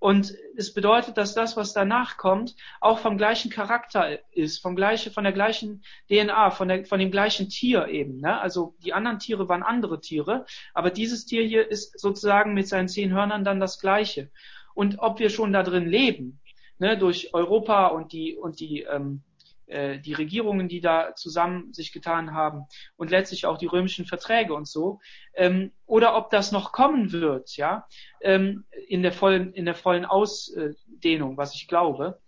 Und 0.00 0.32
es 0.56 0.72
bedeutet, 0.72 1.16
dass 1.16 1.34
das, 1.34 1.56
was 1.56 1.72
danach 1.72 2.18
kommt, 2.18 2.54
auch 2.80 3.00
vom 3.00 3.18
gleichen 3.18 3.50
Charakter 3.50 4.20
ist, 4.32 4.58
vom 4.60 4.76
gleichen, 4.76 5.12
von 5.12 5.24
der 5.24 5.32
gleichen 5.32 5.82
DNA, 6.08 6.50
von, 6.50 6.68
der, 6.68 6.84
von 6.84 7.00
dem 7.00 7.10
gleichen 7.10 7.48
Tier 7.48 7.88
eben. 7.88 8.20
Ne? 8.20 8.40
Also 8.40 8.76
die 8.84 8.92
anderen 8.92 9.18
Tiere 9.18 9.48
waren 9.48 9.64
andere 9.64 10.00
Tiere, 10.00 10.46
aber 10.72 10.90
dieses 10.90 11.26
Tier 11.26 11.42
hier 11.42 11.68
ist 11.68 11.98
sozusagen 11.98 12.54
mit 12.54 12.68
seinen 12.68 12.88
zehn 12.88 13.12
Hörnern 13.12 13.44
dann 13.44 13.58
das 13.58 13.80
gleiche. 13.80 14.30
Und 14.72 15.00
ob 15.00 15.18
wir 15.18 15.30
schon 15.30 15.52
da 15.52 15.64
drin 15.64 15.88
leben, 15.88 16.38
ne, 16.78 16.96
durch 16.96 17.34
Europa 17.34 17.88
und 17.88 18.12
die 18.12 18.36
und 18.36 18.60
die 18.60 18.82
ähm, 18.82 19.22
äh, 19.68 19.98
die 19.98 20.14
Regierungen, 20.14 20.68
die 20.68 20.80
da 20.80 21.14
zusammen 21.14 21.72
sich 21.72 21.92
getan 21.92 22.34
haben 22.34 22.64
und 22.96 23.10
letztlich 23.10 23.46
auch 23.46 23.58
die 23.58 23.66
römischen 23.66 24.06
Verträge 24.06 24.54
und 24.54 24.66
so, 24.66 25.00
ähm, 25.34 25.72
oder 25.86 26.16
ob 26.16 26.30
das 26.30 26.52
noch 26.52 26.72
kommen 26.72 27.12
wird, 27.12 27.56
ja, 27.56 27.86
ähm, 28.20 28.64
in 28.88 29.02
der 29.02 29.12
vollen, 29.12 29.52
in 29.52 29.64
der 29.64 29.74
vollen 29.74 30.04
Ausdehnung, 30.04 31.36
was 31.36 31.54
ich 31.54 31.68
glaube, 31.68 32.20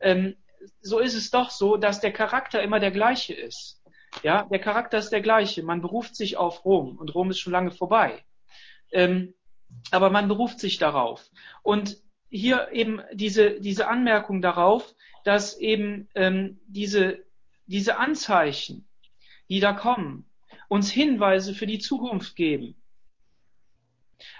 ähm, 0.00 0.36
so 0.80 0.98
ist 0.98 1.14
es 1.14 1.30
doch 1.30 1.50
so, 1.50 1.76
dass 1.76 2.00
der 2.00 2.12
Charakter 2.12 2.62
immer 2.62 2.80
der 2.80 2.90
gleiche 2.90 3.34
ist. 3.34 3.82
Ja, 4.22 4.44
der 4.44 4.58
Charakter 4.58 4.98
ist 4.98 5.10
der 5.10 5.20
gleiche. 5.20 5.62
Man 5.62 5.82
beruft 5.82 6.16
sich 6.16 6.36
auf 6.36 6.64
Rom 6.64 6.96
und 6.98 7.14
Rom 7.14 7.30
ist 7.30 7.38
schon 7.38 7.52
lange 7.52 7.70
vorbei. 7.70 8.24
Ähm, 8.90 9.34
aber 9.90 10.10
man 10.10 10.28
beruft 10.28 10.60
sich 10.60 10.78
darauf. 10.78 11.30
Und 11.62 11.98
hier 12.30 12.68
eben 12.72 13.00
diese, 13.12 13.60
diese 13.60 13.88
Anmerkung 13.88 14.42
darauf, 14.42 14.94
dass 15.24 15.58
eben 15.58 16.08
ähm, 16.14 16.60
diese, 16.66 17.24
diese 17.66 17.98
Anzeichen, 17.98 18.86
die 19.48 19.60
da 19.60 19.72
kommen, 19.72 20.24
uns 20.68 20.90
Hinweise 20.90 21.54
für 21.54 21.66
die 21.66 21.78
Zukunft 21.78 22.36
geben. 22.36 22.74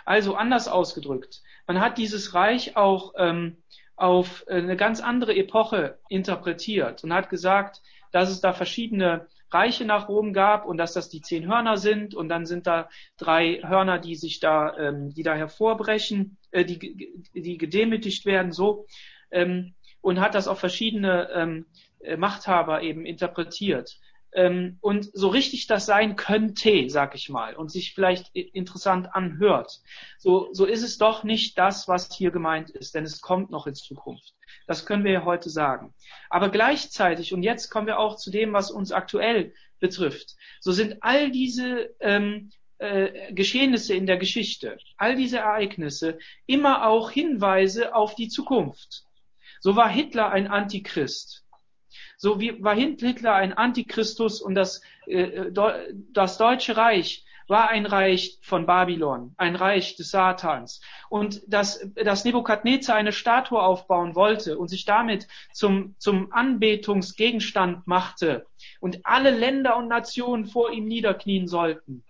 Also 0.05 0.35
anders 0.35 0.69
ausgedrückt, 0.69 1.43
man 1.67 1.81
hat 1.81 1.99
dieses 1.99 2.35
Reich 2.35 2.77
auch 2.77 3.15
ähm, 3.17 3.59
auf 3.97 4.47
eine 4.49 4.77
ganz 4.77 5.01
andere 5.01 5.35
Epoche 5.35 5.99
interpretiert 6.09 7.05
und 7.05 7.13
hat 7.13 7.31
gesagt, 7.31 7.83
dass 8.13 8.31
es 8.31 8.41
da 8.41 8.53
verschiedene 8.53 9.27
Reiche 9.51 9.85
nach 9.85 10.09
Rom 10.09 10.33
gab 10.33 10.67
und 10.67 10.79
dass 10.79 10.93
das 10.93 11.09
die 11.09 11.21
zehn 11.21 11.47
Hörner 11.49 11.77
sind 11.77 12.15
und 12.15 12.29
dann 12.29 12.47
sind 12.47 12.67
da 12.67 12.89
drei 13.17 13.61
Hörner, 13.63 13.99
die 13.99 14.15
sich 14.15 14.41
da, 14.41 14.77
ähm, 14.77 15.15
die 15.15 15.23
da 15.23 15.35
hervorbrechen, 15.35 16.37
äh, 16.51 16.65
die, 16.65 17.25
die 17.35 17.59
gedemütigt 17.59 18.27
werden, 18.27 18.53
so. 18.53 18.87
Ähm, 19.31 19.75
und 20.01 20.21
hat 20.21 20.35
das 20.35 20.49
auf 20.49 20.61
verschiedene 20.61 21.29
ähm, 21.35 21.67
äh, 22.01 22.17
Machthaber 22.17 22.83
eben 22.83 23.05
interpretiert. 23.05 23.99
Ähm, 24.33 24.79
und 24.81 25.09
so 25.13 25.29
richtig 25.29 25.67
das 25.67 25.87
sein 25.87 26.17
könnte, 26.17 26.89
sag 26.89 27.15
ich 27.15 27.29
mal, 27.29 27.57
und 27.57 27.71
sich 27.71 27.95
vielleicht 27.95 28.35
interessant 28.35 29.15
anhört, 29.15 29.81
so, 30.19 30.49
so 30.53 30.67
ist 30.67 30.83
es 30.83 30.99
doch 30.99 31.25
nicht 31.25 31.57
das, 31.59 31.89
was 31.89 32.15
hier 32.15 32.31
gemeint 32.31 32.71
ist, 32.71 32.95
denn 32.95 33.05
es 33.05 33.21
kommt 33.21 33.51
noch 33.51 33.67
in 33.67 33.75
Zukunft. 33.75 34.35
Das 34.67 34.85
können 34.85 35.05
wir 35.05 35.13
ja 35.13 35.25
heute 35.25 35.51
sagen. 35.51 35.95
Aber 36.29 36.51
gleichzeitig, 36.51 37.33
und 37.33 37.43
jetzt 37.43 37.71
kommen 37.71 37.87
wir 37.87 37.99
auch 37.99 38.17
zu 38.17 38.31
dem, 38.31 38.53
was 38.53 38.71
uns 38.71 38.93
aktuell 38.93 39.55
betrifft, 39.81 40.37
so 40.61 40.73
sind 40.73 41.03
all 41.03 41.31
diese 41.31 41.95
ähm, 42.01 42.51
äh, 42.79 43.33
Geschehnisse 43.33 43.95
in 43.95 44.07
der 44.07 44.19
Geschichte, 44.19 44.79
all 44.97 45.17
diese 45.17 45.39
Ereignisse 45.39 46.19
immer 46.47 46.87
auch 46.87 47.11
Hinweise 47.11 47.95
auf 47.95 48.15
die 48.15 48.29
Zukunft. 48.29 49.05
So 49.61 49.75
war 49.75 49.89
Hitler 49.89 50.31
ein 50.31 50.47
Antichrist. 50.47 51.45
So 52.21 52.41
wie 52.41 52.63
war 52.63 52.75
Hitler 52.75 53.35
ein 53.35 53.53
Antichristus 53.53 54.43
und 54.43 54.57
das, 54.57 54.83
äh, 55.07 55.53
das 56.13 56.37
Deutsche 56.37 56.77
Reich 56.77 57.25
war 57.47 57.71
ein 57.71 57.87
Reich 57.87 58.39
von 58.43 58.67
Babylon, 58.67 59.35
ein 59.39 59.55
Reich 59.55 59.95
des 59.95 60.11
Satans. 60.11 60.83
Und 61.09 61.41
dass, 61.47 61.81
dass 61.95 62.25
Nebukadnezar 62.25 62.97
eine 62.97 63.13
Statue 63.13 63.63
aufbauen 63.63 64.17
wollte 64.17 64.59
und 64.59 64.67
sich 64.67 64.85
damit 64.85 65.29
zum, 65.53 65.95
zum 65.99 66.33
Anbetungsgegenstand 66.33 67.87
machte 67.87 68.47
und 68.81 68.99
alle 69.05 69.31
Länder 69.31 69.77
und 69.77 69.87
Nationen 69.87 70.45
vor 70.47 70.73
ihm 70.73 70.87
niederknien 70.87 71.47
sollten 71.47 72.05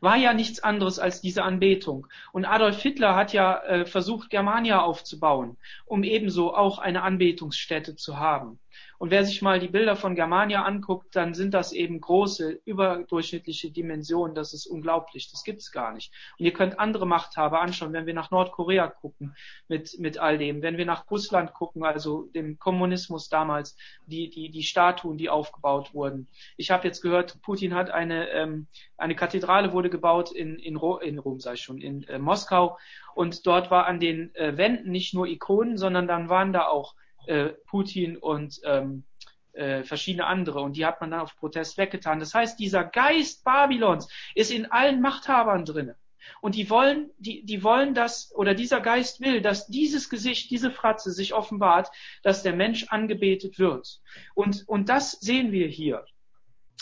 war 0.00 0.16
ja 0.16 0.32
nichts 0.32 0.60
anderes 0.60 0.98
als 0.98 1.20
diese 1.20 1.42
Anbetung. 1.42 2.06
Und 2.32 2.44
Adolf 2.44 2.80
Hitler 2.80 3.16
hat 3.16 3.32
ja 3.32 3.62
äh, 3.64 3.86
versucht, 3.86 4.30
Germania 4.30 4.80
aufzubauen, 4.82 5.56
um 5.86 6.04
ebenso 6.04 6.54
auch 6.54 6.78
eine 6.78 7.02
Anbetungsstätte 7.02 7.96
zu 7.96 8.18
haben. 8.18 8.58
Und 8.98 9.12
wer 9.12 9.24
sich 9.24 9.42
mal 9.42 9.60
die 9.60 9.68
Bilder 9.68 9.94
von 9.94 10.16
Germania 10.16 10.64
anguckt, 10.64 11.14
dann 11.14 11.32
sind 11.32 11.54
das 11.54 11.72
eben 11.72 12.00
große, 12.00 12.60
überdurchschnittliche 12.64 13.70
Dimensionen. 13.70 14.34
Das 14.34 14.52
ist 14.52 14.66
unglaublich. 14.66 15.30
Das 15.30 15.44
gibt 15.44 15.60
es 15.60 15.70
gar 15.70 15.92
nicht. 15.92 16.12
Und 16.36 16.44
ihr 16.44 16.52
könnt 16.52 16.80
andere 16.80 17.06
Machthaber 17.06 17.60
anschauen, 17.60 17.92
wenn 17.92 18.06
wir 18.06 18.14
nach 18.14 18.32
Nordkorea 18.32 18.88
gucken 18.88 19.36
mit, 19.68 19.98
mit 20.00 20.18
all 20.18 20.36
dem, 20.36 20.62
wenn 20.62 20.78
wir 20.78 20.84
nach 20.84 21.08
Russland 21.10 21.54
gucken, 21.54 21.84
also 21.84 22.24
dem 22.34 22.58
Kommunismus 22.58 23.28
damals, 23.28 23.76
die, 24.06 24.30
die, 24.30 24.50
die 24.50 24.64
Statuen, 24.64 25.16
die 25.16 25.30
aufgebaut 25.30 25.94
wurden. 25.94 26.26
Ich 26.56 26.72
habe 26.72 26.86
jetzt 26.88 27.00
gehört, 27.00 27.40
Putin 27.42 27.74
hat 27.74 27.90
eine, 27.90 28.28
ähm, 28.30 28.66
eine 28.96 29.14
Kathedrale 29.14 29.72
wurde 29.72 29.90
gebaut 29.90 30.32
in, 30.32 30.58
in, 30.58 30.74
Ro 30.74 30.96
in 30.96 31.20
Rom, 31.20 31.38
sei 31.38 31.54
schon, 31.54 31.78
in 31.78 32.02
äh, 32.08 32.18
Moskau. 32.18 32.76
Und 33.14 33.46
dort 33.46 33.70
war 33.70 33.86
an 33.86 34.00
den 34.00 34.34
äh, 34.34 34.56
Wänden 34.56 34.90
nicht 34.90 35.14
nur 35.14 35.28
Ikonen, 35.28 35.78
sondern 35.78 36.08
dann 36.08 36.28
waren 36.28 36.52
da 36.52 36.66
auch 36.66 36.94
äh, 37.26 37.50
Putin 37.66 38.16
und 38.16 38.60
ähm, 38.64 39.04
äh, 39.52 39.82
verschiedene 39.84 40.26
andere. 40.26 40.60
Und 40.60 40.76
die 40.76 40.86
hat 40.86 41.00
man 41.00 41.10
dann 41.10 41.20
auf 41.20 41.36
Protest 41.36 41.78
weggetan. 41.78 42.20
Das 42.20 42.34
heißt, 42.34 42.58
dieser 42.58 42.84
Geist 42.84 43.44
Babylons 43.44 44.08
ist 44.34 44.50
in 44.50 44.66
allen 44.66 45.00
Machthabern 45.00 45.64
drinne. 45.64 45.96
Und 46.40 46.54
die 46.54 46.68
wollen, 46.68 47.10
die, 47.18 47.44
die 47.44 47.62
wollen 47.62 47.94
das, 47.94 48.34
oder 48.34 48.54
dieser 48.54 48.80
Geist 48.80 49.20
will, 49.20 49.40
dass 49.40 49.66
dieses 49.66 50.10
Gesicht, 50.10 50.50
diese 50.50 50.70
Fratze 50.70 51.10
sich 51.10 51.32
offenbart, 51.32 51.90
dass 52.22 52.42
der 52.42 52.54
Mensch 52.54 52.86
angebetet 52.88 53.58
wird. 53.58 54.00
Und, 54.34 54.64
und 54.66 54.88
das 54.88 55.12
sehen 55.12 55.52
wir 55.52 55.68
hier. 55.68 56.04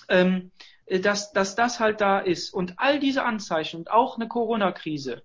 Ähm, 0.08 0.50
dass, 0.88 1.32
dass 1.32 1.56
das 1.56 1.80
halt 1.80 2.00
da 2.00 2.18
ist. 2.20 2.52
Und 2.52 2.74
all 2.76 3.00
diese 3.00 3.24
Anzeichen 3.24 3.78
und 3.78 3.90
auch 3.90 4.16
eine 4.16 4.28
Corona-Krise, 4.28 5.22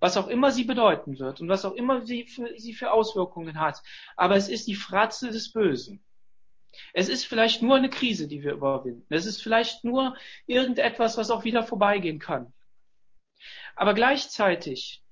was 0.00 0.16
auch 0.16 0.26
immer 0.26 0.50
sie 0.50 0.64
bedeuten 0.64 1.18
wird 1.18 1.40
und 1.40 1.48
was 1.48 1.64
auch 1.64 1.74
immer 1.74 2.00
sie 2.02 2.24
für, 2.24 2.58
sie 2.58 2.74
für 2.74 2.90
Auswirkungen 2.90 3.60
hat. 3.60 3.82
Aber 4.16 4.36
es 4.36 4.48
ist 4.48 4.66
die 4.66 4.74
Fratze 4.74 5.30
des 5.30 5.52
Bösen. 5.52 6.02
Es 6.92 7.08
ist 7.08 7.26
vielleicht 7.26 7.62
nur 7.62 7.76
eine 7.76 7.90
Krise, 7.90 8.26
die 8.26 8.42
wir 8.42 8.52
überwinden. 8.52 9.06
Es 9.12 9.26
ist 9.26 9.42
vielleicht 9.42 9.84
nur 9.84 10.16
irgendetwas, 10.46 11.18
was 11.18 11.30
auch 11.30 11.44
wieder 11.44 11.62
vorbeigehen 11.62 12.18
kann. 12.18 12.52
Aber 13.76 13.94
gleichzeitig 13.94 15.02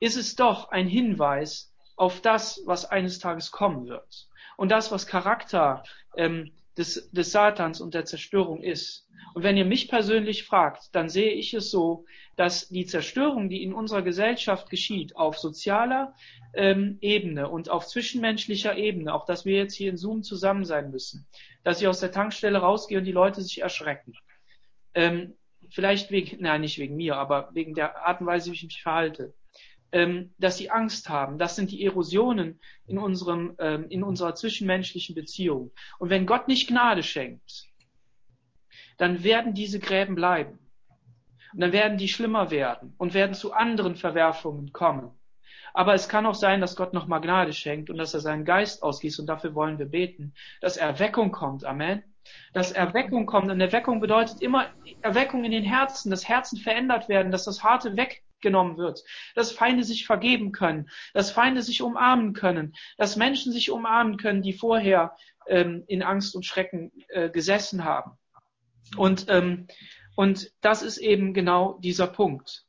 ist 0.00 0.16
es 0.16 0.36
doch 0.36 0.70
ein 0.70 0.86
Hinweis 0.86 1.72
auf 1.96 2.20
das, 2.20 2.60
was 2.66 2.84
eines 2.84 3.18
Tages 3.18 3.50
kommen 3.50 3.86
wird. 3.86 4.28
Und 4.56 4.70
das, 4.70 4.92
was 4.92 5.06
Charakter 5.06 5.82
ähm, 6.16 6.52
des, 6.76 7.10
des 7.12 7.32
Satans 7.32 7.80
und 7.80 7.94
der 7.94 8.04
Zerstörung 8.04 8.62
ist. 8.62 9.08
Und 9.34 9.42
wenn 9.42 9.56
ihr 9.56 9.64
mich 9.64 9.88
persönlich 9.88 10.44
fragt, 10.44 10.94
dann 10.94 11.08
sehe 11.08 11.32
ich 11.32 11.54
es 11.54 11.70
so, 11.70 12.04
dass 12.36 12.68
die 12.68 12.86
Zerstörung, 12.86 13.48
die 13.48 13.62
in 13.62 13.72
unserer 13.72 14.02
Gesellschaft 14.02 14.70
geschieht, 14.70 15.16
auf 15.16 15.38
sozialer 15.38 16.14
ähm, 16.54 16.98
Ebene 17.00 17.48
und 17.48 17.68
auf 17.68 17.86
zwischenmenschlicher 17.86 18.76
Ebene, 18.76 19.14
auch 19.14 19.24
dass 19.24 19.44
wir 19.44 19.56
jetzt 19.56 19.74
hier 19.74 19.90
in 19.90 19.96
Zoom 19.96 20.22
zusammen 20.22 20.64
sein 20.64 20.90
müssen, 20.90 21.26
dass 21.62 21.80
ich 21.80 21.88
aus 21.88 22.00
der 22.00 22.12
Tankstelle 22.12 22.58
rausgehe 22.58 22.98
und 22.98 23.04
die 23.04 23.12
Leute 23.12 23.42
sich 23.42 23.60
erschrecken. 23.60 24.14
Ähm, 24.94 25.34
vielleicht 25.70 26.10
wegen, 26.10 26.40
nein, 26.40 26.60
nicht 26.60 26.78
wegen 26.78 26.96
mir, 26.96 27.16
aber 27.16 27.50
wegen 27.52 27.74
der 27.74 28.06
Art 28.06 28.20
und 28.20 28.26
Weise, 28.26 28.50
wie 28.50 28.56
ich 28.56 28.64
mich 28.64 28.82
verhalte 28.82 29.34
dass 30.38 30.56
sie 30.56 30.70
Angst 30.70 31.08
haben. 31.08 31.38
Das 31.38 31.56
sind 31.56 31.70
die 31.70 31.84
Erosionen 31.84 32.60
in, 32.86 32.98
unserem, 32.98 33.54
ähm, 33.58 33.86
in 33.88 34.02
unserer 34.02 34.34
zwischenmenschlichen 34.34 35.14
Beziehung. 35.14 35.70
Und 35.98 36.10
wenn 36.10 36.26
Gott 36.26 36.48
nicht 36.48 36.68
Gnade 36.68 37.02
schenkt, 37.02 37.66
dann 38.98 39.22
werden 39.22 39.54
diese 39.54 39.78
Gräben 39.78 40.14
bleiben. 40.14 40.58
Und 41.52 41.60
dann 41.60 41.72
werden 41.72 41.98
die 41.98 42.08
schlimmer 42.08 42.50
werden 42.50 42.94
und 42.98 43.14
werden 43.14 43.34
zu 43.34 43.52
anderen 43.52 43.94
Verwerfungen 43.94 44.72
kommen. 44.72 45.12
Aber 45.72 45.94
es 45.94 46.08
kann 46.08 46.26
auch 46.26 46.34
sein, 46.34 46.60
dass 46.60 46.76
Gott 46.76 46.92
nochmal 46.92 47.20
Gnade 47.20 47.52
schenkt 47.52 47.90
und 47.90 47.98
dass 47.98 48.14
er 48.14 48.20
seinen 48.20 48.44
Geist 48.44 48.82
ausgießt 48.82 49.18
und 49.20 49.26
dafür 49.26 49.54
wollen 49.54 49.78
wir 49.78 49.86
beten, 49.86 50.32
dass 50.60 50.76
Erweckung 50.76 51.32
kommt. 51.32 51.64
Amen. 51.64 52.02
Dass 52.52 52.72
Erweckung 52.72 53.26
kommt 53.26 53.50
und 53.50 53.60
Erweckung 53.60 54.00
bedeutet 54.00 54.40
immer 54.40 54.66
Erweckung 55.02 55.44
in 55.44 55.50
den 55.50 55.64
Herzen, 55.64 56.10
dass 56.10 56.28
Herzen 56.28 56.58
verändert 56.58 57.08
werden, 57.08 57.32
dass 57.32 57.44
das 57.44 57.62
Harte 57.62 57.96
weggenommen 58.44 58.76
wird, 58.76 59.04
dass 59.34 59.52
Feinde 59.52 59.84
sich 59.84 60.06
vergeben 60.06 60.52
können, 60.52 60.90
dass 61.14 61.30
Feinde 61.30 61.62
sich 61.62 61.82
umarmen 61.82 62.34
können, 62.34 62.74
dass 62.98 63.16
Menschen 63.16 63.52
sich 63.52 63.70
umarmen 63.70 64.16
können, 64.16 64.42
die 64.42 64.52
vorher 64.52 65.16
ähm, 65.46 65.84
in 65.86 66.02
Angst 66.02 66.36
und 66.36 66.44
Schrecken 66.44 66.92
äh, 67.08 67.30
gesessen 67.30 67.84
haben. 67.84 68.12
Und, 68.96 69.26
ähm, 69.28 69.66
und 70.16 70.52
das 70.60 70.82
ist 70.82 70.98
eben 70.98 71.34
genau 71.34 71.78
dieser 71.82 72.06
Punkt. 72.06 72.64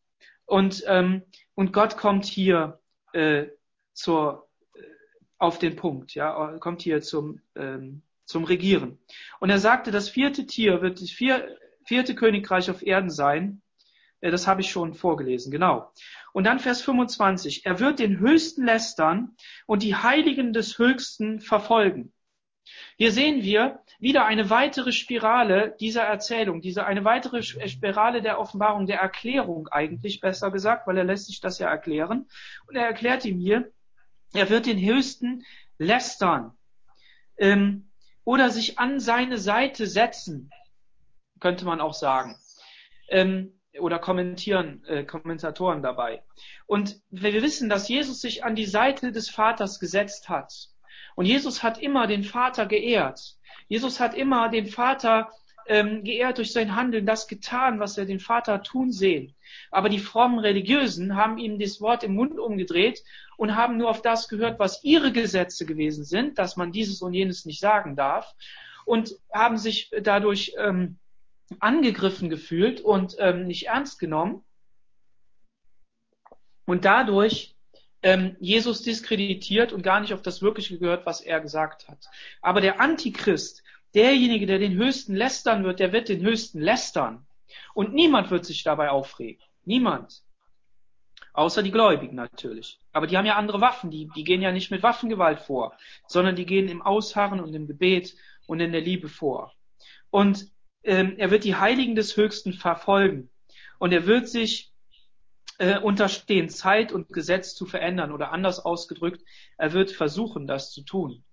Und, 0.46 0.84
ähm, 0.88 1.24
und 1.56 1.74
Gott 1.74 1.98
kommt 1.98 2.26
hier 2.26 2.80
äh, 3.14 3.48
zur, 3.94 4.48
äh, 4.76 4.80
auf 5.38 5.60
den 5.60 5.76
Punkt, 5.76 6.16
ja, 6.16 6.58
kommt 6.60 6.82
hier 6.82 7.02
zum, 7.02 7.42
ähm, 7.56 8.02
zum 8.26 8.44
Regieren. 8.46 9.00
Und 9.40 9.50
er 9.50 9.60
sagte, 9.60 9.92
das 9.92 10.10
vierte 10.10 10.46
Tier 10.46 10.82
wird 10.82 11.02
das 11.02 11.12
vier, 11.12 11.58
vierte 11.84 12.16
Königreich 12.16 12.70
auf 12.70 12.82
Erden 12.82 13.10
sein. 13.10 13.62
Äh, 14.26 14.32
das 14.32 14.48
habe 14.48 14.62
ich 14.62 14.72
schon 14.72 14.94
vorgelesen, 14.94 15.52
genau. 15.52 15.92
Und 16.34 16.46
dann 16.46 16.60
Vers 16.60 16.82
25. 16.82 17.66
Er 17.66 17.80
wird 17.80 18.00
den 18.00 18.20
Höchsten 18.20 18.66
lästern 18.66 19.36
und 19.68 19.84
die 19.84 19.96
Heiligen 19.96 20.52
des 20.52 20.80
Höchsten 20.80 21.40
verfolgen. 21.40 22.12
Hier 22.98 23.12
sehen 23.12 23.44
wir 23.44 23.80
wieder 24.00 24.26
eine 24.26 24.50
weitere 24.50 24.92
Spirale 24.92 25.76
dieser 25.80 26.02
Erzählung, 26.02 26.62
diese 26.62 26.86
eine 26.88 27.04
weitere 27.04 27.44
Spirale 27.44 28.24
der 28.24 28.40
Offenbarung, 28.40 28.88
der 28.88 29.00
Erklärung 29.00 29.68
eigentlich, 29.68 30.20
besser 30.20 30.50
gesagt, 30.50 30.88
weil 30.88 30.98
er 30.98 31.04
lässt 31.04 31.28
sich 31.28 31.40
das 31.40 31.60
ja 31.60 31.70
erklären. 31.70 32.28
Und 32.68 32.76
er 32.76 32.88
erklärt 32.88 33.24
ihm 33.26 33.38
hier, 33.38 33.72
er 34.34 34.50
wird 34.50 34.66
den 34.66 34.80
Höchsten 34.80 35.46
lästern 35.78 36.54
ähm, 37.38 37.92
oder 38.24 38.50
sich 38.50 38.80
an 38.80 39.00
seine 39.00 39.38
Seite 39.38 39.86
setzen, 39.86 40.50
könnte 41.40 41.66
man 41.66 41.80
auch 41.80 41.94
sagen. 41.94 42.36
Ähm, 43.10 43.55
oder 43.80 44.00
kommentieren, 44.00 44.84
äh, 44.86 45.04
Kommentatoren 45.04 45.82
dabei. 45.82 46.24
Und 46.66 47.00
wir 47.10 47.42
wissen, 47.42 47.70
dass 47.70 47.88
Jesus 47.88 48.22
sich 48.22 48.44
an 48.44 48.56
die 48.56 48.66
Seite 48.66 49.12
des 49.12 49.30
Vaters 49.30 49.80
gesetzt 49.80 50.30
hat. 50.30 50.70
Und 51.16 51.26
Jesus 51.26 51.64
hat 51.64 51.78
immer 51.78 52.08
den 52.08 52.24
Vater 52.24 52.66
geehrt. 52.66 53.38
Jesus 53.68 54.00
hat 54.00 54.16
immer 54.16 54.50
den 54.50 54.68
Vater 54.68 55.30
ähm, 55.68 56.04
geehrt 56.04 56.38
durch 56.38 56.52
sein 56.52 56.76
Handeln, 56.76 57.06
das 57.06 57.28
getan, 57.28 57.80
was 57.80 57.98
er 57.98 58.06
den 58.06 58.20
Vater 58.20 58.62
tun 58.62 58.92
sehen. 58.92 59.34
Aber 59.72 59.90
die 59.90 60.00
frommen 60.00 60.40
Religiösen 60.40 61.16
haben 61.16 61.38
ihm 61.38 61.58
das 61.58 61.82
Wort 61.82 62.04
im 62.04 62.14
Mund 62.14 62.38
umgedreht 62.38 63.04
und 63.38 63.56
haben 63.56 63.78
nur 63.78 63.90
auf 63.90 64.02
das 64.02 64.28
gehört, 64.28 64.60
was 64.60 64.84
ihre 64.84 65.12
Gesetze 65.12 65.66
gewesen 65.66 66.04
sind, 66.04 66.38
dass 66.38 66.56
man 66.56 66.72
dieses 66.72 67.02
und 67.02 67.14
jenes 67.14 67.46
nicht 67.46 67.60
sagen 67.60 67.96
darf 67.96 68.36
und 68.86 69.16
haben 69.34 69.58
sich 69.58 69.92
dadurch 70.02 70.54
ähm, 70.58 71.00
angegriffen 71.60 72.30
gefühlt 72.30 72.82
und 72.82 73.16
ähm, 73.20 73.48
nicht 73.48 73.68
ernst 73.68 74.00
genommen. 74.00 74.44
Und 76.66 76.86
dadurch 76.86 77.56
ähm, 78.02 78.36
Jesus 78.40 78.82
diskreditiert 78.82 79.74
und 79.74 79.82
gar 79.82 80.00
nicht 80.00 80.14
auf 80.14 80.22
das 80.22 80.42
Wirkliche 80.42 80.78
gehört, 80.78 81.06
was 81.06 81.22
er 81.22 81.40
gesagt 81.40 81.88
hat. 81.88 82.06
Aber 82.42 82.62
der 82.62 82.80
Antichrist, 82.80 83.64
derjenige, 83.94 84.46
der 84.46 84.60
den 84.60 84.74
Höchsten 84.74 85.16
lästern 85.16 85.64
wird, 85.64 85.80
der 85.80 85.94
wird 85.94 86.10
den 86.10 86.22
Höchsten 86.22 86.60
lästern. 86.60 87.26
Und 87.74 87.94
niemand 87.94 88.32
wird 88.32 88.46
sich 88.46 88.64
dabei 88.64 88.90
aufregen. 88.90 89.44
Niemand. 89.64 90.24
Außer 91.34 91.64
die 91.64 91.72
Gläubigen 91.72 92.16
natürlich. 92.16 92.80
Aber 92.94 93.08
die 93.08 93.18
haben 93.18 93.26
ja 93.26 93.36
andere 93.36 93.60
Waffen. 93.60 93.92
Die, 93.92 94.10
die 94.16 94.24
gehen 94.24 94.42
ja 94.42 94.52
nicht 94.52 94.72
mit 94.72 94.84
Waffengewalt 94.84 95.40
vor, 95.40 95.76
sondern 96.08 96.36
die 96.36 96.46
gehen 96.46 96.70
im 96.70 96.82
Ausharren 96.82 97.40
und 97.40 97.54
im 97.54 97.68
Gebet 97.68 98.16
und 98.46 98.60
in 98.60 98.72
der 98.72 98.82
Liebe 98.82 99.10
vor. 99.10 99.54
Und 100.12 100.50
ähm, 100.86 101.16
er 101.18 101.32
wird 101.32 101.44
die 101.44 101.56
Heiligen 101.56 101.96
des 101.96 102.16
Höchsten 102.16 102.54
verfolgen. 102.54 103.30
Und 103.80 103.92
er 103.92 104.06
wird 104.06 104.30
sich 104.30 104.72
äh, 105.58 105.80
unterstehen, 105.80 106.50
Zeit 106.50 106.92
und 106.92 107.10
Gesetz 107.10 107.56
zu 107.56 107.66
verändern 107.66 108.12
oder 108.12 108.32
anders 108.32 108.60
ausgedrückt, 108.60 109.22
er 109.58 109.74
wird 109.74 109.92
versuchen, 109.92 110.48
das 110.48 110.72
zu 110.72 110.82
tun. 110.82 111.24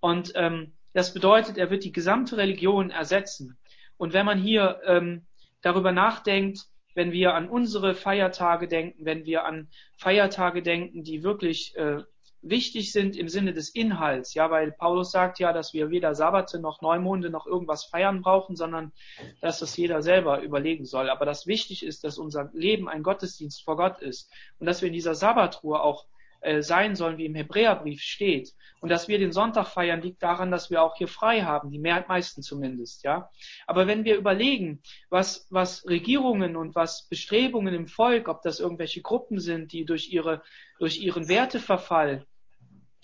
Und 0.00 0.32
ähm, 0.34 0.72
das 0.92 1.12
bedeutet, 1.12 1.58
er 1.58 1.70
wird 1.70 1.84
die 1.84 1.92
gesamte 1.92 2.36
Religion 2.36 2.90
ersetzen. 2.90 3.58
Und 3.96 4.12
wenn 4.12 4.26
man 4.26 4.38
hier 4.38 4.80
ähm, 4.86 5.26
darüber 5.60 5.92
nachdenkt, 5.92 6.66
wenn 6.94 7.12
wir 7.12 7.34
an 7.34 7.48
unsere 7.48 7.94
Feiertage 7.94 8.68
denken, 8.68 9.04
wenn 9.04 9.26
wir 9.26 9.44
an 9.44 9.68
Feiertage 9.98 10.62
denken, 10.62 11.04
die 11.04 11.22
wirklich 11.22 11.76
äh, 11.76 12.02
wichtig 12.42 12.92
sind 12.92 13.16
im 13.16 13.28
Sinne 13.28 13.52
des 13.52 13.70
Inhalts, 13.70 14.34
ja, 14.34 14.50
weil 14.50 14.72
Paulus 14.72 15.10
sagt 15.10 15.38
ja, 15.38 15.52
dass 15.52 15.74
wir 15.74 15.90
weder 15.90 16.14
Sabbate 16.14 16.58
noch 16.58 16.80
Neumonde 16.80 17.30
noch 17.30 17.46
irgendwas 17.46 17.84
feiern 17.84 18.22
brauchen, 18.22 18.56
sondern 18.56 18.92
dass 19.40 19.58
das 19.58 19.76
jeder 19.76 20.02
selber 20.02 20.42
überlegen 20.42 20.84
soll. 20.84 21.10
Aber 21.10 21.26
das 21.26 21.46
wichtig 21.46 21.84
ist, 21.84 22.04
dass 22.04 22.18
unser 22.18 22.50
Leben 22.52 22.88
ein 22.88 23.02
Gottesdienst 23.02 23.62
vor 23.64 23.76
Gott 23.76 24.00
ist 24.00 24.30
und 24.58 24.66
dass 24.66 24.80
wir 24.80 24.88
in 24.88 24.94
dieser 24.94 25.14
Sabbatruhe 25.14 25.80
auch 25.80 26.06
äh, 26.46 26.62
sein 26.62 26.94
sollen, 26.94 27.18
wie 27.18 27.26
im 27.26 27.34
Hebräerbrief 27.34 28.00
steht. 28.00 28.52
Und 28.80 28.88
dass 28.88 29.08
wir 29.08 29.18
den 29.18 29.32
Sonntag 29.32 29.66
feiern, 29.66 30.00
liegt 30.00 30.22
daran, 30.22 30.52
dass 30.52 30.70
wir 30.70 30.80
auch 30.80 30.96
hier 30.96 31.08
frei 31.08 31.42
haben, 31.42 31.70
die 31.70 31.78
meisten 31.80 32.40
zumindest, 32.42 33.02
ja. 33.02 33.30
Aber 33.66 33.88
wenn 33.88 34.04
wir 34.04 34.16
überlegen, 34.16 34.80
was, 35.10 35.48
was 35.50 35.84
Regierungen 35.88 36.54
und 36.54 36.76
was 36.76 37.08
Bestrebungen 37.08 37.74
im 37.74 37.88
Volk, 37.88 38.28
ob 38.28 38.42
das 38.42 38.60
irgendwelche 38.60 39.02
Gruppen 39.02 39.40
sind, 39.40 39.72
die 39.72 39.84
durch 39.84 40.12
ihre, 40.12 40.42
durch 40.78 41.00
ihren 41.00 41.28
Werteverfall 41.28 42.24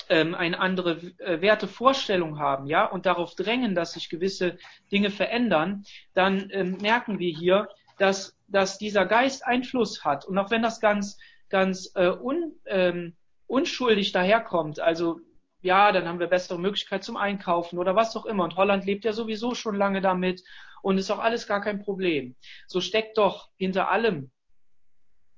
ähm, 0.09 0.36
eine 0.36 0.61
andere 0.61 1.01
äh, 1.18 1.40
Wertevorstellung 1.40 2.38
haben, 2.38 2.66
ja, 2.66 2.86
und 2.86 3.07
darauf 3.07 3.34
drängen, 3.34 3.74
dass 3.74 3.95
sich 3.95 4.09
gewisse 4.09 4.59
Dinge 4.93 5.11
verändern, 5.11 5.82
dann 6.14 6.49
ähm, 6.53 6.78
merken 6.80 7.18
wir 7.18 7.36
hier, 7.36 7.68
dass, 7.99 8.38
dass 8.47 8.78
dieser 8.78 9.05
Geist 9.05 9.45
Einfluss 9.45 10.05
hat. 10.05 10.26
Und 10.26 10.38
auch 10.38 10.51
wenn 10.53 10.62
das 10.62 10.78
ganz, 10.78 11.18
ganz 11.49 11.90
äh, 11.97 12.09
un, 12.09 12.55
ähm, 12.66 13.16
unschuldig 13.53 14.12
daherkommt, 14.12 14.80
also 14.80 15.20
ja, 15.61 15.92
dann 15.92 16.09
haben 16.09 16.18
wir 16.18 16.26
bessere 16.26 16.59
Möglichkeit 16.59 17.05
zum 17.05 17.16
Einkaufen 17.16 17.78
oder 17.78 17.94
was 17.94 18.16
auch 18.16 18.24
immer. 18.24 18.44
Und 18.44 18.57
Holland 18.57 18.84
lebt 18.84 19.05
ja 19.05 19.12
sowieso 19.12 19.55
schon 19.55 19.76
lange 19.76 20.00
damit 20.00 20.42
und 20.82 20.98
ist 20.98 21.11
auch 21.11 21.20
alles 21.20 21.46
gar 21.46 21.61
kein 21.61 21.82
Problem. 21.84 22.34
So 22.66 22.80
steckt 22.80 23.18
doch 23.18 23.50
hinter 23.57 23.90
allem 23.90 24.30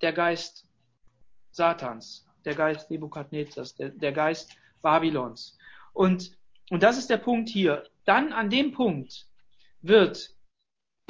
der 0.01 0.13
Geist 0.13 0.67
Satans 1.51 2.27
der 2.45 2.55
Geist 2.55 2.91
Nebukadnezars, 2.91 3.75
der, 3.75 3.91
der 3.91 4.13
Geist 4.13 4.57
Babylons. 4.83 5.59
Und, 5.93 6.37
und 6.71 6.83
das 6.83 6.99
ist 6.99 7.11
der 7.11 7.17
Punkt 7.17 7.49
hier. 7.49 7.89
Dann 8.05 8.33
an 8.33 8.51
dem 8.51 8.73
Punkt 8.73 9.27
wird 9.81 10.31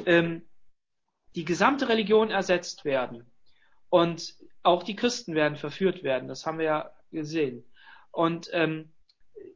ähm, 0.05 0.47
die 1.35 1.45
gesamte 1.45 1.89
Religion 1.89 2.31
ersetzt 2.31 2.85
werden. 2.85 3.29
Und 3.89 4.35
auch 4.65 4.83
die 4.83 4.95
Christen 4.95 5.35
werden 5.35 5.57
verführt 5.57 6.03
werden. 6.03 6.27
Das 6.27 6.45
haben 6.45 6.57
wir 6.57 6.65
ja 6.65 6.91
gesehen. 7.11 7.63
Und 8.11 8.49
ähm, 8.53 8.91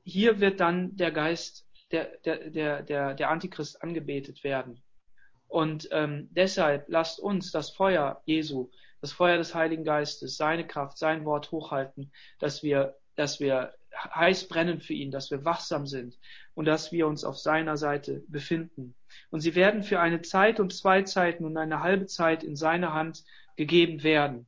hier 0.03 0.39
wird 0.39 0.59
dann 0.59 0.95
der 0.95 1.11
Geist, 1.11 1.65
der, 1.91 2.17
der, 2.25 2.49
der, 2.49 2.83
der, 2.83 3.13
der 3.15 3.29
Antichrist 3.29 3.81
angebetet 3.81 4.43
werden. 4.43 4.81
Und 5.47 5.89
ähm, 5.91 6.29
deshalb 6.31 6.85
lasst 6.89 7.19
uns 7.19 7.51
das 7.51 7.71
Feuer 7.71 8.21
Jesu 8.25 8.69
das 9.01 9.11
Feuer 9.11 9.37
des 9.37 9.55
Heiligen 9.55 9.83
Geistes, 9.83 10.37
seine 10.37 10.67
Kraft, 10.67 10.97
sein 10.97 11.25
Wort 11.25 11.51
hochhalten, 11.51 12.11
dass 12.39 12.63
wir, 12.63 12.95
dass 13.15 13.39
wir 13.39 13.73
heiß 13.93 14.47
brennen 14.47 14.81
für 14.81 14.93
ihn, 14.93 15.11
dass 15.11 15.31
wir 15.31 15.45
wachsam 15.45 15.87
sind 15.87 16.17
und 16.53 16.65
dass 16.65 16.91
wir 16.91 17.07
uns 17.07 17.23
auf 17.23 17.37
seiner 17.37 17.77
Seite 17.77 18.23
befinden. 18.27 18.95
Und 19.31 19.41
sie 19.41 19.55
werden 19.55 19.83
für 19.83 19.99
eine 19.99 20.21
Zeit 20.21 20.59
und 20.59 20.73
zwei 20.73 21.03
Zeiten 21.03 21.45
und 21.45 21.57
eine 21.57 21.81
halbe 21.81 22.05
Zeit 22.05 22.43
in 22.43 22.55
seine 22.55 22.93
Hand 22.93 23.23
gegeben 23.55 24.03
werden. 24.03 24.47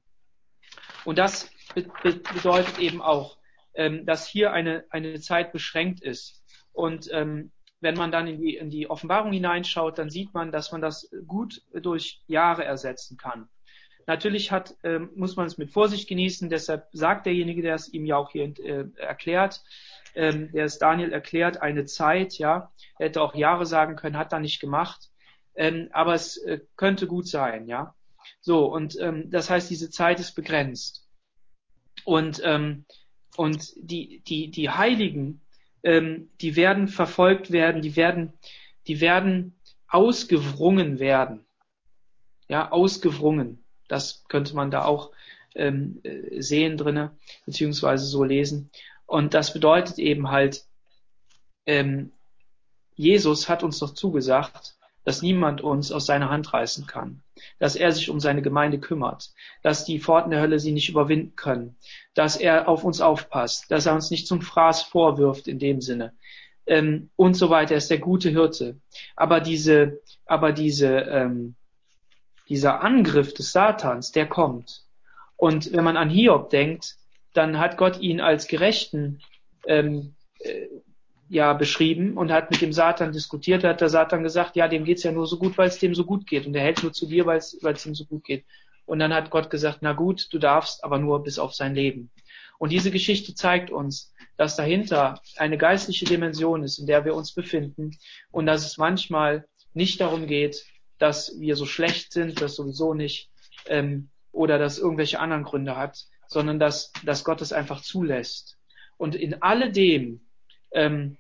Und 1.06 1.18
das 1.18 1.50
be 1.74 1.90
be 2.04 2.14
bedeutet 2.34 2.80
eben 2.80 3.02
auch, 3.02 3.38
ähm, 3.74 4.06
dass 4.06 4.28
hier 4.28 4.52
eine, 4.54 4.86
eine 4.90 5.20
Zeit 5.20 5.52
beschränkt 5.52 6.02
ist. 6.02 6.44
Und 6.74 7.10
ähm, 7.12 7.52
wenn 7.80 7.96
man 7.96 8.12
dann 8.12 8.28
in 8.28 8.40
die, 8.40 8.56
in 8.56 8.70
die 8.70 8.90
Offenbarung 8.90 9.32
hineinschaut, 9.32 9.98
dann 9.98 10.10
sieht 10.10 10.34
man, 10.34 10.52
dass 10.52 10.72
man 10.72 10.82
das 10.82 11.10
gut 11.28 11.62
durch 11.74 12.22
Jahre 12.28 12.64
ersetzen 12.64 13.18
kann. 13.18 13.50
Natürlich 14.08 14.52
hat, 14.52 14.76
äh, 14.84 15.00
muss 15.00 15.36
man 15.36 15.48
es 15.48 15.58
mit 15.58 15.72
Vorsicht 15.72 16.08
genießen, 16.08 16.50
deshalb 16.50 16.88
sagt 16.92 17.26
derjenige, 17.26 17.62
der 17.62 17.76
es 17.76 17.92
ihm 17.92 18.06
ja 18.06 18.18
auch 18.18 18.32
hier 18.32 18.54
äh, 18.60 18.86
erklärt, 18.98 19.62
ähm, 20.16 20.52
der 20.52 20.66
es 20.66 20.80
Daniel 20.80 21.12
erklärt, 21.12 21.62
eine 21.62 21.86
Zeit, 21.86 22.38
ja, 22.38 22.72
er 22.98 23.08
hätte 23.08 23.22
auch 23.22 23.36
Jahre 23.36 23.66
sagen 23.66 23.96
können, 23.96 24.18
hat 24.18 24.34
er 24.34 24.40
nicht 24.40 24.60
gemacht, 24.60 25.10
ähm, 25.56 25.90
aber 25.92 26.14
es 26.14 26.38
äh, 26.38 26.60
könnte 26.76 27.08
gut 27.08 27.28
sein, 27.28 27.68
ja. 27.68 27.96
So, 28.42 28.66
und 28.66 29.00
ähm, 29.00 29.30
das 29.30 29.50
heißt, 29.50 29.70
diese 29.70 29.90
Zeit 29.90 30.20
ist 30.20 30.34
begrenzt. 30.34 31.08
Und, 32.06 32.42
ähm, 32.44 32.86
und 33.38 33.72
die, 33.78 34.22
die, 34.28 34.50
die 34.50 34.70
Heiligen, 34.70 35.42
ähm, 35.84 36.30
die 36.42 36.56
werden 36.56 36.88
verfolgt 36.88 37.52
werden, 37.52 37.82
die 37.82 37.96
werden, 37.96 38.34
die 38.88 39.00
werden 39.00 39.56
ausgewrungen 39.88 41.00
werden. 41.00 41.46
Ja, 42.48 42.72
ausgewrungen. 42.72 43.64
Das 43.88 44.24
könnte 44.28 44.56
man 44.56 44.72
da 44.72 44.86
auch 44.86 45.12
ähm, 45.56 46.02
äh, 46.04 46.42
sehen 46.42 46.78
drinne, 46.78 47.16
beziehungsweise 47.46 48.06
so 48.06 48.24
lesen. 48.24 48.72
Und 49.06 49.34
das 49.34 49.54
bedeutet 49.54 50.00
eben 50.00 50.30
halt, 50.30 50.66
ähm, 51.66 52.12
Jesus 52.96 53.50
hat 53.50 53.64
uns 53.64 53.80
doch 53.80 53.94
zugesagt, 53.94 54.76
dass 55.04 55.22
niemand 55.22 55.62
uns 55.62 55.92
aus 55.92 56.06
seiner 56.06 56.30
Hand 56.30 56.54
reißen 56.54 56.86
kann, 56.86 57.22
dass 57.60 57.76
er 57.76 57.92
sich 57.92 58.10
um 58.10 58.20
seine 58.20 58.42
Gemeinde 58.42 58.80
kümmert, 58.80 59.32
dass 59.64 59.86
die 59.86 60.00
Pforten 60.00 60.32
der 60.32 60.42
Hölle 60.42 60.60
sie 60.60 60.72
nicht 60.72 60.90
überwinden 60.90 61.36
können, 61.36 61.76
dass 62.14 62.36
er 62.36 62.68
auf 62.68 62.84
uns 62.84 63.02
aufpasst, 63.02 63.70
dass 63.70 63.86
er 63.86 63.96
uns 63.96 64.12
nicht 64.12 64.28
zum 64.28 64.42
Fraß 64.42 64.84
vorwirft 64.84 65.48
in 65.48 65.60
dem 65.60 65.82
Sinne 65.82 66.14
ähm, 66.66 67.10
und 67.16 67.36
so 67.36 67.50
weiter. 67.50 67.72
Er 67.72 67.78
ist 67.78 67.90
der 67.90 68.00
gute 68.00 68.30
Hirte. 68.30 68.78
Aber 69.16 69.40
diese, 69.40 70.00
aber 70.26 70.52
diese, 70.52 70.88
ähm, 70.88 71.56
dieser 72.50 72.82
Angriff 72.82 73.34
des 73.34 73.52
Satans, 73.52 74.12
der 74.12 74.28
kommt. 74.28 74.84
Und 75.38 75.74
wenn 75.74 75.84
man 75.84 75.98
an 75.98 76.10
Hiob 76.10 76.50
denkt, 76.50 76.96
dann 77.34 77.60
hat 77.60 77.78
Gott 77.78 78.00
ihn 78.00 78.22
als 78.22 78.48
Gerechten 78.48 79.22
ähm, 79.66 80.16
äh, 80.40 80.68
ja 81.32 81.54
beschrieben 81.54 82.18
und 82.18 82.30
hat 82.30 82.52
mit 82.52 82.62
dem 82.62 82.74
Satan 82.74 83.14
diskutiert, 83.14 83.64
hat 83.64 83.80
der 83.80 83.88
Satan 83.88 84.22
gesagt, 84.22 84.58
ja, 84.58 84.68
dem 84.68 84.84
geht's 84.84 85.04
ja 85.04 85.14
nur 85.14 85.28
so 85.28 85.38
gut, 85.38 85.58
weil 85.58 85.70
es 85.70 85.80
dem 85.80 85.96
so 85.96 86.04
gut 86.04 86.28
geht 86.28 86.46
und 86.46 86.54
er 86.54 86.62
hält 86.62 86.84
nur 86.84 86.92
zu 86.92 87.06
dir, 87.06 87.26
weil 87.26 87.38
es 87.38 87.86
ihm 87.86 87.96
so 87.96 88.06
gut 88.06 88.26
geht. 88.26 88.44
Und 88.86 89.00
dann 89.00 89.14
hat 89.14 89.30
Gott 89.30 89.50
gesagt, 89.50 89.78
na 89.80 89.94
gut, 89.94 90.28
du 90.32 90.40
darfst, 90.40 90.84
aber 90.84 91.00
nur 91.00 91.24
bis 91.24 91.40
auf 91.40 91.54
sein 91.54 91.74
Leben. 91.74 92.12
Und 92.60 92.74
diese 92.74 92.92
Geschichte 92.92 93.34
zeigt 93.34 93.72
uns, 93.72 94.14
dass 94.36 94.58
dahinter 94.58 95.22
eine 95.38 95.58
geistliche 95.58 96.04
Dimension 96.04 96.64
ist, 96.64 96.80
in 96.80 96.86
der 96.86 97.06
wir 97.06 97.16
uns 97.16 97.32
befinden 97.32 97.98
und 98.32 98.46
dass 98.46 98.66
es 98.66 98.78
manchmal 98.78 99.48
nicht 99.74 100.02
darum 100.02 100.28
geht, 100.28 100.66
dass 100.98 101.40
wir 101.40 101.56
so 101.56 101.66
schlecht 101.66 102.12
sind, 102.12 102.42
das 102.42 102.56
sowieso 102.56 102.94
nicht, 102.94 103.30
ähm, 103.68 104.10
oder 104.34 104.60
dass 104.60 104.80
irgendwelche 104.80 105.20
anderen 105.20 105.44
Gründe 105.44 105.78
hat, 105.78 106.06
sondern 106.28 106.60
dass, 106.60 106.92
dass 107.06 107.24
Gott 107.24 107.42
es 107.42 107.54
einfach 107.54 107.82
zulässt. 107.82 108.58
Und 108.98 109.16
in 109.16 109.42
alledem 109.42 110.22
ähm, 110.74 111.18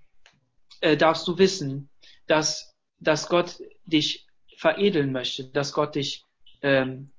äh, 0.82 0.97
darfst 0.97 1.27
du 1.27 1.38
wissen, 1.38 1.89
dass, 2.27 2.75
dass 2.99 3.29
Gott 3.29 3.61
dich 3.86 4.27
veredeln 4.57 5.11
möchte, 5.11 5.45
dass 5.45 5.73
Gott 5.73 5.95
dich 5.95 6.25
ähm, 6.61 7.11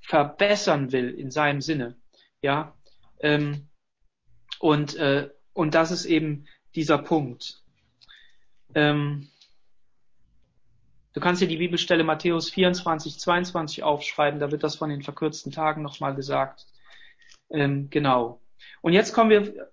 verbessern 0.00 0.92
will 0.92 1.10
in 1.10 1.30
seinem 1.30 1.60
Sinne. 1.60 1.96
Ja, 2.40 2.76
ähm, 3.20 3.68
und, 4.58 4.96
äh, 4.96 5.30
und 5.52 5.74
das 5.74 5.90
ist 5.90 6.04
eben 6.04 6.46
dieser 6.74 6.98
Punkt. 6.98 7.62
Ähm, 8.74 9.28
du 11.12 11.20
kannst 11.20 11.42
dir 11.42 11.48
die 11.48 11.58
Bibelstelle 11.58 12.04
Matthäus 12.04 12.50
24, 12.50 13.18
22 13.18 13.82
aufschreiben, 13.82 14.40
da 14.40 14.50
wird 14.50 14.64
das 14.64 14.76
von 14.76 14.90
den 14.90 15.02
verkürzten 15.02 15.52
Tagen 15.52 15.82
nochmal 15.82 16.14
gesagt. 16.14 16.66
Ähm, 17.50 17.90
genau. 17.90 18.40
Und 18.80 18.92
jetzt 18.92 19.12
kommen 19.12 19.30
wir 19.30 19.70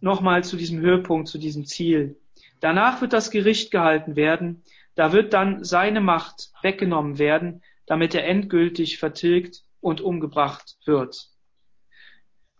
nochmal 0.00 0.44
zu 0.44 0.56
diesem 0.56 0.80
Höhepunkt, 0.80 1.28
zu 1.28 1.38
diesem 1.38 1.66
Ziel. 1.66 2.18
Danach 2.60 3.00
wird 3.00 3.12
das 3.12 3.30
Gericht 3.30 3.70
gehalten 3.70 4.16
werden, 4.16 4.64
da 4.94 5.12
wird 5.12 5.32
dann 5.32 5.62
seine 5.62 6.00
Macht 6.00 6.50
weggenommen 6.62 7.18
werden, 7.18 7.62
damit 7.86 8.14
er 8.14 8.26
endgültig 8.26 8.98
vertilgt 8.98 9.62
und 9.80 10.00
umgebracht 10.00 10.76
wird. 10.84 11.28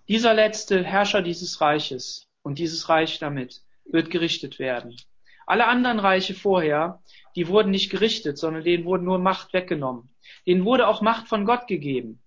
Dieser 0.07 0.35
letzte 0.35 0.85
Herrscher 0.85 1.21
dieses 1.21 1.61
Reiches 1.61 2.29
und 2.43 2.59
dieses 2.59 2.89
Reich 2.89 3.19
damit 3.19 3.63
wird 3.85 4.11
gerichtet 4.11 4.59
werden. 4.59 4.97
Alle 5.47 5.67
anderen 5.67 5.99
Reiche 5.99 6.35
vorher, 6.35 7.03
die 7.35 7.49
wurden 7.49 7.71
nicht 7.71 7.91
gerichtet, 7.91 8.39
sondern 8.39 8.65
denen 8.65 8.85
wurde 8.85 9.05
nur 9.05 9.19
Macht 9.19 9.53
weggenommen. 9.53 10.15
Denen 10.47 10.65
wurde 10.65 10.87
auch 10.87 11.03
Macht 11.03 11.27
von 11.27 11.45
Gott 11.45 11.67
gegeben. 11.67 12.23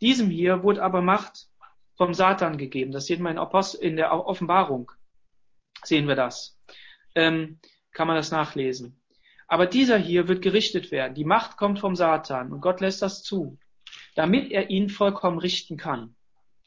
Diesem 0.00 0.30
hier 0.30 0.62
wurde 0.62 0.82
aber 0.82 1.00
Macht 1.00 1.48
vom 1.96 2.14
Satan 2.14 2.58
gegeben. 2.58 2.92
Das 2.92 3.06
sehen 3.06 3.22
wir 3.22 3.30
in, 3.80 3.96
der 3.96 4.12
Offenbarung. 4.12 4.92
Sehen 5.82 6.08
wir 6.08 6.16
das 6.16 6.59
ähm, 7.14 7.58
kann 7.92 8.06
man 8.06 8.16
das 8.16 8.30
nachlesen. 8.30 9.00
Aber 9.48 9.66
dieser 9.66 9.98
hier 9.98 10.28
wird 10.28 10.42
gerichtet 10.42 10.92
werden. 10.92 11.14
Die 11.14 11.24
Macht 11.24 11.56
kommt 11.56 11.80
vom 11.80 11.96
Satan 11.96 12.52
und 12.52 12.60
Gott 12.60 12.80
lässt 12.80 13.02
das 13.02 13.22
zu, 13.22 13.58
damit 14.14 14.52
er 14.52 14.70
ihn 14.70 14.88
vollkommen 14.88 15.38
richten 15.38 15.76
kann. 15.76 16.14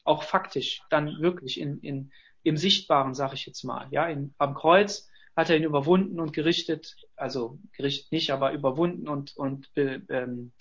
Auch 0.04 0.22
faktisch, 0.22 0.82
dann 0.90 1.20
wirklich 1.20 1.58
in, 1.58 1.80
in, 1.80 2.12
im 2.42 2.58
Sichtbaren, 2.58 3.14
sage 3.14 3.34
ich 3.34 3.46
jetzt 3.46 3.64
mal. 3.64 3.88
Ja, 3.90 4.06
in, 4.06 4.34
am 4.36 4.54
Kreuz 4.54 5.08
hat 5.34 5.48
er 5.48 5.56
ihn 5.56 5.64
überwunden 5.64 6.20
und 6.20 6.32
gerichtet, 6.32 6.94
also 7.16 7.58
gerichtet 7.72 8.12
nicht, 8.12 8.30
aber 8.30 8.52
überwunden 8.52 9.08
und, 9.08 9.34
und 9.36 9.72
be, 9.72 10.02
ähm, 10.10 10.52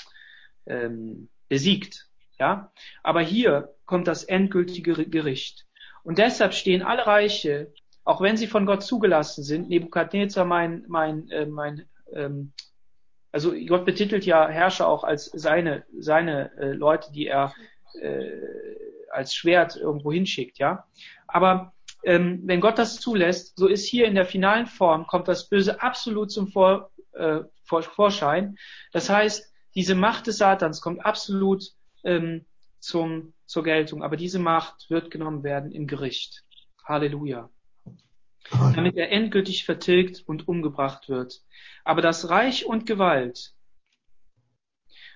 ähm, 0.65 1.29
besiegt. 1.49 2.07
Ja, 2.39 2.71
aber 3.03 3.21
hier 3.21 3.75
kommt 3.85 4.07
das 4.07 4.23
endgültige 4.23 5.07
Gericht. 5.09 5.65
Und 6.03 6.17
deshalb 6.17 6.53
stehen 6.53 6.81
alle 6.81 7.05
Reiche 7.05 7.73
auch 8.03 8.21
wenn 8.21 8.37
sie 8.37 8.47
von 8.47 8.65
Gott 8.65 8.83
zugelassen 8.83 9.43
sind, 9.43 9.69
Nebukadnezar 9.69 10.45
mein, 10.45 10.83
mein, 10.87 11.29
äh, 11.29 11.45
mein 11.45 11.85
ähm, 12.13 12.53
also 13.31 13.53
Gott 13.67 13.85
betitelt 13.85 14.25
ja 14.25 14.47
Herrscher 14.47 14.87
auch 14.87 15.03
als 15.03 15.25
seine, 15.25 15.85
seine 15.97 16.55
äh, 16.57 16.71
Leute, 16.71 17.11
die 17.11 17.27
er 17.27 17.53
äh, 17.99 18.29
als 19.11 19.33
Schwert 19.33 19.75
irgendwo 19.75 20.11
hinschickt, 20.11 20.59
ja. 20.59 20.85
Aber 21.27 21.73
ähm, 22.03 22.41
wenn 22.45 22.61
Gott 22.61 22.77
das 22.77 22.99
zulässt, 22.99 23.57
so 23.57 23.67
ist 23.67 23.85
hier 23.85 24.05
in 24.05 24.15
der 24.15 24.25
finalen 24.25 24.67
Form, 24.67 25.07
kommt 25.07 25.27
das 25.27 25.49
Böse 25.49 25.81
absolut 25.81 26.31
zum 26.31 26.47
Vor, 26.47 26.91
äh, 27.13 27.39
Vor 27.63 27.81
Vorschein. 27.81 28.57
Das 28.91 29.09
heißt, 29.09 29.51
diese 29.73 29.95
Macht 29.95 30.27
des 30.27 30.37
Satans 30.37 30.81
kommt 30.81 31.03
absolut 31.03 31.63
ähm, 32.03 32.45
zum, 32.79 33.33
zur 33.45 33.63
Geltung. 33.63 34.03
Aber 34.03 34.17
diese 34.17 34.37
Macht 34.37 34.89
wird 34.89 35.09
genommen 35.09 35.43
werden 35.43 35.71
im 35.71 35.87
Gericht. 35.87 36.43
Halleluja 36.83 37.49
damit 38.75 38.95
er 38.97 39.11
endgültig 39.11 39.65
vertilgt 39.65 40.23
und 40.27 40.47
umgebracht 40.47 41.09
wird. 41.09 41.41
Aber 41.83 42.01
das 42.01 42.29
Reich 42.29 42.65
und 42.65 42.85
Gewalt 42.85 43.53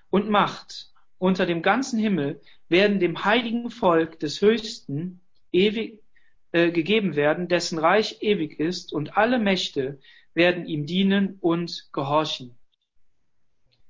und 0.10 0.30
Macht 0.30 0.92
unter 1.18 1.46
dem 1.46 1.62
ganzen 1.62 2.00
Himmel 2.00 2.42
werden 2.70 3.00
dem 3.00 3.24
heiligen 3.24 3.72
Volk 3.72 4.20
des 4.20 4.42
Höchsten 4.42 5.22
ewig 5.52 6.04
äh, 6.52 6.72
gegeben 6.72 7.16
werden, 7.16 7.48
dessen 7.48 7.80
Reich 7.80 8.22
ewig 8.22 8.60
ist, 8.60 8.94
und 8.94 9.18
alle 9.18 9.40
Mächte 9.40 10.00
werden 10.34 10.66
ihm 10.66 10.86
dienen 10.86 11.38
und 11.42 11.90
gehorchen. 11.92 12.56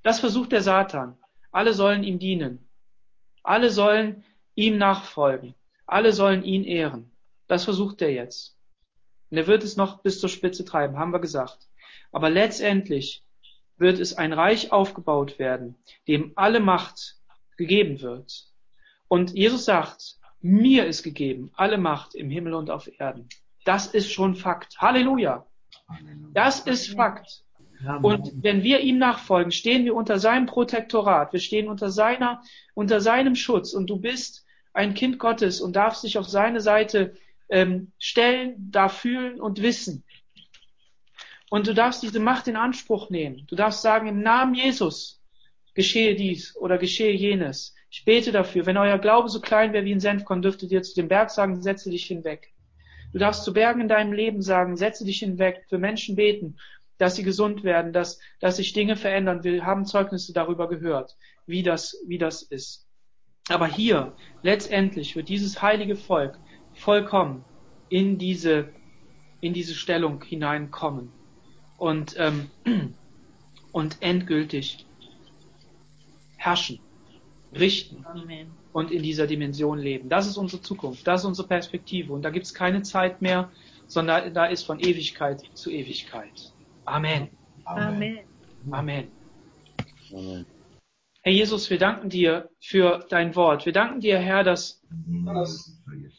Das 0.04 0.20
versucht 0.20 0.54
der 0.54 0.62
Satan. 0.62 1.18
Alle 1.52 1.74
sollen 1.74 2.04
ihm 2.04 2.20
dienen. 2.20 2.68
Alle 3.44 3.70
sollen 3.70 4.24
ihm 4.56 4.78
nachfolgen. 4.78 5.54
Alle 5.86 6.14
sollen 6.14 6.44
ihn 6.44 6.64
ehren. 6.64 7.12
Das 7.48 7.64
versucht 7.64 8.02
er 8.02 8.12
jetzt. 8.12 8.57
Und 9.30 9.38
er 9.38 9.48
wird 9.48 9.64
es 9.64 9.78
noch 9.78 10.02
bis 10.02 10.20
zur 10.20 10.30
Spitze 10.30 10.66
treiben, 10.66 10.98
haben 10.98 11.12
wir 11.12 11.20
gesagt. 11.20 11.68
Aber 12.12 12.30
letztendlich 12.30 13.24
wird 13.78 14.00
es 14.00 14.14
ein 14.14 14.34
Reich 14.34 14.72
aufgebaut 14.72 15.40
werden, 15.40 15.76
dem 16.08 16.32
alle 16.36 16.60
Macht 16.60 17.18
gegeben 17.58 18.02
wird. 18.02 18.48
Und 19.08 19.34
Jesus 19.34 19.66
sagt, 19.66 20.18
mir 20.42 20.86
ist 20.86 21.04
gegeben 21.04 21.52
alle 21.56 21.78
Macht 21.78 22.16
im 22.16 22.30
Himmel 22.30 22.54
und 22.54 22.70
auf 22.70 22.90
Erden. 23.00 23.28
Das 23.66 23.88
ist 23.88 24.12
schon 24.12 24.36
Fakt. 24.36 24.80
Halleluja. 24.80 25.46
Das 26.34 26.62
ist 26.62 26.96
Fakt. 26.96 27.44
Und 28.02 28.32
wenn 28.44 28.64
wir 28.64 28.80
ihm 28.80 28.98
nachfolgen, 28.98 29.52
stehen 29.52 29.86
wir 29.86 29.94
unter 29.94 30.20
seinem 30.20 30.46
Protektorat. 30.46 31.34
Wir 31.34 31.40
stehen 31.40 31.68
unter 31.68 31.92
seiner, 31.92 32.42
unter 32.74 33.02
seinem 33.02 33.36
Schutz. 33.36 33.74
Und 33.74 33.90
du 33.90 33.98
bist 33.98 34.46
ein 34.74 34.94
Kind 34.94 35.20
Gottes 35.20 35.62
und 35.62 35.76
darfst 35.76 36.04
dich 36.04 36.18
auf 36.18 36.28
seine 36.28 36.62
Seite 36.62 37.16
ähm, 37.50 37.92
stellen, 37.98 38.56
da 38.72 38.90
fühlen 38.90 39.40
und 39.40 39.62
wissen. 39.62 40.04
Und 41.50 41.68
du 41.68 41.74
darfst 41.74 42.04
diese 42.04 42.20
Macht 42.20 42.48
in 42.48 42.56
Anspruch 42.56 43.10
nehmen. 43.10 43.46
Du 43.48 43.56
darfst 43.56 43.82
sagen, 43.82 44.08
im 44.08 44.22
Namen 44.22 44.54
Jesus 44.54 45.22
geschehe 45.74 46.16
dies 46.16 46.56
oder 46.58 46.78
geschehe 46.78 47.14
jenes. 47.14 47.74
Ich 47.90 48.04
bete 48.04 48.32
dafür. 48.32 48.66
Wenn 48.66 48.78
euer 48.78 48.98
Glaube 48.98 49.30
so 49.30 49.40
klein 49.40 49.72
wäre 49.72 49.86
wie 49.86 49.94
ein 49.94 50.00
Senfkorn, 50.00 50.42
dürftet 50.42 50.72
ihr 50.72 50.84
zu 50.84 50.96
dem 50.96 51.08
Berg 51.08 51.30
sagen, 51.30 51.62
setze 51.62 51.90
dich 51.90 52.06
hinweg. 52.06 52.54
Du 53.14 53.20
darfst 53.20 53.44
zu 53.44 53.54
Bergen 53.54 53.82
in 53.82 53.88
deinem 53.88 54.12
Leben 54.12 54.42
sagen, 54.42 54.76
setze 54.76 55.06
dich 55.06 55.20
hinweg, 55.20 55.64
für 55.70 55.78
Menschen 55.78 56.16
beten, 56.16 56.58
dass 56.98 57.16
sie 57.16 57.24
gesund 57.24 57.64
werden, 57.64 57.94
dass, 57.94 58.20
dass 58.40 58.58
sich 58.58 58.74
Dinge 58.74 58.98
verändern. 58.98 59.44
Wir 59.44 59.66
haben 59.66 59.86
Zeugnisse 59.86 60.34
darüber 60.34 60.68
gehört, 60.68 61.16
wie 61.46 61.64
das, 61.64 61.98
wie 62.06 62.18
das 62.18 62.42
ist. 62.42 62.86
Aber 63.48 63.68
hier, 63.68 64.14
letztendlich, 64.42 65.16
wird 65.16 65.30
dieses 65.30 65.62
heilige 65.62 65.96
Volk 65.96 66.38
vollkommen 66.78 67.44
in 67.90 68.18
diese, 68.18 68.70
in 69.42 69.54
diese 69.54 69.74
Stellung 69.74 70.24
hineinkommen 70.24 71.12
und, 71.78 72.16
ähm, 72.18 72.50
und 73.72 73.98
endgültig 74.02 74.86
herrschen, 76.38 76.80
richten 77.54 78.06
Amen. 78.06 78.52
und 78.74 78.92
in 78.92 79.04
dieser 79.04 79.28
Dimension 79.28 79.80
leben. 79.80 80.10
Das 80.10 80.28
ist 80.28 80.38
unsere 80.38 80.62
Zukunft, 80.62 81.06
das 81.08 81.22
ist 81.22 81.26
unsere 81.26 81.48
Perspektive 81.48 82.14
und 82.14 82.22
da 82.22 82.30
gibt 82.30 82.46
es 82.46 82.54
keine 82.54 82.84
Zeit 82.84 83.22
mehr, 83.22 83.52
sondern 83.88 84.34
da 84.34 84.46
ist 84.46 84.64
von 84.64 84.80
Ewigkeit 84.80 85.44
zu 85.54 85.72
Ewigkeit. 85.72 86.54
Amen. 86.86 87.30
Amen. 87.66 88.20
Amen. 88.72 89.08
Amen. 90.12 90.57
Herr 91.28 91.34
Jesus, 91.34 91.70
wir 91.70 91.78
danken 91.78 92.08
dir 92.08 92.50
für 92.62 93.06
dein 93.10 93.36
Wort. 93.36 93.66
Wir 93.66 93.74
danken 93.74 94.00
dir, 94.00 94.18
Herr, 94.18 94.46
dass 94.46 94.82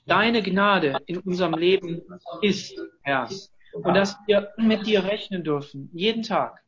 deine 0.04 0.42
Gnade 0.42 1.00
in 1.06 1.16
unserem 1.20 1.54
Leben 1.54 2.02
ist, 2.42 2.78
Herr. 3.00 3.26
Und 3.72 3.94
dass 3.94 4.18
wir 4.26 4.50
mit 4.59 4.86
dir 4.86 5.04
rechnen 5.04 5.44
dürfen, 5.44 5.88
jeden 5.94 6.24
Tag. 6.24 6.62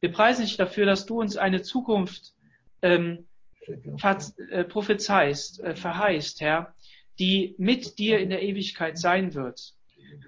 Wir 0.00 0.10
preisen 0.10 0.44
dich 0.44 0.56
dafür, 0.56 0.86
dass 0.86 1.06
du 1.06 1.20
uns 1.20 1.36
eine 1.36 1.62
Zukunft 1.62 2.34
ähm, 2.82 3.28
äh, 3.68 4.64
prophezeist, 4.64 5.60
äh, 5.60 5.76
verheißt, 5.76 6.40
Herr, 6.40 6.74
die 7.20 7.54
mit 7.58 8.00
dir 8.00 8.18
in 8.18 8.30
der 8.30 8.42
Ewigkeit 8.42 8.98
sein 8.98 9.34
wird. 9.34 9.74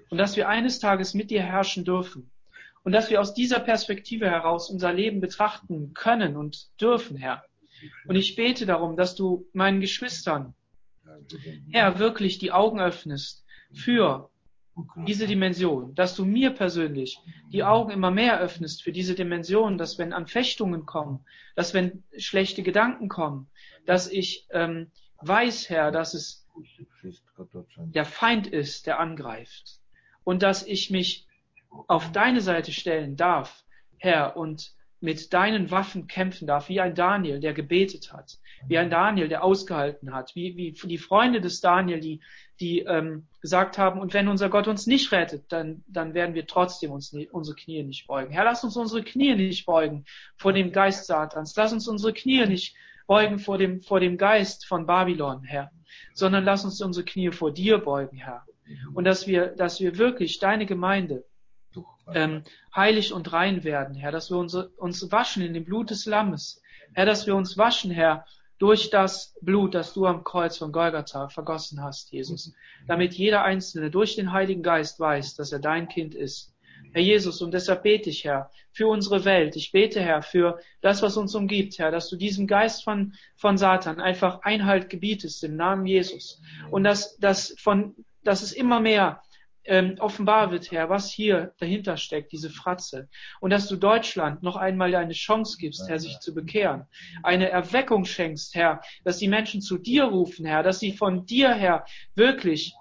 Und 0.09 0.19
dass 0.19 0.37
wir 0.37 0.47
eines 0.47 0.79
Tages 0.79 1.13
mit 1.13 1.31
dir 1.31 1.41
herrschen 1.43 1.83
dürfen. 1.83 2.31
Und 2.83 2.93
dass 2.93 3.09
wir 3.09 3.21
aus 3.21 3.33
dieser 3.33 3.59
Perspektive 3.59 4.29
heraus 4.29 4.69
unser 4.69 4.91
Leben 4.91 5.21
betrachten 5.21 5.93
können 5.93 6.35
und 6.35 6.69
dürfen, 6.79 7.15
Herr. 7.17 7.43
Und 8.05 8.15
ich 8.15 8.35
bete 8.35 8.65
darum, 8.65 8.97
dass 8.97 9.15
du 9.15 9.47
meinen 9.53 9.81
Geschwistern, 9.81 10.55
Herr, 11.71 11.99
wirklich 11.99 12.39
die 12.39 12.51
Augen 12.51 12.79
öffnest 12.79 13.45
für 13.73 14.29
diese 14.95 15.27
Dimension, 15.27 15.93
dass 15.95 16.15
du 16.15 16.25
mir 16.25 16.51
persönlich 16.51 17.19
die 17.51 17.63
Augen 17.63 17.91
immer 17.91 18.11
mehr 18.11 18.39
öffnest 18.39 18.83
für 18.83 18.91
diese 18.91 19.15
Dimension, 19.15 19.77
dass 19.77 19.97
wenn 19.97 20.13
Anfechtungen 20.13 20.85
kommen, 20.85 21.25
dass 21.55 21.73
wenn 21.73 22.03
schlechte 22.17 22.63
Gedanken 22.63 23.09
kommen, 23.09 23.49
dass 23.85 24.09
ich 24.09 24.47
ähm, 24.51 24.91
weiß, 25.19 25.69
Herr, 25.69 25.91
dass 25.91 26.13
es 26.13 26.47
der 27.77 28.05
Feind 28.05 28.47
ist, 28.47 28.87
der 28.87 28.99
angreift 28.99 29.79
und 30.23 30.41
dass 30.43 30.65
ich 30.65 30.89
mich 30.89 31.27
auf 31.87 32.11
deine 32.11 32.41
Seite 32.41 32.71
stellen 32.71 33.15
darf, 33.15 33.63
Herr, 33.97 34.35
und 34.35 34.73
mit 35.01 35.33
deinen 35.33 35.71
Waffen 35.71 36.05
kämpfen 36.05 36.45
darf, 36.45 36.69
wie 36.69 36.79
ein 36.79 36.93
Daniel, 36.93 37.39
der 37.39 37.53
gebetet 37.53 38.13
hat, 38.13 38.37
wie 38.67 38.77
ein 38.77 38.91
Daniel, 38.91 39.27
der 39.27 39.43
ausgehalten 39.43 40.13
hat, 40.13 40.35
wie, 40.35 40.55
wie 40.55 40.87
die 40.87 40.99
Freunde 40.99 41.41
des 41.41 41.59
Daniel, 41.59 41.99
die, 41.99 42.21
die 42.59 42.81
ähm, 42.81 43.27
gesagt 43.41 43.79
haben, 43.79 43.99
und 43.99 44.13
wenn 44.13 44.27
unser 44.27 44.49
Gott 44.49 44.67
uns 44.67 44.85
nicht 44.85 45.11
rettet, 45.11 45.51
dann, 45.51 45.83
dann 45.87 46.13
werden 46.13 46.35
wir 46.35 46.45
trotzdem 46.45 46.91
uns 46.91 47.13
nie, 47.13 47.27
unsere 47.27 47.55
Knie 47.55 47.81
nicht 47.81 48.05
beugen. 48.05 48.31
Herr, 48.31 48.43
lass 48.43 48.63
uns 48.63 48.77
unsere 48.77 49.03
Knie 49.03 49.33
nicht 49.33 49.65
beugen 49.65 50.05
vor 50.37 50.53
dem 50.53 50.71
Geist 50.71 51.07
Satans. 51.07 51.55
Lass 51.55 51.73
uns 51.73 51.87
unsere 51.87 52.13
Knie 52.13 52.45
nicht 52.45 52.75
beugen 53.07 53.39
vor 53.39 53.57
dem, 53.57 53.81
vor 53.81 53.99
dem 53.99 54.19
Geist 54.19 54.67
von 54.67 54.85
Babylon, 54.85 55.43
Herr, 55.43 55.71
sondern 56.13 56.43
lass 56.43 56.63
uns 56.63 56.79
unsere 56.79 57.05
Knie 57.05 57.31
vor 57.31 57.51
dir 57.51 57.79
beugen, 57.79 58.17
Herr. 58.17 58.45
Und 58.93 59.05
dass 59.05 59.25
wir, 59.25 59.47
dass 59.47 59.79
wir 59.79 59.97
wirklich 59.97 60.37
deine 60.37 60.67
Gemeinde 60.67 61.25
ähm, 62.13 62.43
heilig 62.75 63.13
und 63.13 63.31
rein 63.31 63.63
werden, 63.63 63.95
Herr, 63.95 64.11
dass 64.11 64.29
wir 64.29 64.37
uns, 64.37 64.55
uns 64.55 65.11
waschen 65.11 65.43
in 65.43 65.53
dem 65.53 65.65
Blut 65.65 65.89
des 65.89 66.05
Lammes. 66.05 66.61
Herr, 66.93 67.05
dass 67.05 67.27
wir 67.27 67.35
uns 67.35 67.57
waschen, 67.57 67.91
Herr, 67.91 68.25
durch 68.57 68.91
das 68.91 69.33
Blut, 69.41 69.73
das 69.73 69.93
du 69.93 70.05
am 70.05 70.23
Kreuz 70.23 70.57
von 70.57 70.71
Golgatha 70.71 71.29
vergossen 71.29 71.81
hast, 71.81 72.11
Jesus, 72.11 72.53
damit 72.87 73.13
jeder 73.13 73.43
Einzelne 73.43 73.89
durch 73.89 74.15
den 74.15 74.31
Heiligen 74.31 74.61
Geist 74.61 74.99
weiß, 74.99 75.35
dass 75.35 75.51
er 75.51 75.59
dein 75.59 75.87
Kind 75.87 76.13
ist. 76.13 76.53
Herr 76.93 77.01
Jesus, 77.01 77.41
und 77.41 77.53
deshalb 77.53 77.83
bete 77.83 78.09
ich, 78.09 78.25
Herr, 78.25 78.51
für 78.71 78.87
unsere 78.87 79.25
Welt. 79.25 79.55
Ich 79.55 79.71
bete, 79.71 80.01
Herr, 80.01 80.21
für 80.21 80.59
das, 80.81 81.01
was 81.01 81.17
uns 81.17 81.33
umgibt, 81.33 81.79
Herr, 81.79 81.89
dass 81.89 82.09
du 82.09 82.17
diesem 82.17 82.47
Geist 82.47 82.83
von, 82.83 83.13
von 83.35 83.57
Satan 83.57 83.99
einfach 83.99 84.41
Einhalt 84.43 84.89
gebietest 84.89 85.43
im 85.43 85.55
Namen 85.55 85.85
Jesus. 85.85 86.41
Und 86.69 86.83
dass, 86.83 87.17
dass, 87.17 87.55
von, 87.57 87.95
dass 88.23 88.43
es 88.43 88.51
immer 88.51 88.79
mehr 88.79 89.23
ähm, 89.65 89.95
offenbar 89.99 90.51
wird, 90.51 90.71
Herr, 90.71 90.89
was 90.89 91.11
hier 91.11 91.53
dahinter 91.59 91.97
steckt, 91.97 92.31
diese 92.31 92.49
Fratze. 92.49 93.07
Und 93.39 93.51
dass 93.51 93.67
du 93.67 93.75
Deutschland 93.75 94.43
noch 94.43 94.55
einmal 94.55 94.93
eine 94.95 95.13
Chance 95.13 95.57
gibst, 95.59 95.87
Herr, 95.87 95.99
sich 95.99 96.19
zu 96.19 96.33
bekehren. 96.33 96.85
Eine 97.23 97.49
Erweckung 97.49 98.05
schenkst, 98.05 98.55
Herr, 98.55 98.81
dass 99.03 99.17
die 99.17 99.27
Menschen 99.27 99.61
zu 99.61 99.77
dir 99.77 100.05
rufen, 100.05 100.45
Herr, 100.45 100.63
dass 100.63 100.79
sie 100.79 100.93
von 100.93 101.25
dir, 101.25 101.53
Herr, 101.53 101.85
wirklich 102.15 102.73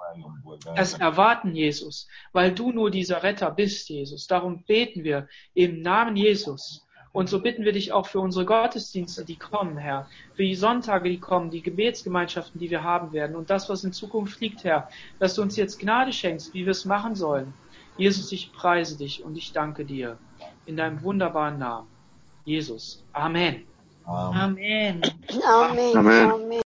es 0.75 0.95
erwarten, 0.95 1.55
Jesus, 1.55 2.09
weil 2.33 2.53
du 2.53 2.73
nur 2.73 2.91
dieser 2.91 3.23
Retter 3.23 3.51
bist, 3.51 3.89
Jesus. 3.89 4.27
Darum 4.27 4.65
beten 4.65 5.05
wir 5.05 5.29
im 5.55 5.83
Namen 5.83 6.17
Jesus. 6.17 6.87
Und 7.13 7.29
so 7.29 7.41
bitten 7.41 7.65
wir 7.65 7.73
dich 7.73 7.93
auch 7.93 8.07
für 8.07 8.21
unsere 8.21 8.45
Gottesdienste, 8.45 9.25
die 9.25 9.37
kommen, 9.37 9.77
Herr, 9.77 10.09
für 10.35 10.45
die 10.45 10.55
Sonntage, 10.55 11.09
die 11.11 11.19
kommen, 11.19 11.51
die 11.51 11.63
Gebetsgemeinschaften, 11.63 12.61
die 12.61 12.71
wir 12.71 12.85
haben 12.85 13.13
werden 13.13 13.35
und 13.35 13.51
das, 13.51 13.69
was 13.69 13.83
in 13.83 13.93
Zukunft 13.93 14.41
liegt, 14.41 14.63
Herr, 14.63 14.89
dass 15.19 15.35
du 15.35 15.43
uns 15.43 15.57
jetzt 15.57 15.81
Gnade 15.81 16.13
schenkst, 16.13 16.55
wie 16.55 16.65
wir 16.65 16.71
es 16.71 16.85
machen 16.85 17.17
sollen. 17.17 17.53
Jesus, 17.97 18.31
ich 18.33 18.53
preise 18.53 18.97
dich 18.97 19.25
und 19.25 19.37
ich 19.37 19.53
danke 19.53 19.85
dir 19.85 20.19
in 20.67 20.77
deinem 20.77 21.03
wunderbaren 21.03 21.59
Namen. 21.59 21.89
Jesus. 22.45 23.03
Amen. 23.13 23.65
Amen. 24.07 24.37
Amen. 24.39 25.03
Amen. 25.45 25.97
Amen. 25.97 26.51